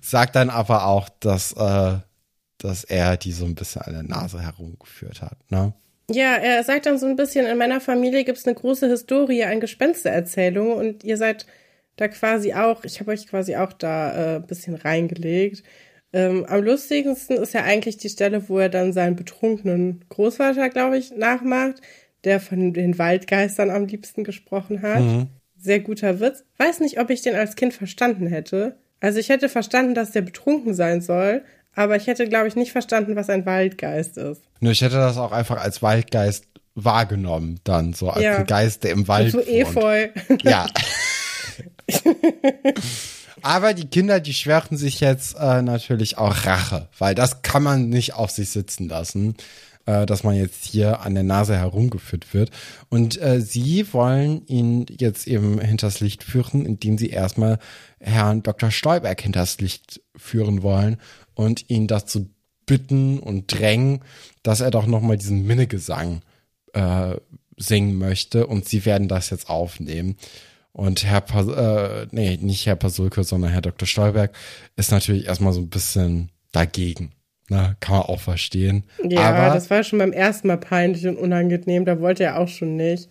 [0.00, 1.98] sagt dann aber auch, dass, äh,
[2.58, 5.74] dass er die so ein bisschen an der Nase herumgeführt hat, ne?
[6.10, 9.44] Ja, er sagt dann so ein bisschen, in meiner Familie gibt es eine große Historie
[9.44, 11.46] an Gespenstererzählungen und ihr seid
[11.96, 15.62] da quasi auch, ich habe euch quasi auch da äh, ein bisschen reingelegt.
[16.12, 20.96] Ähm, am lustigsten ist ja eigentlich die Stelle, wo er dann seinen betrunkenen Großvater, glaube
[20.98, 21.80] ich, nachmacht,
[22.22, 25.00] der von den Waldgeistern am liebsten gesprochen hat.
[25.00, 25.26] Mhm.
[25.56, 26.44] Sehr guter Witz.
[26.56, 28.76] Weiß nicht, ob ich den als Kind verstanden hätte.
[29.00, 31.42] Also ich hätte verstanden, dass der betrunken sein soll,
[31.74, 34.42] aber ich hätte, glaube ich, nicht verstanden, was ein Waldgeist ist.
[34.60, 38.42] Nur ich hätte das auch einfach als Waldgeist wahrgenommen, dann so als ja.
[38.42, 40.08] Geist, der im Wald so Efeu.
[40.42, 40.66] Ja.
[43.42, 47.88] Aber die Kinder, die schwören sich jetzt äh, natürlich auch Rache, weil das kann man
[47.88, 49.36] nicht auf sich sitzen lassen,
[49.86, 52.50] äh, dass man jetzt hier an der Nase herumgeführt wird.
[52.88, 57.58] Und äh, sie wollen ihn jetzt eben hinters Licht führen, indem sie erstmal
[58.00, 58.70] Herrn Dr.
[58.70, 60.98] Stolberg hinters Licht führen wollen
[61.34, 62.30] und ihn dazu
[62.66, 64.00] bitten und drängen,
[64.42, 66.22] dass er doch nochmal diesen Minnegesang
[66.72, 67.16] äh,
[67.56, 68.46] singen möchte.
[68.46, 70.16] Und sie werden das jetzt aufnehmen.
[70.74, 73.86] Und Herr, pa äh, nee, nicht Herr Pasulke, sondern Herr Dr.
[73.86, 74.32] Stolberg
[74.74, 77.12] ist natürlich erstmal so ein bisschen dagegen.
[77.48, 78.82] Na, kann man auch verstehen.
[79.08, 81.84] Ja, aber das war schon beim ersten Mal peinlich und unangenehm.
[81.84, 83.08] Da wollte er auch schon nicht.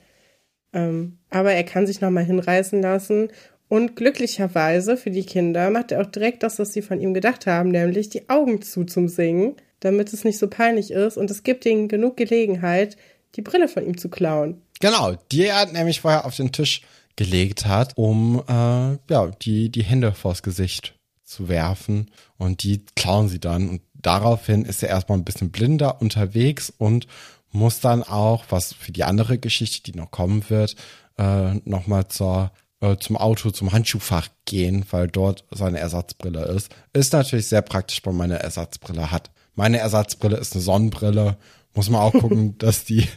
[0.74, 3.30] Ähm, aber er kann sich nochmal hinreißen lassen.
[3.70, 7.48] Und glücklicherweise für die Kinder macht er auch direkt das, was sie von ihm gedacht
[7.48, 11.16] haben, nämlich die Augen zu zum Singen, damit es nicht so peinlich ist.
[11.16, 12.98] Und es gibt ihnen genug Gelegenheit,
[13.36, 14.62] die Brille von ihm zu klauen.
[14.82, 16.82] Genau, die er nämlich vorher auf den Tisch
[17.16, 23.30] gelegt hat, um äh, ja die die Hände vors Gesicht zu werfen und die klauen
[23.30, 27.08] sie dann und daraufhin ist er erstmal ein bisschen blinder unterwegs und
[27.52, 30.76] muss dann auch, was für die andere Geschichte, die noch kommen wird,
[31.18, 32.52] äh, nochmal zur
[32.84, 36.70] äh, zum Auto, zum Handschuhfach gehen, weil dort seine Ersatzbrille ist.
[36.92, 39.32] Ist natürlich sehr praktisch, wenn man eine Ersatzbrille hat.
[39.56, 41.38] Meine Ersatzbrille ist eine Sonnenbrille.
[41.74, 43.08] Muss man auch gucken, dass die,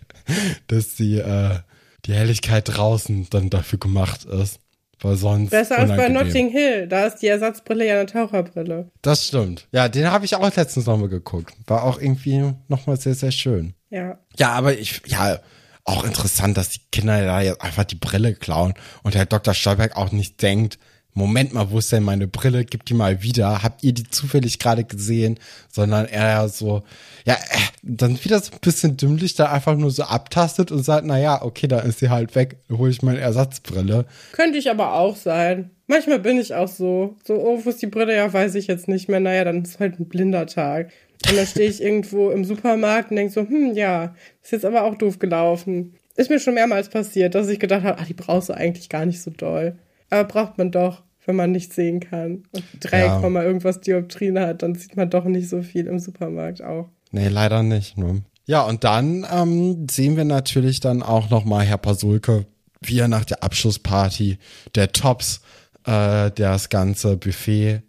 [0.69, 1.59] dass die äh,
[2.07, 4.61] die Helligkeit draußen dann dafür gemacht ist.
[5.01, 5.51] Weil sonst.
[5.51, 6.87] Besser als bei Notting Hill.
[6.89, 8.91] Da ist die Ersatzbrille ja eine Taucherbrille.
[9.03, 9.69] Das stimmt.
[9.71, 11.55] Ja, den habe ich auch letztens nochmal geguckt.
[11.67, 13.75] War auch irgendwie nochmal sehr, sehr schön.
[13.91, 14.19] Ja.
[14.39, 15.39] Ja, aber ich, ja,
[15.85, 19.55] auch interessant, dass die Kinder da jetzt einfach die Brille klauen und Herr Dr.
[19.55, 20.79] Stolberg auch nicht denkt,
[21.17, 22.67] Moment mal, wo ist denn meine Brille?
[22.67, 23.63] Gib die mal wieder.
[23.63, 25.39] Habt ihr die zufällig gerade gesehen?
[25.73, 26.83] Sondern er so,
[27.25, 31.07] ja, äh, dann wieder so ein bisschen dümmlich da einfach nur so abtastet und sagt,
[31.07, 32.59] na ja, okay, da ist sie halt weg.
[32.71, 34.05] Hole ich meine Ersatzbrille.
[34.33, 35.71] Könnte ich aber auch sein.
[35.87, 37.17] Manchmal bin ich auch so.
[37.27, 38.15] So, oh, wo ist die Brille?
[38.15, 39.21] Ja, weiß ich jetzt nicht mehr.
[39.21, 40.91] Naja, dann ist halt ein blinder Tag.
[41.27, 44.83] Und dann stehe ich irgendwo im Supermarkt und denke so, hm, ja, ist jetzt aber
[44.83, 45.95] auch doof gelaufen.
[46.15, 49.07] Ist mir schon mehrmals passiert, dass ich gedacht habe, ah, die brauchst du eigentlich gar
[49.07, 49.79] nicht so doll.
[50.11, 52.45] Aber braucht man doch wenn man nicht sehen kann.
[52.53, 53.43] Und 3, ja.
[53.43, 56.89] irgendwas Dioptrien hat, dann sieht man doch nicht so viel im Supermarkt auch.
[57.11, 57.99] Nee, leider nicht.
[57.99, 58.23] Ne?
[58.47, 62.47] Ja, und dann ähm, sehen wir natürlich dann auch noch mal Herr Pasulke,
[62.81, 64.39] wie er nach der Abschlussparty
[64.75, 65.41] der Tops
[65.85, 67.83] äh, das ganze Buffet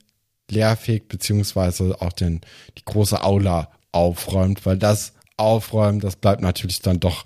[0.50, 2.42] leerfegt, beziehungsweise auch den,
[2.78, 7.26] die große Aula aufräumt, weil das Aufräumen, das bleibt natürlich dann doch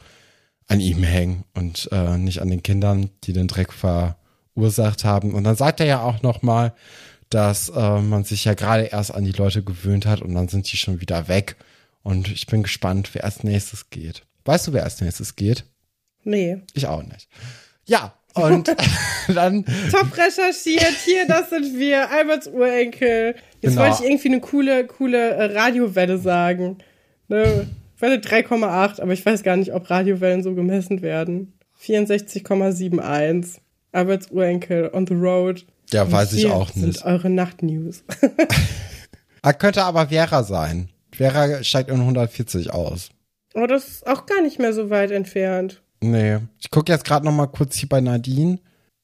[0.67, 4.17] an ihm hängen und äh, nicht an den Kindern, die den Dreck ver
[4.53, 5.33] verursacht haben.
[5.33, 6.73] Und dann sagt er ja auch noch mal,
[7.29, 10.71] dass äh, man sich ja gerade erst an die Leute gewöhnt hat und dann sind
[10.71, 11.55] die schon wieder weg.
[12.03, 14.23] Und ich bin gespannt, wer als nächstes geht.
[14.45, 15.65] Weißt du, wer als nächstes geht?
[16.23, 16.61] Nee.
[16.73, 17.27] Ich auch nicht.
[17.85, 18.67] Ja, und
[19.33, 19.65] dann.
[19.91, 23.35] Top recherchiert, hier, das sind wir, Alberts Urenkel.
[23.61, 23.81] Jetzt genau.
[23.81, 26.79] wollte ich irgendwie eine coole, coole äh, Radiowelle sagen.
[27.27, 27.67] Ne?
[27.99, 31.53] Welle 3,8, aber ich weiß gar nicht, ob Radiowellen so gemessen werden.
[31.83, 33.59] 64,71.
[33.91, 35.65] Alberts Urenkel on the road.
[35.91, 36.99] Ja, Und weiß ich auch nicht.
[36.99, 38.03] sind eure Nachtnews.
[39.41, 40.89] er könnte aber Vera sein.
[41.13, 43.09] Vera steigt in 140 aus.
[43.53, 45.81] Oh, das ist auch gar nicht mehr so weit entfernt.
[46.01, 46.37] Nee.
[46.59, 48.59] Ich gucke jetzt gerade noch mal kurz hier bei Nadine.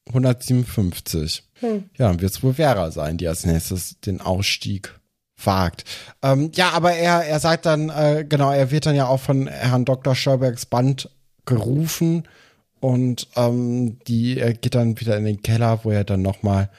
[0.08, 1.44] 157.
[1.60, 1.90] Hm.
[1.98, 4.98] Ja, dann wird es wohl Vera sein, die als nächstes den Ausstieg
[5.44, 5.84] wagt.
[6.24, 9.48] Ähm, ja, aber er, er sagt dann, äh, genau, er wird dann ja auch von
[9.48, 10.16] Herrn Dr.
[10.16, 11.10] Schaubergs Band
[11.46, 12.28] gerufen
[12.80, 16.70] und ähm, die er geht dann wieder in den Keller, wo er dann nochmal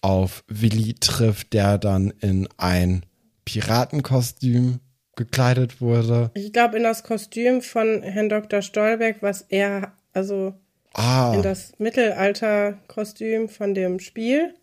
[0.00, 3.04] auf Willi trifft, der dann in ein
[3.44, 4.80] Piratenkostüm
[5.16, 6.30] gekleidet wurde.
[6.34, 8.62] Ich glaube, in das Kostüm von Herrn Dr.
[8.62, 10.54] Stolberg, was er, also
[10.94, 11.32] ah.
[11.34, 14.54] in das Mittelalter-Kostüm von dem Spiel.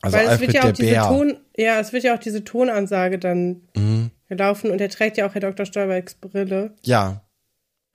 [0.00, 1.08] Also Weil es wird ja auch diese Bär.
[1.08, 4.10] Ton, ja, es wird ja auch diese Tonansage dann mhm.
[4.28, 5.66] gelaufen und er trägt ja auch Herr Dr.
[5.66, 6.74] Stolbergs Brille.
[6.82, 7.22] Ja.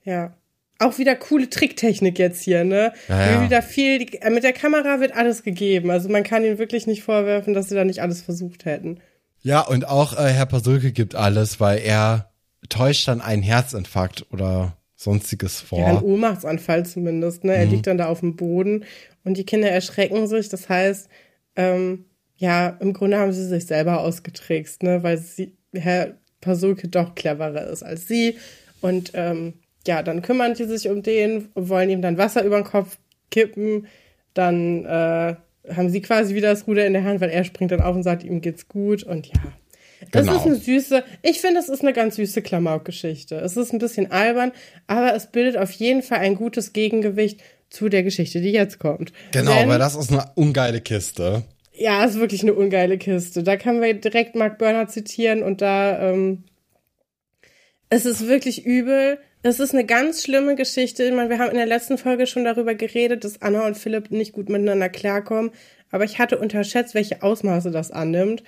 [0.04, 0.36] Ja
[0.80, 2.94] auch wieder coole Tricktechnik jetzt hier, ne?
[3.08, 3.44] Ja, ja.
[3.44, 5.90] Wieder viel, die, mit der Kamera wird alles gegeben.
[5.92, 9.00] Also man kann ihnen wirklich nicht vorwerfen, dass sie da nicht alles versucht hätten.
[9.42, 12.32] Ja, und auch äh, Herr Pasulke gibt alles, weil er
[12.68, 15.80] täuscht dann einen Herzinfarkt oder sonstiges vor.
[15.80, 17.54] Ja, einen Ohnmachtsanfall zumindest, ne?
[17.54, 17.72] Er mhm.
[17.72, 18.86] liegt dann da auf dem Boden
[19.24, 20.50] und die Kinder erschrecken sich.
[20.50, 21.10] Das heißt,
[21.56, 22.06] ähm,
[22.38, 27.68] ja, im Grunde haben sie sich selber ausgetrickst, ne, weil sie, Herr Pasulke doch cleverer
[27.68, 28.38] ist als sie.
[28.82, 29.54] Und ähm,
[29.88, 32.98] ja, dann kümmern die sich um den, wollen ihm dann Wasser über den Kopf
[33.32, 33.88] kippen.
[34.34, 35.36] Dann äh,
[35.74, 38.04] haben sie quasi wieder das Ruder in der Hand, weil er springt dann auf und
[38.04, 39.04] sagt, ihm geht's gut.
[39.04, 39.34] Und ja,
[40.12, 40.38] das Genau.
[40.38, 43.36] ist eine süße, ich finde, es ist eine ganz süße Klamauk-Geschichte.
[43.38, 44.52] Es ist ein bisschen albern,
[44.88, 49.12] aber es bildet auf jeden Fall ein gutes Gegengewicht zu der Geschichte, die jetzt kommt.
[49.32, 51.44] Genau, Denn, weil das ist eine ungeile Kiste.
[51.74, 53.42] ja, ist wirklich eine ungeile Kiste.
[53.44, 56.44] Da können wir direkt Mark Burner zitieren und da, ähm,
[57.90, 59.20] es ist wirklich übel.
[59.44, 61.04] Es ist eine ganz schlimme Geschichte.
[61.04, 64.12] Ich meine, wir haben in der letzten Folge schon darüber geredet, dass Anna und Philipp
[64.12, 65.52] nicht gut miteinander klarkommen.
[65.92, 68.44] Aber ich hatte unterschätzt, welche Ausmaße das annimmt.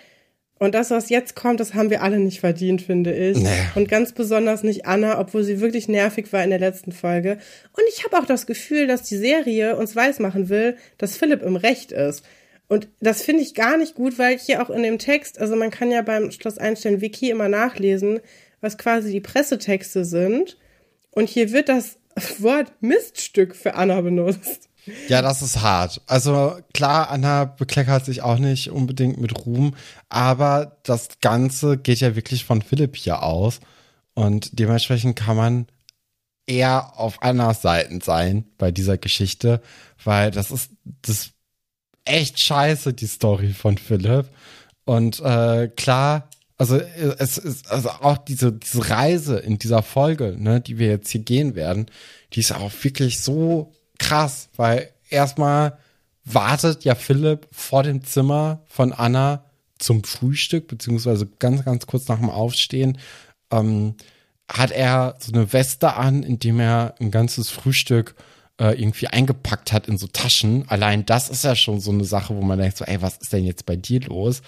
[0.60, 3.38] Und das, was jetzt kommt, das haben wir alle nicht verdient, finde ich.
[3.38, 3.50] Nee.
[3.76, 7.38] Und ganz besonders nicht Anna, obwohl sie wirklich nervig war in der letzten Folge.
[7.74, 11.58] Und ich habe auch das Gefühl, dass die Serie uns weismachen will, dass Philipp im
[11.58, 12.26] Recht ist.
[12.68, 15.72] Und das finde ich gar nicht gut, weil hier auch in dem Text, also man
[15.72, 18.20] kann ja beim Schloss Einstein Wiki immer nachlesen,
[18.62, 20.58] was quasi die Pressetexte sind.
[21.12, 21.98] Und hier wird das
[22.40, 24.70] Wort Miststück für Anna benutzt.
[25.10, 26.02] Ja, das ist hart.
[26.08, 29.76] Also klar, Anna bekleckert sich auch nicht unbedingt mit Ruhm,
[30.08, 33.60] aber das Ganze geht ja wirklich von Philipp hier aus.
[34.14, 35.68] Und dementsprechend kann man
[36.48, 39.62] eher auf Annas Seiten sein bei dieser Geschichte,
[40.04, 41.32] weil das ist das
[42.06, 44.30] echt scheiße, die Story von Philipp.
[44.86, 50.36] Und äh, klar, also äh, es ist also auch diese, diese Reise in dieser Folge,
[50.38, 51.88] ne, die wir jetzt hier gehen werden,
[52.34, 55.78] die ist auch wirklich so krass, weil erstmal
[56.26, 59.46] wartet ja Philipp vor dem Zimmer von Anna
[59.78, 62.98] zum Frühstück, beziehungsweise ganz, ganz kurz nach dem Aufstehen,
[63.52, 63.96] ähm,
[64.50, 68.16] hat er so eine Weste an, in dem er ein ganzes Frühstück
[68.60, 70.68] äh, irgendwie eingepackt hat in so Taschen.
[70.68, 73.34] Allein das ist ja schon so eine Sache, wo man denkt so, ey, was ist
[73.34, 74.42] denn jetzt bei dir los?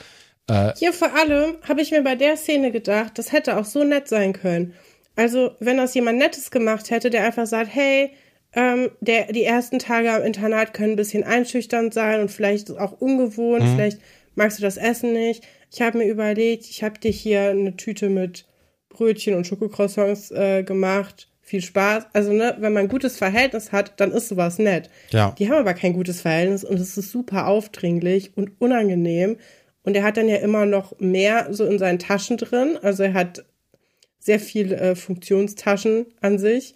[0.78, 4.08] Hier vor allem habe ich mir bei der Szene gedacht, das hätte auch so nett
[4.08, 4.74] sein können.
[5.16, 8.12] Also, wenn das jemand Nettes gemacht hätte, der einfach sagt, hey,
[8.54, 12.94] ähm, der, die ersten Tage am Internat können ein bisschen einschüchternd sein und vielleicht auch
[12.94, 14.00] ungewohnt, vielleicht
[14.36, 15.44] magst du das Essen nicht.
[15.72, 18.46] Ich habe mir überlegt, ich habe dir hier eine Tüte mit
[18.90, 21.28] Brötchen und Schokocroissants äh, gemacht.
[21.42, 22.06] Viel Spaß.
[22.14, 24.90] Also, ne, wenn man ein gutes Verhältnis hat, dann ist sowas nett.
[25.10, 25.36] Ja.
[25.38, 29.38] Die haben aber kein gutes Verhältnis und es ist super aufdringlich und unangenehm.
[29.90, 32.78] Und er hat dann ja immer noch mehr so in seinen Taschen drin.
[32.84, 33.44] Also er hat
[34.20, 36.76] sehr viel äh, Funktionstaschen an sich.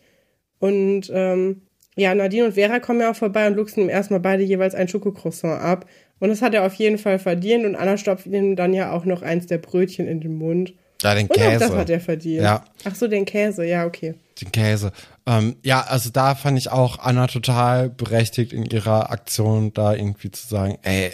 [0.57, 1.61] Und ähm,
[1.95, 4.88] ja, Nadine und Vera kommen ja auch vorbei und luchsen ihm erstmal beide jeweils ein
[4.88, 5.86] Schokocroissant ab.
[6.18, 7.66] Und das hat er auf jeden Fall verdient.
[7.66, 10.74] Und Anna stopft ihm dann ja auch noch eins der Brötchen in den Mund.
[11.03, 11.78] Ja, den Und auch das Käse.
[11.78, 12.41] hat er verdient.
[12.41, 12.66] Ja.
[12.84, 14.16] Ach so, den Käse, ja, okay.
[14.41, 14.91] Den Käse.
[15.28, 20.32] Ähm, ja, also da fand ich auch Anna total berechtigt in ihrer Aktion, da irgendwie
[20.32, 21.11] zu sagen, ey,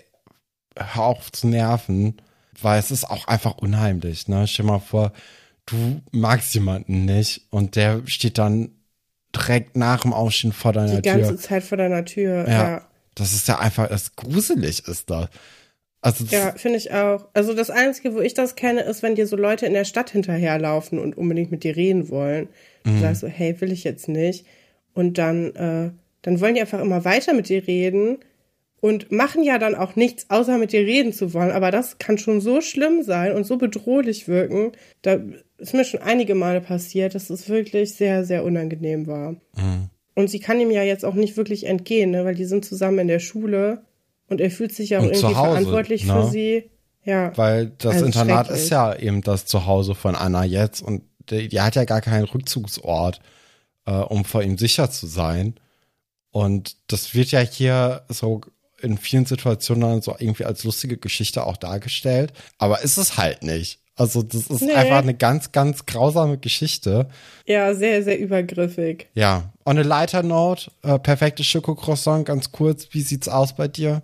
[0.80, 2.22] hör auf zu nerven,
[2.62, 4.48] weil es ist auch einfach unheimlich, ne?
[4.48, 5.14] Stell dir mal vor,
[5.66, 8.72] du magst jemanden nicht und der steht dann
[9.36, 11.38] direkt nach dem Aufstehen vor deiner Die ganze Tür.
[11.38, 12.48] Zeit vor deiner Tür.
[12.48, 12.52] Ja.
[12.52, 12.88] ja.
[13.16, 15.30] Das ist ja einfach, das gruselig ist da.
[16.02, 17.28] Also das, Ja, finde ich auch.
[17.34, 20.10] Also das Einzige, wo ich das kenne, ist, wenn dir so Leute in der Stadt
[20.12, 22.48] hinterherlaufen und unbedingt mit dir reden wollen.
[22.86, 24.46] Du sagst so, hey, will ich jetzt nicht.
[24.94, 28.20] Und dann, äh, dann wollen die einfach immer weiter mit dir reden
[28.82, 31.52] und machen ja dann auch nichts, außer mit dir reden zu wollen.
[31.52, 34.72] Aber das kann schon so schlimm sein und so bedrohlich wirken.
[35.02, 35.20] Da
[35.58, 39.36] ist mir schon einige Male passiert, dass es wirklich sehr, sehr unangenehm war.
[40.16, 42.26] Und sie kann ihm ja jetzt auch nicht wirklich entgehen, ne?
[42.26, 43.84] weil die sind zusammen in der Schule
[44.28, 46.14] und er fühlt sich ja auch Und irgendwie Hause, verantwortlich ne?
[46.14, 46.70] für sie.
[47.04, 47.36] Ja.
[47.38, 51.62] Weil das Also Internat ist ja eben das Zuhause von Anna jetzt und die, die
[51.62, 53.20] hat ja gar keinen Rückzugsort,
[53.86, 55.56] äh, um vor ihm sicher zu sein.
[56.32, 58.42] Und das wird ja hier so
[58.82, 62.34] in vielen Situationen dann so irgendwie als lustige Geschichte auch dargestellt.
[62.58, 63.80] Aber ist es halt nicht.
[63.96, 64.72] Also das ist Nee.
[64.72, 67.10] einfach eine ganz, ganz grausame Geschichte.
[67.46, 69.08] Ja, sehr, sehr übergriffig.
[69.14, 69.52] Ja.
[69.66, 72.88] On a lighter note, äh, perfektes Schokocroissant, ganz kurz.
[72.92, 74.02] Wie sieht's aus bei dir?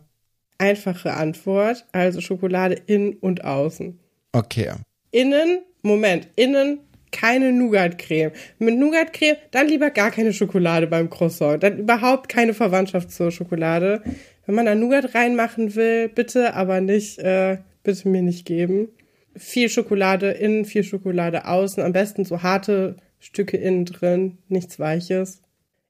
[0.57, 3.97] Einfache Antwort, also Schokolade innen und außen.
[4.33, 4.71] Okay.
[5.11, 6.79] Innen, Moment, innen
[7.11, 8.31] keine Nougat-Creme.
[8.59, 11.63] Mit Nougat-Creme dann lieber gar keine Schokolade beim Croissant.
[11.63, 14.01] Dann überhaupt keine Verwandtschaft zur Schokolade.
[14.45, 18.89] Wenn man da Nougat reinmachen will, bitte, aber nicht, äh, bitte mir nicht geben.
[19.35, 21.83] Viel Schokolade innen, viel Schokolade außen.
[21.83, 25.41] Am besten so harte Stücke innen drin, nichts Weiches.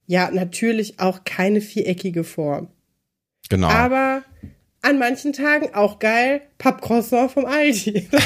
[0.08, 2.70] Ja, natürlich auch keine viereckige Form.
[3.49, 3.68] Genau.
[3.68, 4.24] Aber
[4.82, 8.08] an manchen Tagen auch geil, Pappcroissant vom Aldi.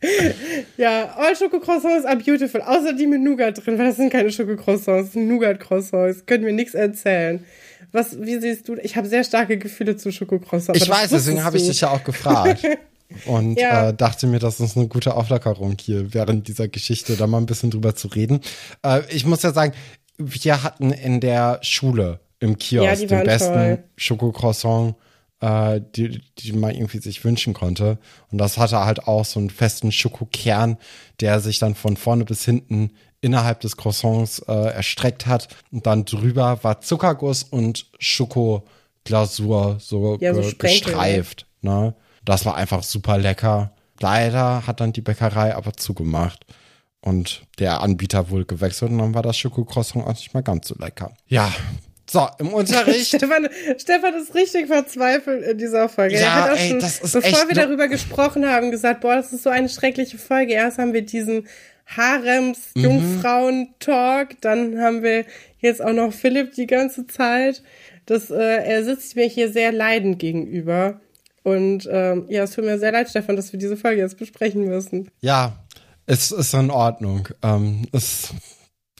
[0.76, 5.06] Ja, all Schokocroissants are beautiful, außer die mit Nougat drin, weil das sind keine Schokocroissants,
[5.06, 6.26] das sind Nougat-Croissants.
[6.26, 7.44] Können mir nichts erzählen.
[7.92, 8.74] Was, wie siehst du?
[8.76, 10.80] Ich habe sehr starke Gefühle zu Schokocroissants.
[10.82, 12.62] Ich weiß, deswegen habe ich dich ja auch gefragt.
[13.26, 13.90] Und Ja.
[13.90, 17.46] äh, dachte mir, das ist eine gute Auflockerung hier während dieser Geschichte, da mal ein
[17.46, 18.40] bisschen drüber zu reden.
[18.84, 19.72] Äh, ich muss ja sagen,
[20.18, 23.84] wir hatten in der Schule im Kiosk Ja, den besten toll.
[23.96, 24.96] Schokocroissant,
[25.40, 27.98] äh, die, die man irgendwie sich wünschen konnte.
[28.30, 30.78] Und das hatte halt auch so einen festen Schokokern,
[31.20, 35.48] der sich dann von vorne bis hinten innerhalb des Croissants äh, erstreckt hat.
[35.70, 41.46] Und dann drüber war Zuckerguss und Schokoglasur so, Ja, so ge Sprenkel, gestreift.
[41.60, 41.94] Ne?
[42.24, 43.72] Das war einfach super lecker.
[44.00, 46.44] Leider hat dann die Bäckerei aber zugemacht.
[47.00, 50.74] Und der Anbieter wohl gewechselt und dann war das Schokocroissant auch nicht mehr ganz so
[50.76, 51.12] lecker.
[51.28, 51.52] Ja.
[52.08, 53.08] So, im Unterricht.
[53.08, 53.48] Stefan,
[53.78, 56.14] Stefan ist richtig verzweifelt in dieser Folge.
[56.14, 59.00] Ja, er hat auch ey, schon, das ist bevor wir ne- darüber gesprochen haben, gesagt,
[59.00, 60.52] boah, das ist so eine schreckliche Folge.
[60.52, 61.48] Erst haben wir diesen
[61.86, 65.24] Harems-Jungfrauen-Talk, dann haben wir
[65.60, 67.62] jetzt auch noch Philipp die ganze Zeit.
[68.06, 71.00] Das, äh, er sitzt mir hier sehr leidend gegenüber.
[71.42, 74.64] Und ähm, ja, es tut mir sehr leid, Stefan, dass wir diese Folge jetzt besprechen
[74.64, 75.10] müssen.
[75.20, 75.64] Ja,
[76.06, 77.28] es ist in Ordnung.
[77.42, 78.30] Ähm, es,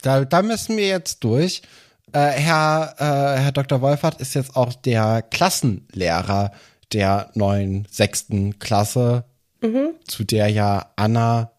[0.02, 1.62] da, da müssen wir jetzt durch.
[2.12, 3.80] Äh, Herr, äh, Herr Dr.
[3.80, 6.52] Wolfert ist jetzt auch der Klassenlehrer
[6.92, 9.24] der neuen sechsten Klasse,
[10.06, 11.50] zu der ja Anna,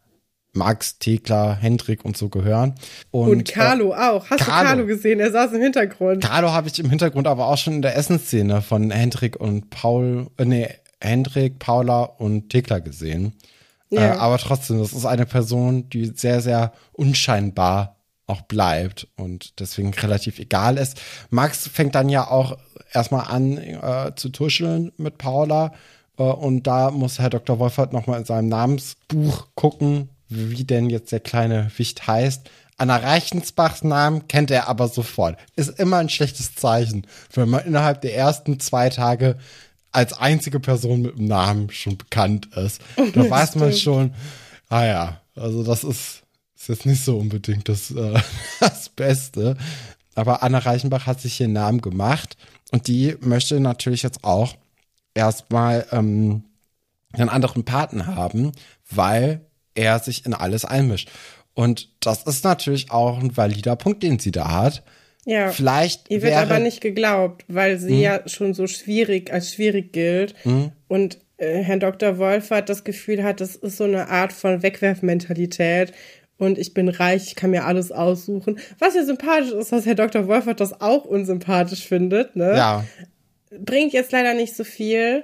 [0.54, 2.76] Max, Thekla, Hendrik und so gehören.
[3.12, 4.30] Und, Und, Carlo auch.
[4.30, 4.62] Hast Carlo.
[4.62, 5.20] du Carlo gesehen?
[5.20, 6.24] Er saß im Hintergrund.
[6.24, 9.70] Äh, Carlo habe ich im Hintergrund aber auch schon in der Essensszene von Hendrik und
[9.70, 10.70] Paul, äh, nee,
[11.02, 13.34] Hendrik, Paula und Thekla gesehen.
[13.90, 14.16] Ja.
[14.16, 17.97] Äh, aber trotzdem, das ist eine Person, die sehr, sehr unscheinbar
[18.28, 21.00] auch bleibt und deswegen relativ egal ist.
[21.30, 22.58] Max fängt dann ja auch
[22.92, 25.74] erstmal an äh, zu tuscheln mit Paula
[26.18, 27.60] äh, und da muss Herr Dr.
[27.60, 32.50] Wolfert nochmal in seinem Namensbuch gucken, wie denn jetzt der kleine Wicht heißt.
[32.78, 35.38] Anna Reichensbachs Namen kennt er aber sofort.
[35.56, 39.38] Ist immer ein schlechtes Zeichen, wenn man innerhalb der ersten zwei Tage
[39.92, 42.82] als einzige Person mit dem Namen schon bekannt ist.
[42.96, 44.14] Da weiß man schon,
[44.70, 46.22] ah ja, also das ist,
[46.58, 48.20] ist jetzt nicht so unbedingt das, äh,
[48.60, 49.58] das Beste.
[50.16, 52.38] Aber Anna Reichenbach hat sich hier einen Namen gemacht
[52.72, 54.56] und die möchte natürlich jetzt auch
[55.14, 56.44] erstmal ähm,
[57.14, 58.52] einen anderen Paten haben,
[58.90, 59.42] weil
[59.76, 61.10] er sich in alles einmischt.
[61.54, 64.84] Und das ist natürlich auch ein valider Punkt, den sie da hat.
[65.26, 65.52] Ja.
[65.52, 69.92] Vielleicht Ihr wird wäre, aber nicht geglaubt, weil sie ja schon so schwierig als schwierig
[69.92, 70.36] gilt.
[70.88, 72.18] Und äh, Herr Dr.
[72.18, 75.94] Wolfert das Gefühl hat, das ist so eine Art von Wegwerfmentalität.
[76.38, 78.60] Und ich bin reich, ich kann mir alles aussuchen.
[78.80, 80.28] Was ja sympathisch ist, dass Herr Dr.
[80.28, 82.36] Wolfert das auch unsympathisch findet.
[82.36, 82.56] Ne?
[82.56, 82.86] ja,
[83.50, 85.24] Bringt jetzt leider nicht so viel.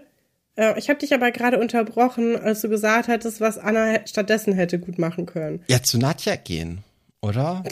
[0.56, 4.80] Äh, ich habe dich aber gerade unterbrochen, als du gesagt hattest, was Anna stattdessen hätte
[4.80, 5.64] gut machen können.
[5.68, 6.84] ja zu Nadja gehen,
[7.22, 7.64] oder?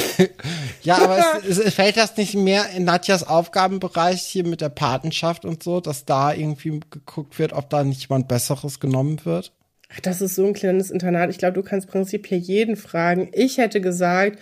[0.82, 5.44] ja, aber es, es, fällt das nicht mehr in Nadjas Aufgabenbereich hier mit der Patenschaft
[5.44, 9.52] und so, dass da irgendwie geguckt wird, ob da nicht jemand Besseres genommen wird?
[9.96, 11.30] Ach, das ist so ein kleines Internat.
[11.30, 13.30] Ich glaube, du kannst prinzipiell jeden fragen.
[13.32, 14.38] Ich hätte gesagt,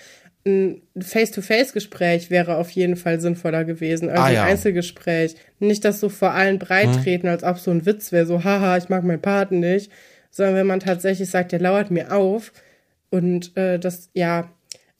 [0.46, 4.42] ein Face-to-Face-Gespräch wäre auf jeden Fall sinnvoller gewesen, also Ah, ja.
[4.44, 5.36] ein Einzelgespräch.
[5.58, 7.02] Nicht das so vor allen breit Hm.
[7.02, 9.90] treten, als ob so ein Witz wäre, so, haha, ich mag meinen Paten nicht,
[10.30, 12.52] sondern wenn man tatsächlich sagt, der lauert mir auf
[13.10, 14.50] und äh, das, ja,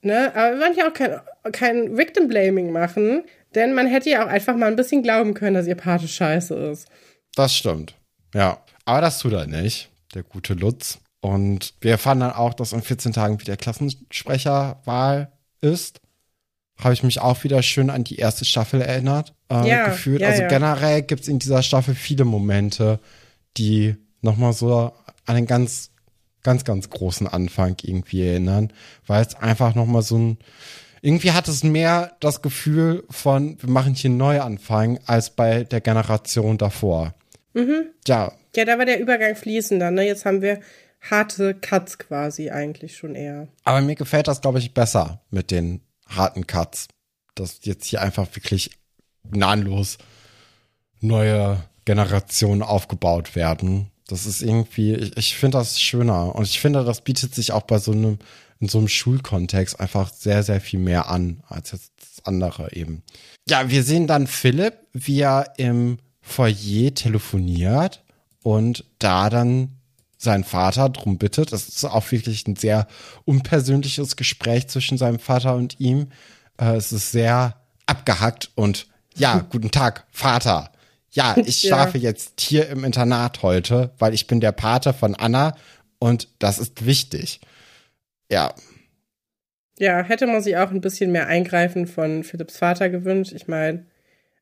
[0.03, 1.21] ne, aber wir wollen ja auch kein,
[1.53, 3.25] kein Victim-Blaming machen,
[3.55, 6.55] denn man hätte ja auch einfach mal ein bisschen glauben können, dass ihr Pate scheiße
[6.55, 6.89] ist.
[7.37, 7.95] Das stimmt.
[8.35, 8.65] Ja.
[8.87, 10.99] Aber das tut er nicht, der gute Lutz.
[11.21, 16.01] Und wir erfahren dann auch, dass in 14 Tagen wieder Klassensprecherwahl ist.
[16.79, 20.21] Habe ich mich auch wieder schön an die erste Staffel erinnert, äh, Ja, gefühlt.
[20.21, 20.49] ja, also ja.
[20.49, 23.01] generell gibt es in dieser Staffel viele Momente,
[23.57, 24.93] die nochmal so
[25.25, 25.91] an den ganz,
[26.43, 28.73] ganz, ganz großen Anfang irgendwie erinnern,
[29.07, 30.39] weil es einfach nochmal so ein,
[31.01, 35.81] irgendwie hat es mehr das Gefühl von, wir machen hier einen Neuanfang, als bei der
[35.81, 37.15] Generation davor.
[37.55, 37.87] Mhm.
[38.07, 40.07] Ja, Ja, da war der Übergang fließender, ne?
[40.07, 40.61] Jetzt haben wir
[41.01, 43.49] harte Cuts quasi eigentlich schon eher.
[43.65, 46.89] aber mir gefällt das, glaube ich, besser mit den harten Cuts.
[47.35, 48.71] Dass jetzt hier einfach wirklich
[49.31, 49.99] gnadenlos
[51.01, 53.91] neue Generationen aufgebaut werden.
[54.07, 56.35] Das ist irgendwie, ich, ich finde das schöner.
[56.35, 58.19] Und ich finde, das bietet sich auch bei so einem,
[58.61, 63.03] in so einem Schulkontext einfach sehr, sehr viel mehr an, als jetzt das andere eben.
[63.49, 68.03] Ja, wir sehen dann Philipp, wie er im Foyer telefoniert
[68.43, 69.77] und da dann
[70.19, 71.53] seinen Vater drum bittet.
[71.53, 72.87] Das ist auch wirklich ein sehr
[73.27, 76.09] unpersönliches Gespräch zwischen seinem Vater und ihm.
[76.59, 77.57] Äh, es ist sehr
[77.87, 80.71] abgehackt und ja, guten Tag, Vater.
[81.11, 81.77] Ja, ich Ja.
[81.77, 85.55] schlafe jetzt hier im Internat heute, weil ich bin der Pate von Anna
[86.01, 87.41] Und das ist wichtig.
[88.31, 88.53] Ja.
[89.79, 93.33] Ja, hätte man sich auch ein bisschen mehr Eingreifen von Philipps Vater gewünscht.
[93.33, 93.87] Ich meine,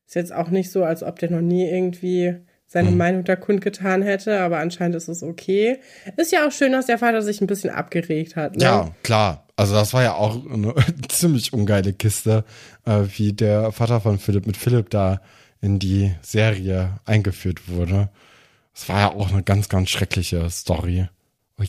[0.05, 2.35] ist jetzt auch nicht so, als ob der noch nie irgendwie
[2.67, 2.97] seine Hm.
[2.97, 5.79] Meinung da kundgetan hätte, aber anscheinend ist es okay.
[6.17, 8.57] Ist ja auch schön, dass der Vater sich ein bisschen abgeregt hat.
[8.57, 8.63] Ne?
[8.63, 9.47] Ja, klar.
[9.55, 10.73] Also das war ja auch eine
[11.09, 12.43] ziemlich ungeile Kiste,
[12.85, 15.21] äh, wie der Vater von Philipp mit Philipp da
[15.61, 18.09] in die Serie eingeführt wurde.
[18.73, 21.07] Das war ja auch eine ganz, ganz schreckliche Story.
[21.59, 21.63] Oh.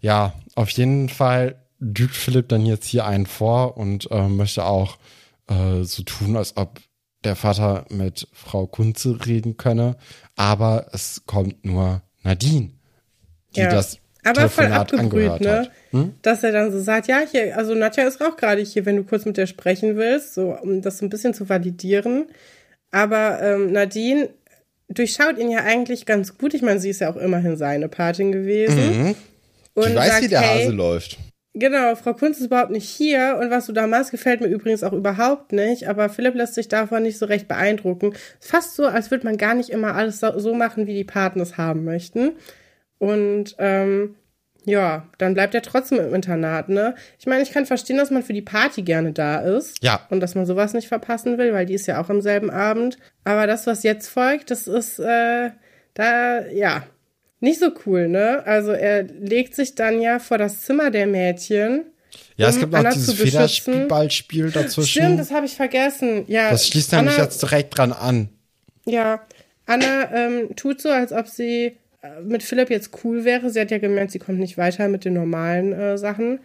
[0.00, 4.96] Ja, auf jeden Fall lügt Philipp dann jetzt hier einen vor und äh, möchte auch
[5.48, 6.80] äh, so tun, als ob
[7.26, 9.96] der Vater mit Frau Kunze reden könne.
[10.36, 12.70] Aber es kommt nur Nadine,
[13.54, 13.70] die Ja.
[13.70, 15.70] das Aber voll abgebrüht, ne?
[15.90, 16.14] Hm?
[16.22, 19.04] Dass er dann so sagt, ja, hier, also Nadja ist auch gerade hier, wenn du
[19.04, 22.26] kurz mit der sprechen willst, so um das so ein bisschen zu validieren.
[22.90, 24.30] Aber ähm, Nadine
[24.88, 26.54] durchschaut ihn ja eigentlich ganz gut.
[26.54, 29.02] Ich meine, sie ist ja auch immerhin seine Patin gewesen.
[29.02, 29.14] Mhm.
[29.74, 31.18] Und Ich weiß, sagt, wie der hey, Hase läuft.
[31.58, 34.82] Genau, Frau Kunz ist überhaupt nicht hier und was du da machst, gefällt mir übrigens
[34.82, 38.12] auch überhaupt nicht, aber Philipp lässt sich davon nicht so recht beeindrucken.
[38.40, 41.56] Fast so, als würde man gar nicht immer alles so, machen, wie die Paten es
[41.56, 42.32] haben möchten.
[42.98, 44.16] Und ähm,
[44.66, 46.94] ja, dann bleibt er trotzdem im Internat, ne?
[47.18, 49.82] Ich meine, ich kann verstehen, dass man für die Party gerne da ist.
[49.82, 50.06] Ja.
[50.10, 52.98] Und dass man sowas nicht verpassen will, weil die ist ja auch am selben Abend.
[53.24, 55.52] Aber das, was jetzt folgt, das ist, äh,
[55.94, 56.82] da, ja,
[57.40, 58.42] nicht so cool, ne?
[58.46, 61.84] Also er legt sich dann ja vor das Zimmer der Mädchen.
[62.36, 63.14] Ja, es um gibt noch Anna dieses.
[63.14, 65.02] Federballspiel dazwischen.
[65.02, 66.24] Stimmt, das habe ich vergessen.
[66.28, 68.28] Ja, das schließt nämlich Anna, jetzt direkt dran an.
[68.84, 69.20] Ja,
[69.66, 73.50] Anna ähm, tut so, als ob sie äh, mit Philipp jetzt cool wäre.
[73.50, 76.40] Sie hat ja gemerkt, sie kommt nicht weiter mit den normalen äh, Sachen.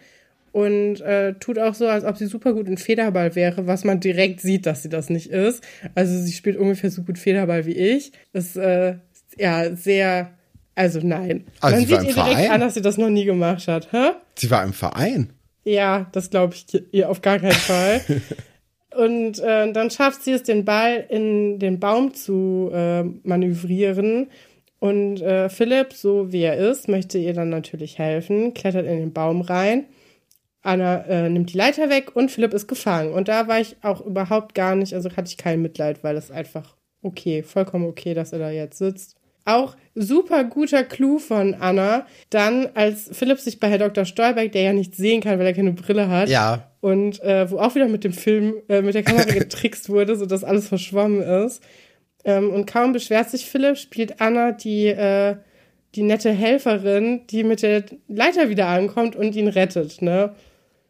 [0.52, 4.00] Und äh, tut auch so, als ob sie super gut in Federball wäre, was man
[4.00, 5.64] direkt sieht, dass sie das nicht ist.
[5.94, 8.12] Also sie spielt ungefähr so gut Federball wie ich.
[8.34, 8.96] Das äh,
[9.38, 10.30] ja sehr,
[10.74, 11.46] also nein.
[11.60, 12.50] Also man sie war sieht ihr direkt Verein?
[12.50, 13.92] an, dass sie das noch nie gemacht hat.
[13.92, 14.12] Hä?
[14.36, 15.32] Sie war im Verein.
[15.64, 18.00] Ja, das glaube ich ihr auf gar keinen Fall.
[18.94, 24.28] Und äh, dann schafft sie es, den Ball in den Baum zu äh, manövrieren.
[24.80, 29.12] Und äh, Philipp, so wie er ist, möchte ihr dann natürlich helfen, klettert in den
[29.12, 29.86] Baum rein.
[30.62, 33.12] Anna äh, nimmt die Leiter weg und Philipp ist gefangen.
[33.12, 36.30] Und da war ich auch überhaupt gar nicht, also hatte ich kein Mitleid, weil es
[36.30, 39.16] einfach okay, vollkommen okay, dass er da jetzt sitzt.
[39.44, 42.06] Auch super guter Clou von Anna.
[42.30, 44.04] Dann, als Philipp sich bei Herr Dr.
[44.04, 46.70] Stolberg, der ja nichts sehen kann, weil er keine Brille hat, Ja.
[46.80, 50.44] und äh, wo auch wieder mit dem Film, äh, mit der Kamera getrickst wurde, sodass
[50.44, 51.62] alles verschwommen ist.
[52.24, 55.36] Ähm, und kaum beschwert sich Philipp, spielt Anna die, äh,
[55.94, 60.34] die nette Helferin, die mit der Leiter wieder ankommt und ihn rettet, ne?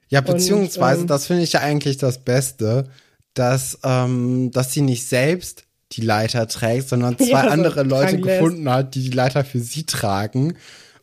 [0.08, 2.84] Ja, beziehungsweise, ähm, das finde ich ja eigentlich das Beste,
[3.34, 8.16] dass, ähm, dass sie nicht selbst die Leiter trägt, sondern zwei Ja, so andere Leute
[8.16, 8.24] lässt.
[8.24, 10.54] gefunden hat, die die Leiter für sie tragen.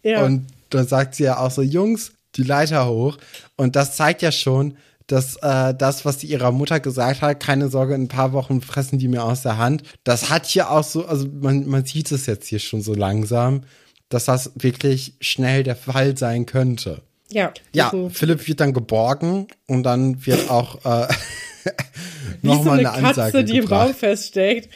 [0.03, 0.23] Ja.
[0.23, 3.17] Und dann sagt sie ja auch so, Jungs, die Leiter hoch.
[3.55, 4.75] Und das zeigt ja schon,
[5.07, 8.61] dass äh, das, was sie ihrer Mutter gesagt hat, keine Sorge, in ein paar Wochen
[8.61, 9.83] fressen die mir aus der Hand.
[10.03, 13.61] Das hat hier auch so, also man, man sieht es jetzt hier schon so langsam,
[14.09, 17.01] dass das wirklich schnell der Fall sein könnte.
[17.31, 17.53] Ja.
[17.73, 18.17] Ja, definitiv.
[18.17, 21.07] Philipp wird dann geborgen und dann wird auch äh,
[22.41, 23.99] Wie so nochmal eine eine Ansage Katze, die im Baum gebracht.
[23.99, 24.69] feststeckt.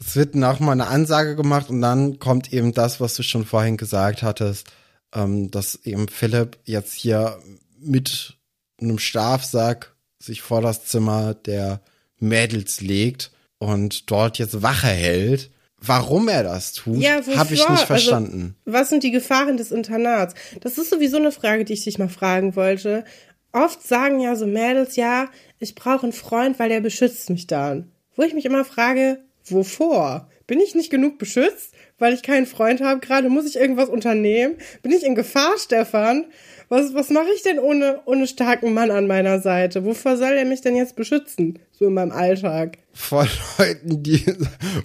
[0.00, 3.76] Es wird nochmal eine Ansage gemacht und dann kommt eben das, was du schon vorhin
[3.76, 4.68] gesagt hattest,
[5.14, 7.38] ähm, dass eben Philipp jetzt hier
[7.80, 8.36] mit
[8.80, 11.80] einem Schlafsack sich vor das Zimmer der
[12.18, 15.50] Mädels legt und dort jetzt Wache hält.
[15.80, 18.56] Warum er das tut, Ja, habe ich nicht verstanden.
[18.66, 20.34] Also, was sind die Gefahren des Internats?
[20.60, 23.04] Das ist sowieso eine Frage, die ich dich mal fragen wollte.
[23.52, 25.28] Oft sagen ja so Mädels, ja,
[25.58, 27.90] ich brauche einen Freund, weil der beschützt mich dann.
[28.16, 30.28] Wo ich mich immer frage, wovor?
[30.46, 33.00] Bin ich nicht genug beschützt, weil ich keinen Freund habe?
[33.00, 34.54] Gerade muss ich irgendwas unternehmen?
[34.82, 36.24] Bin ich in Gefahr, Stefan?
[36.70, 39.84] Was, was mache ich denn ohne, ohne starken Mann an meiner Seite?
[39.84, 41.58] Wovor soll er mich denn jetzt beschützen?
[41.72, 42.78] So in meinem Alltag.
[42.92, 43.26] Vor
[43.58, 44.24] Leuten, die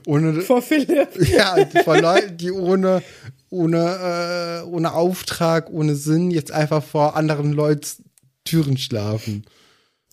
[0.06, 1.10] ohne Vor Philipp.
[1.30, 3.02] Ja, vor Leuten, die ohne,
[3.50, 8.04] ohne, äh, ohne Auftrag, ohne Sinn jetzt einfach vor anderen Leuten
[8.46, 9.46] Türen schlafen.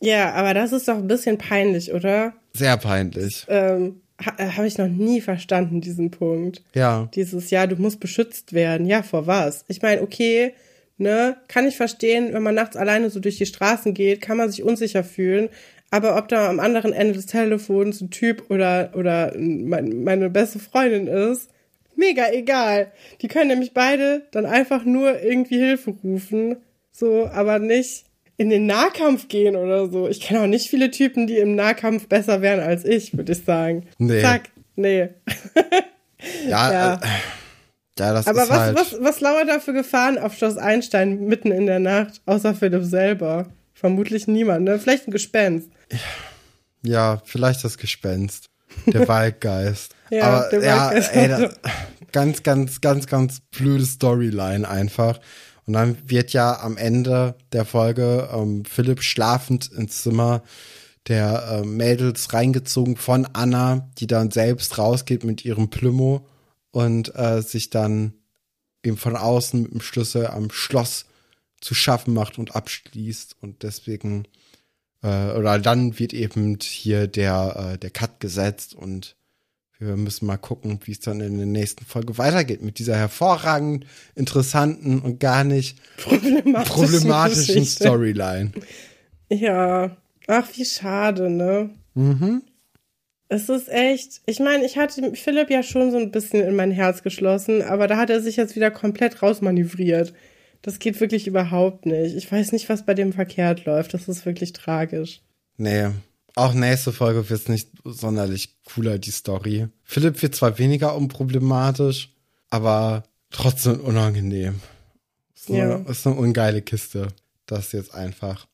[0.01, 2.32] Ja, aber das ist doch ein bisschen peinlich, oder?
[2.52, 3.47] Sehr peinlich.
[3.48, 6.62] ähm, ha, äh, habe ich noch nie verstanden, diesen Punkt.
[6.74, 7.09] Ja.
[7.14, 8.86] Dieses, ja, du musst beschützt werden.
[8.86, 9.64] Ja, vor was?
[9.68, 10.55] Ich meine, okay,
[10.97, 14.51] ne, kann ich verstehen, wenn man nachts alleine so durch die Straßen geht, kann man
[14.51, 15.48] sich unsicher fühlen.
[15.90, 20.60] Aber ob da am anderen Ende des Telefons ein Typ oder, oder mein, meine beste
[20.60, 21.51] Freundin ist,
[21.97, 22.93] mega egal.
[23.20, 26.56] Die können nämlich beide dann einfach nur irgendwie Hilfe rufen.
[26.93, 28.05] So, aber nicht
[28.40, 30.08] in den Nahkampf gehen oder so.
[30.08, 33.44] Ich kenne auch nicht viele Typen, die im Nahkampf besser wären als ich, würde ich
[33.44, 33.86] sagen.
[33.98, 34.22] Nee.
[34.22, 35.10] Zack, nee.
[36.48, 36.94] Ja, Ja.
[36.94, 36.98] Äh,
[37.98, 38.76] Ja, das Aber ist was, halt.
[38.78, 42.84] was, was lauert da für Gefahren auf Schloss Einstein mitten in der Nacht, außer Philipp
[42.84, 43.48] selber?
[43.74, 44.78] Vermutlich niemand, ne?
[44.78, 45.68] Vielleicht ein Gespenst.
[46.82, 48.48] Ja, vielleicht das Gespenst.
[48.86, 49.94] Der Waldgeist.
[50.08, 51.14] Ja, Aber der ja, Waldgeist.
[51.14, 51.54] ey, das,
[52.12, 55.20] ganz, ganz, ganz, ganz blöde Storyline einfach.
[55.66, 60.42] Und dann wird ja am Ende der Folge ähm, Philipp schlafend ins Zimmer
[61.08, 66.26] der äh, Mädels reingezogen von Anna, die dann selbst rausgeht mit ihrem Plümo
[66.72, 68.14] und äh, sich dann
[68.84, 71.06] eben von außen mit dem Schlüssel am Schloss
[71.60, 73.36] zu schaffen macht und abschließt.
[73.40, 74.26] Und deswegen
[75.02, 79.16] äh, oder dann wird eben hier der, äh, der Cut gesetzt und
[79.81, 83.86] wir müssen mal gucken, wie es dann in der nächsten Folge weitergeht mit dieser hervorragend
[84.15, 87.65] interessanten und gar nicht Problematischen problematischen.
[87.65, 88.52] Storyline.
[89.31, 89.97] Ja.
[90.27, 91.70] Ach, wie schade, ne?
[91.94, 92.43] Mhm.
[93.28, 96.73] Es ist echt, ich meine, ich hatte Philipp ja schon so ein bisschen in mein
[96.73, 100.12] Herz geschlossen, aber da hat er sich jetzt wieder komplett rausmanövriert.
[100.62, 102.16] Das geht wirklich überhaupt nicht.
[102.16, 103.94] Ich weiß nicht, was bei dem verkehrt läuft.
[103.94, 105.23] Das ist wirklich tragisch.
[105.57, 105.89] Nee.
[106.36, 109.69] Auch nächste Folge wird nicht sonderlich cooler, die Story.
[109.85, 112.11] Philipp wird zwar weniger unproblematisch,
[112.51, 114.61] aber trotzdem unangenehm.
[115.35, 115.77] Ist eine, Ja.
[115.90, 117.09] ist eine ungeile Kiste.
[117.47, 118.47] Das jetzt einfach.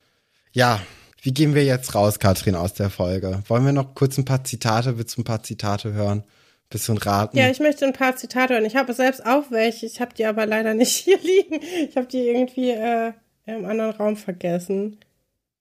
[0.52, 0.80] Ja,
[1.20, 3.42] wie gehen wir jetzt raus, Katrin, aus der Folge?
[3.48, 6.24] Wollen wir noch kurz ein paar Zitate, willst du ein paar Zitate hören?
[6.70, 7.36] Bisschen raten?
[7.36, 8.64] Ja, ich möchte ein paar Zitate hören.
[8.64, 9.86] Ich habe selbst auch welche.
[9.86, 11.60] Ich habe die aber leider nicht hier liegen.
[11.88, 13.12] Ich habe die irgendwie äh,
[13.44, 14.98] im anderen Raum vergessen.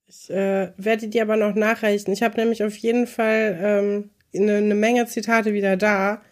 [0.08, 2.12] Ich äh, werde die aber noch nachreichen.
[2.12, 6.22] Ich habe nämlich auf jeden Fall ähm, eine, eine Menge Zitate wieder da.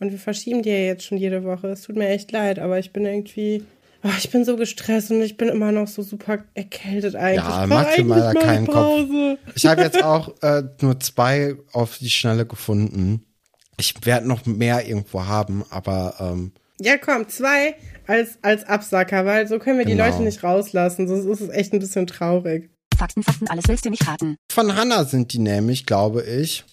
[0.00, 1.68] Und wir verschieben die ja jetzt schon jede Woche.
[1.68, 3.64] Es tut mir echt leid, aber ich bin irgendwie.
[4.04, 7.44] Oh, ich bin so gestresst und ich bin immer noch so super erkältet eigentlich.
[7.44, 9.38] Ja, ich mach dir mal da keinen eine Kopf.
[9.56, 13.24] Ich habe jetzt auch äh, nur zwei auf die Schnelle gefunden.
[13.76, 17.74] Ich werde noch mehr irgendwo haben, aber ähm, Ja, komm, zwei
[18.06, 20.06] als, als Absacker, weil so können wir die Genau.
[20.06, 21.08] Leute nicht rauslassen.
[21.08, 22.70] Sonst ist es echt ein bisschen traurig.
[22.98, 24.36] Fakten, Fakten, alles willst du nicht raten.
[24.50, 26.64] von Hannah sind die nämlich, glaube ich.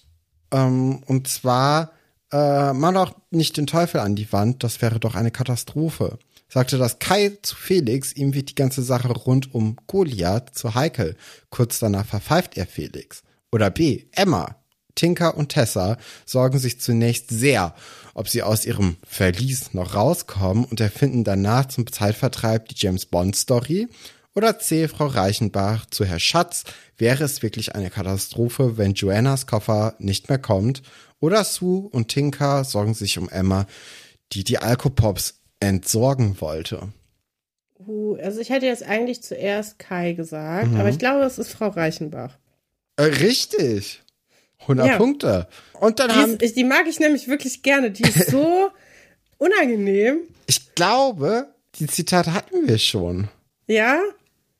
[0.50, 1.92] Ähm, und zwar,
[2.32, 6.18] äh, mal doch nicht den Teufel an die Wand, das wäre doch eine Katastrophe.
[6.48, 11.16] Sagte das Kai zu Felix, ihm wird die ganze Sache rund um Goliath zu heikel.
[11.50, 13.22] Kurz danach verpfeift er Felix.
[13.50, 14.56] Oder B, Emma.
[14.94, 17.74] Tinker und Tessa sorgen sich zunächst sehr,
[18.14, 23.36] ob sie aus ihrem Verlies noch rauskommen und erfinden danach zum Zeitvertreib die James Bond
[23.36, 23.88] Story.
[24.36, 26.64] Oder C, Frau Reichenbach zu Herr Schatz,
[26.98, 30.82] wäre es wirklich eine Katastrophe, wenn Joannas Koffer nicht mehr kommt.
[31.20, 33.66] Oder Sue und Tinker sorgen sich um Emma,
[34.32, 36.88] die die Alkopops entsorgen wollte.
[37.86, 41.68] Uh, also ich hätte jetzt eigentlich zuerst Kai gesagt, aber ich glaube, es ist Frau
[41.68, 42.36] Reichenbach.
[42.96, 44.02] Äh, richtig.
[44.60, 44.96] 100 Ja.
[44.98, 45.48] Punkte.
[45.80, 47.90] Und dann Die, haben, ist, die mag ich nämlich wirklich gerne.
[47.90, 48.70] Die ist so
[49.38, 50.20] unangenehm.
[50.46, 53.28] ich glaube, die Zitate hatten wir schon.
[53.66, 54.00] Ja?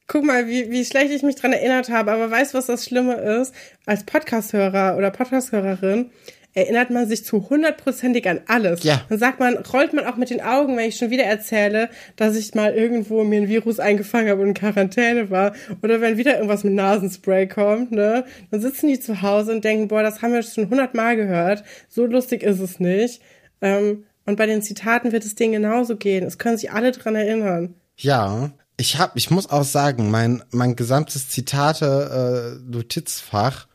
[0.08, 2.12] Guck mal, wie, wie schlecht ich mich dran erinnert habe.
[2.12, 3.54] Aber weißt du, was das Schlimme ist?
[3.86, 6.10] Als Podcast-Hörer oder Podcast-Hörerin
[6.56, 8.82] erinnert man sich zu hundertprozentig an alles.
[8.82, 9.02] Ja.
[9.10, 12.34] Dann sagt man, rollt man auch mit den Augen, wenn ich schon wieder erzähle, dass
[12.34, 15.54] ich mal irgendwo mir ein Virus eingefangen habe und in Quarantäne war.
[15.82, 18.24] Oder wenn wieder irgendwas mit Nasenspray kommt, ne?
[18.50, 21.62] Dann sitzen die zu Hause und denken, boah, das haben wir schon hundertmal gehört.
[21.88, 23.20] So lustig ist es nicht.
[23.60, 26.24] Ähm, und bei den Zitaten wird es denen genauso gehen.
[26.24, 27.74] Es können sich alle dran erinnern.
[27.98, 33.66] Ja, ich hab, ich muss auch sagen, mein, mein gesamtes Zitate-Notizfach,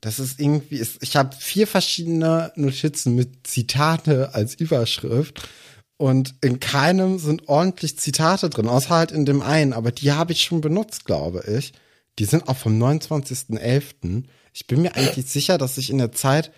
[0.00, 5.48] das ist irgendwie, ist, ich habe vier verschiedene Notizen mit Zitate als Überschrift
[5.96, 10.32] und in keinem sind ordentlich Zitate drin, außer halt in dem einen, aber die habe
[10.32, 11.72] ich schon benutzt, glaube ich.
[12.18, 14.24] Die sind auch vom 29.11.
[14.52, 16.50] Ich bin mir eigentlich sicher, dass ich in der Zeit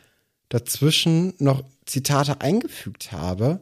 [0.49, 3.61] dazwischen noch Zitate eingefügt habe,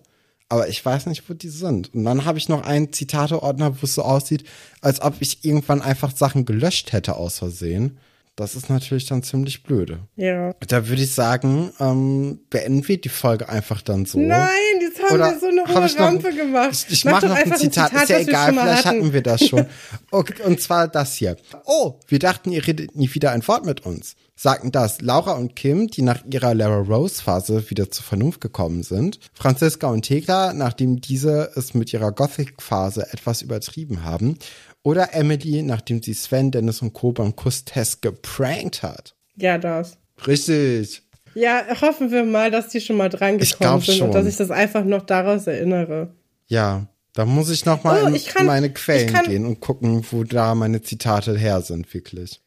[0.48, 1.94] aber ich weiß nicht, wo die sind.
[1.94, 4.44] Und dann habe ich noch einen Zitateordner, wo es so aussieht,
[4.80, 7.98] als ob ich irgendwann einfach Sachen gelöscht hätte aus Versehen.
[8.36, 10.00] Das ist natürlich dann ziemlich blöde.
[10.14, 10.52] Ja.
[10.68, 14.18] Da würde ich sagen, ähm, beenden wir die Folge einfach dann so.
[14.18, 14.50] Nein,
[14.82, 16.72] jetzt haben Oder wir so eine hohe ich noch- Rampe gemacht.
[16.88, 18.98] Ich, ich Mach mache doch noch ein einfach Zitat, ist ja egal, vielleicht hatten.
[18.98, 19.66] hatten wir das schon.
[20.10, 21.36] Okay, und zwar das hier.
[21.64, 24.16] Oh, wir dachten, ihr redet nie wieder ein Wort mit uns.
[24.38, 28.82] Sagten das Laura und Kim, die nach ihrer Lara Rose Phase wieder zur Vernunft gekommen
[28.82, 29.18] sind.
[29.32, 34.38] Franziska und Thekla, nachdem diese es mit ihrer Gothic Phase etwas übertrieben haben.
[34.86, 37.10] Oder Emily, nachdem sie Sven, Dennis und Co.
[37.10, 39.16] beim Kusstest geprankt hat.
[39.36, 39.98] Ja, das.
[40.26, 41.02] Richtig.
[41.34, 44.06] Ja, hoffen wir mal, dass die schon mal dran gekommen sind schon.
[44.08, 46.14] und dass ich das einfach noch daraus erinnere.
[46.46, 49.58] Ja, da muss ich noch mal Oh, in ich kann- meine Quellen kann- gehen und
[49.60, 52.40] gucken, wo da meine Zitate her sind, wirklich.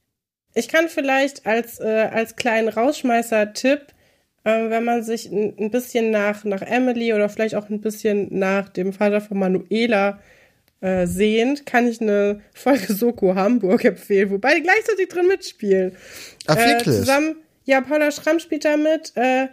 [0.54, 3.82] Ich kann vielleicht als, äh, als kleinen Rausschmeißer-Tipp
[4.46, 8.28] äh, wenn man sich ein, ein bisschen nach, nach Emily oder vielleicht auch ein bisschen
[8.32, 10.14] nach dem Vater von Manuela äh,
[11.06, 15.96] sehend, kann ich eine Folge Soko Hamburg empfehlen, wobei die gleichzeitig drin mitspielen.
[16.48, 16.96] Ach, Äh, wirklich?
[16.96, 17.36] zusammen,
[17.66, 19.48] ja, Paula Schramm spielt da mit, äh,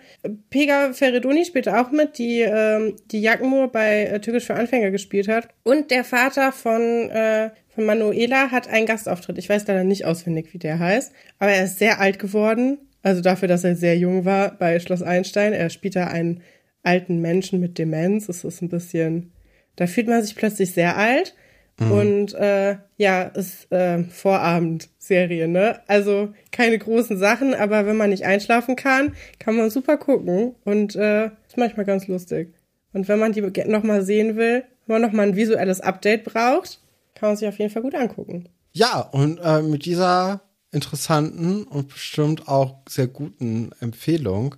[0.51, 5.29] Pega Feridoni spielt auch mit, die ähm, die Jackenmoor bei äh, Türkisch für Anfänger gespielt
[5.29, 5.49] hat.
[5.65, 6.81] Und der Vater von,
[7.11, 9.37] äh, von Manuela hat einen Gastauftritt.
[9.37, 12.79] Ich weiß leider nicht auswendig, wie der heißt, aber er ist sehr alt geworden.
[13.03, 15.53] Also dafür, dass er sehr jung war bei Schloss Einstein.
[15.53, 16.43] Er spielt da einen
[16.83, 18.29] alten Menschen mit Demenz.
[18.29, 19.31] Es ist ein bisschen,
[19.77, 21.35] da fühlt man sich plötzlich sehr alt.
[21.79, 25.81] Und äh, ja, ist äh, Vorabendserie, ne?
[25.87, 30.97] Also keine großen Sachen, aber wenn man nicht einschlafen kann, kann man super gucken und
[30.97, 32.55] äh, ist manchmal ganz lustig.
[32.95, 36.81] Und wenn man die nochmal sehen will, wenn man nochmal ein visuelles Update braucht,
[37.15, 38.49] kann man sich auf jeden Fall gut angucken.
[38.73, 40.41] Ja, und äh, mit dieser
[40.73, 44.55] interessanten und bestimmt auch sehr guten Empfehlung.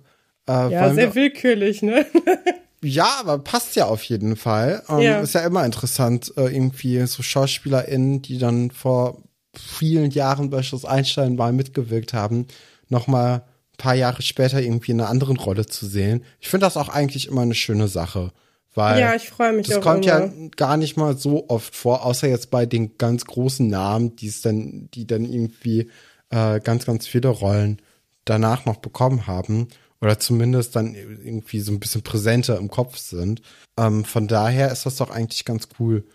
[0.47, 2.05] Äh, Ja, sehr willkürlich, ne?
[2.83, 4.83] ja, aber passt ja auf jeden Fall.
[4.89, 5.19] Ähm, Ja.
[5.21, 9.21] Ist ja immer interessant, äh, irgendwie so SchauspielerInnen, die dann vor
[9.53, 12.47] vielen Jahren bei Schloss Einstein mal mitgewirkt haben,
[12.87, 13.35] nochmal
[13.73, 16.23] ein paar Jahre später irgendwie in einer anderen Rolle zu sehen.
[16.39, 18.31] Ich finde das auch eigentlich immer eine schöne Sache.
[18.75, 20.25] Weil Ja, ich freue mich das kommt immer.
[20.25, 24.27] ja gar nicht mal so oft vor, außer jetzt bei den ganz großen Namen, die
[24.27, 25.89] es dann, die dann irgendwie
[26.29, 27.81] äh, ganz, ganz viele Rollen
[28.25, 29.67] danach noch bekommen haben
[30.01, 33.41] oder zumindest dann irgendwie so ein bisschen präsenter im Kopf sind.
[33.77, 36.05] Ähm, von daher ist das doch eigentlich ganz cool,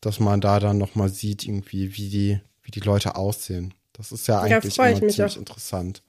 [0.00, 3.74] dass man da dann noch mal sieht irgendwie, wie die, wie die Leute aussehen.
[3.92, 5.36] Das ist ja Ja, eigentlich ich immer ziemlich auch.
[5.36, 6.02] interessant.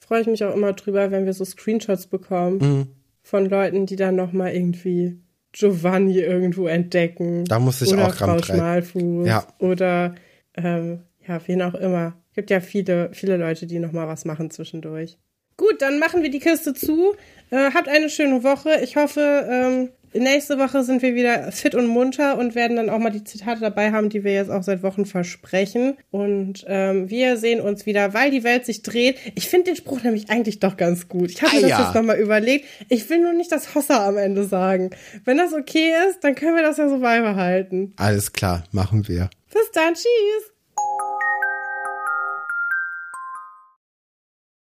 [0.00, 2.86] Freue ich mich auch immer drüber, wenn wir so Screenshots bekommen Mhm.
[3.22, 5.20] von Leuten, die dann nochmal irgendwie
[5.52, 7.44] Giovanni irgendwo entdecken.
[7.44, 8.54] Da muss ich oder auch dran Frau.
[8.54, 9.26] Schmalfuß.
[9.28, 9.46] Ja.
[9.58, 10.14] Oder
[10.54, 12.14] ähm, ja, wen auch immer.
[12.34, 15.18] Gibt ja viele, viele Leute, die nochmal was machen zwischendurch.
[15.62, 17.14] Gut, dann machen wir die Kiste zu.
[17.50, 18.80] Äh, habt eine schöne Woche.
[18.82, 22.98] Ich hoffe, ähm, nächste Woche sind wir wieder fit und munter und werden dann auch
[22.98, 25.96] mal die Zitate dabei haben, die wir jetzt auch seit Wochen versprechen.
[26.10, 29.18] Und ähm, wir sehen uns wieder, weil die Welt sich dreht.
[29.36, 31.30] Ich finde den Spruch nämlich eigentlich doch ganz gut.
[31.30, 31.84] Ich habe Ah, mir das ja.
[31.84, 32.66] jetzt nochmal überlegt.
[32.88, 34.90] Ich will nur nicht das Hossa am Ende sagen.
[35.24, 37.92] Wenn das okay ist, dann können wir das ja so beibehalten.
[37.98, 39.30] Alles klar, machen wir.
[39.52, 40.51] Bis dann, tschüss.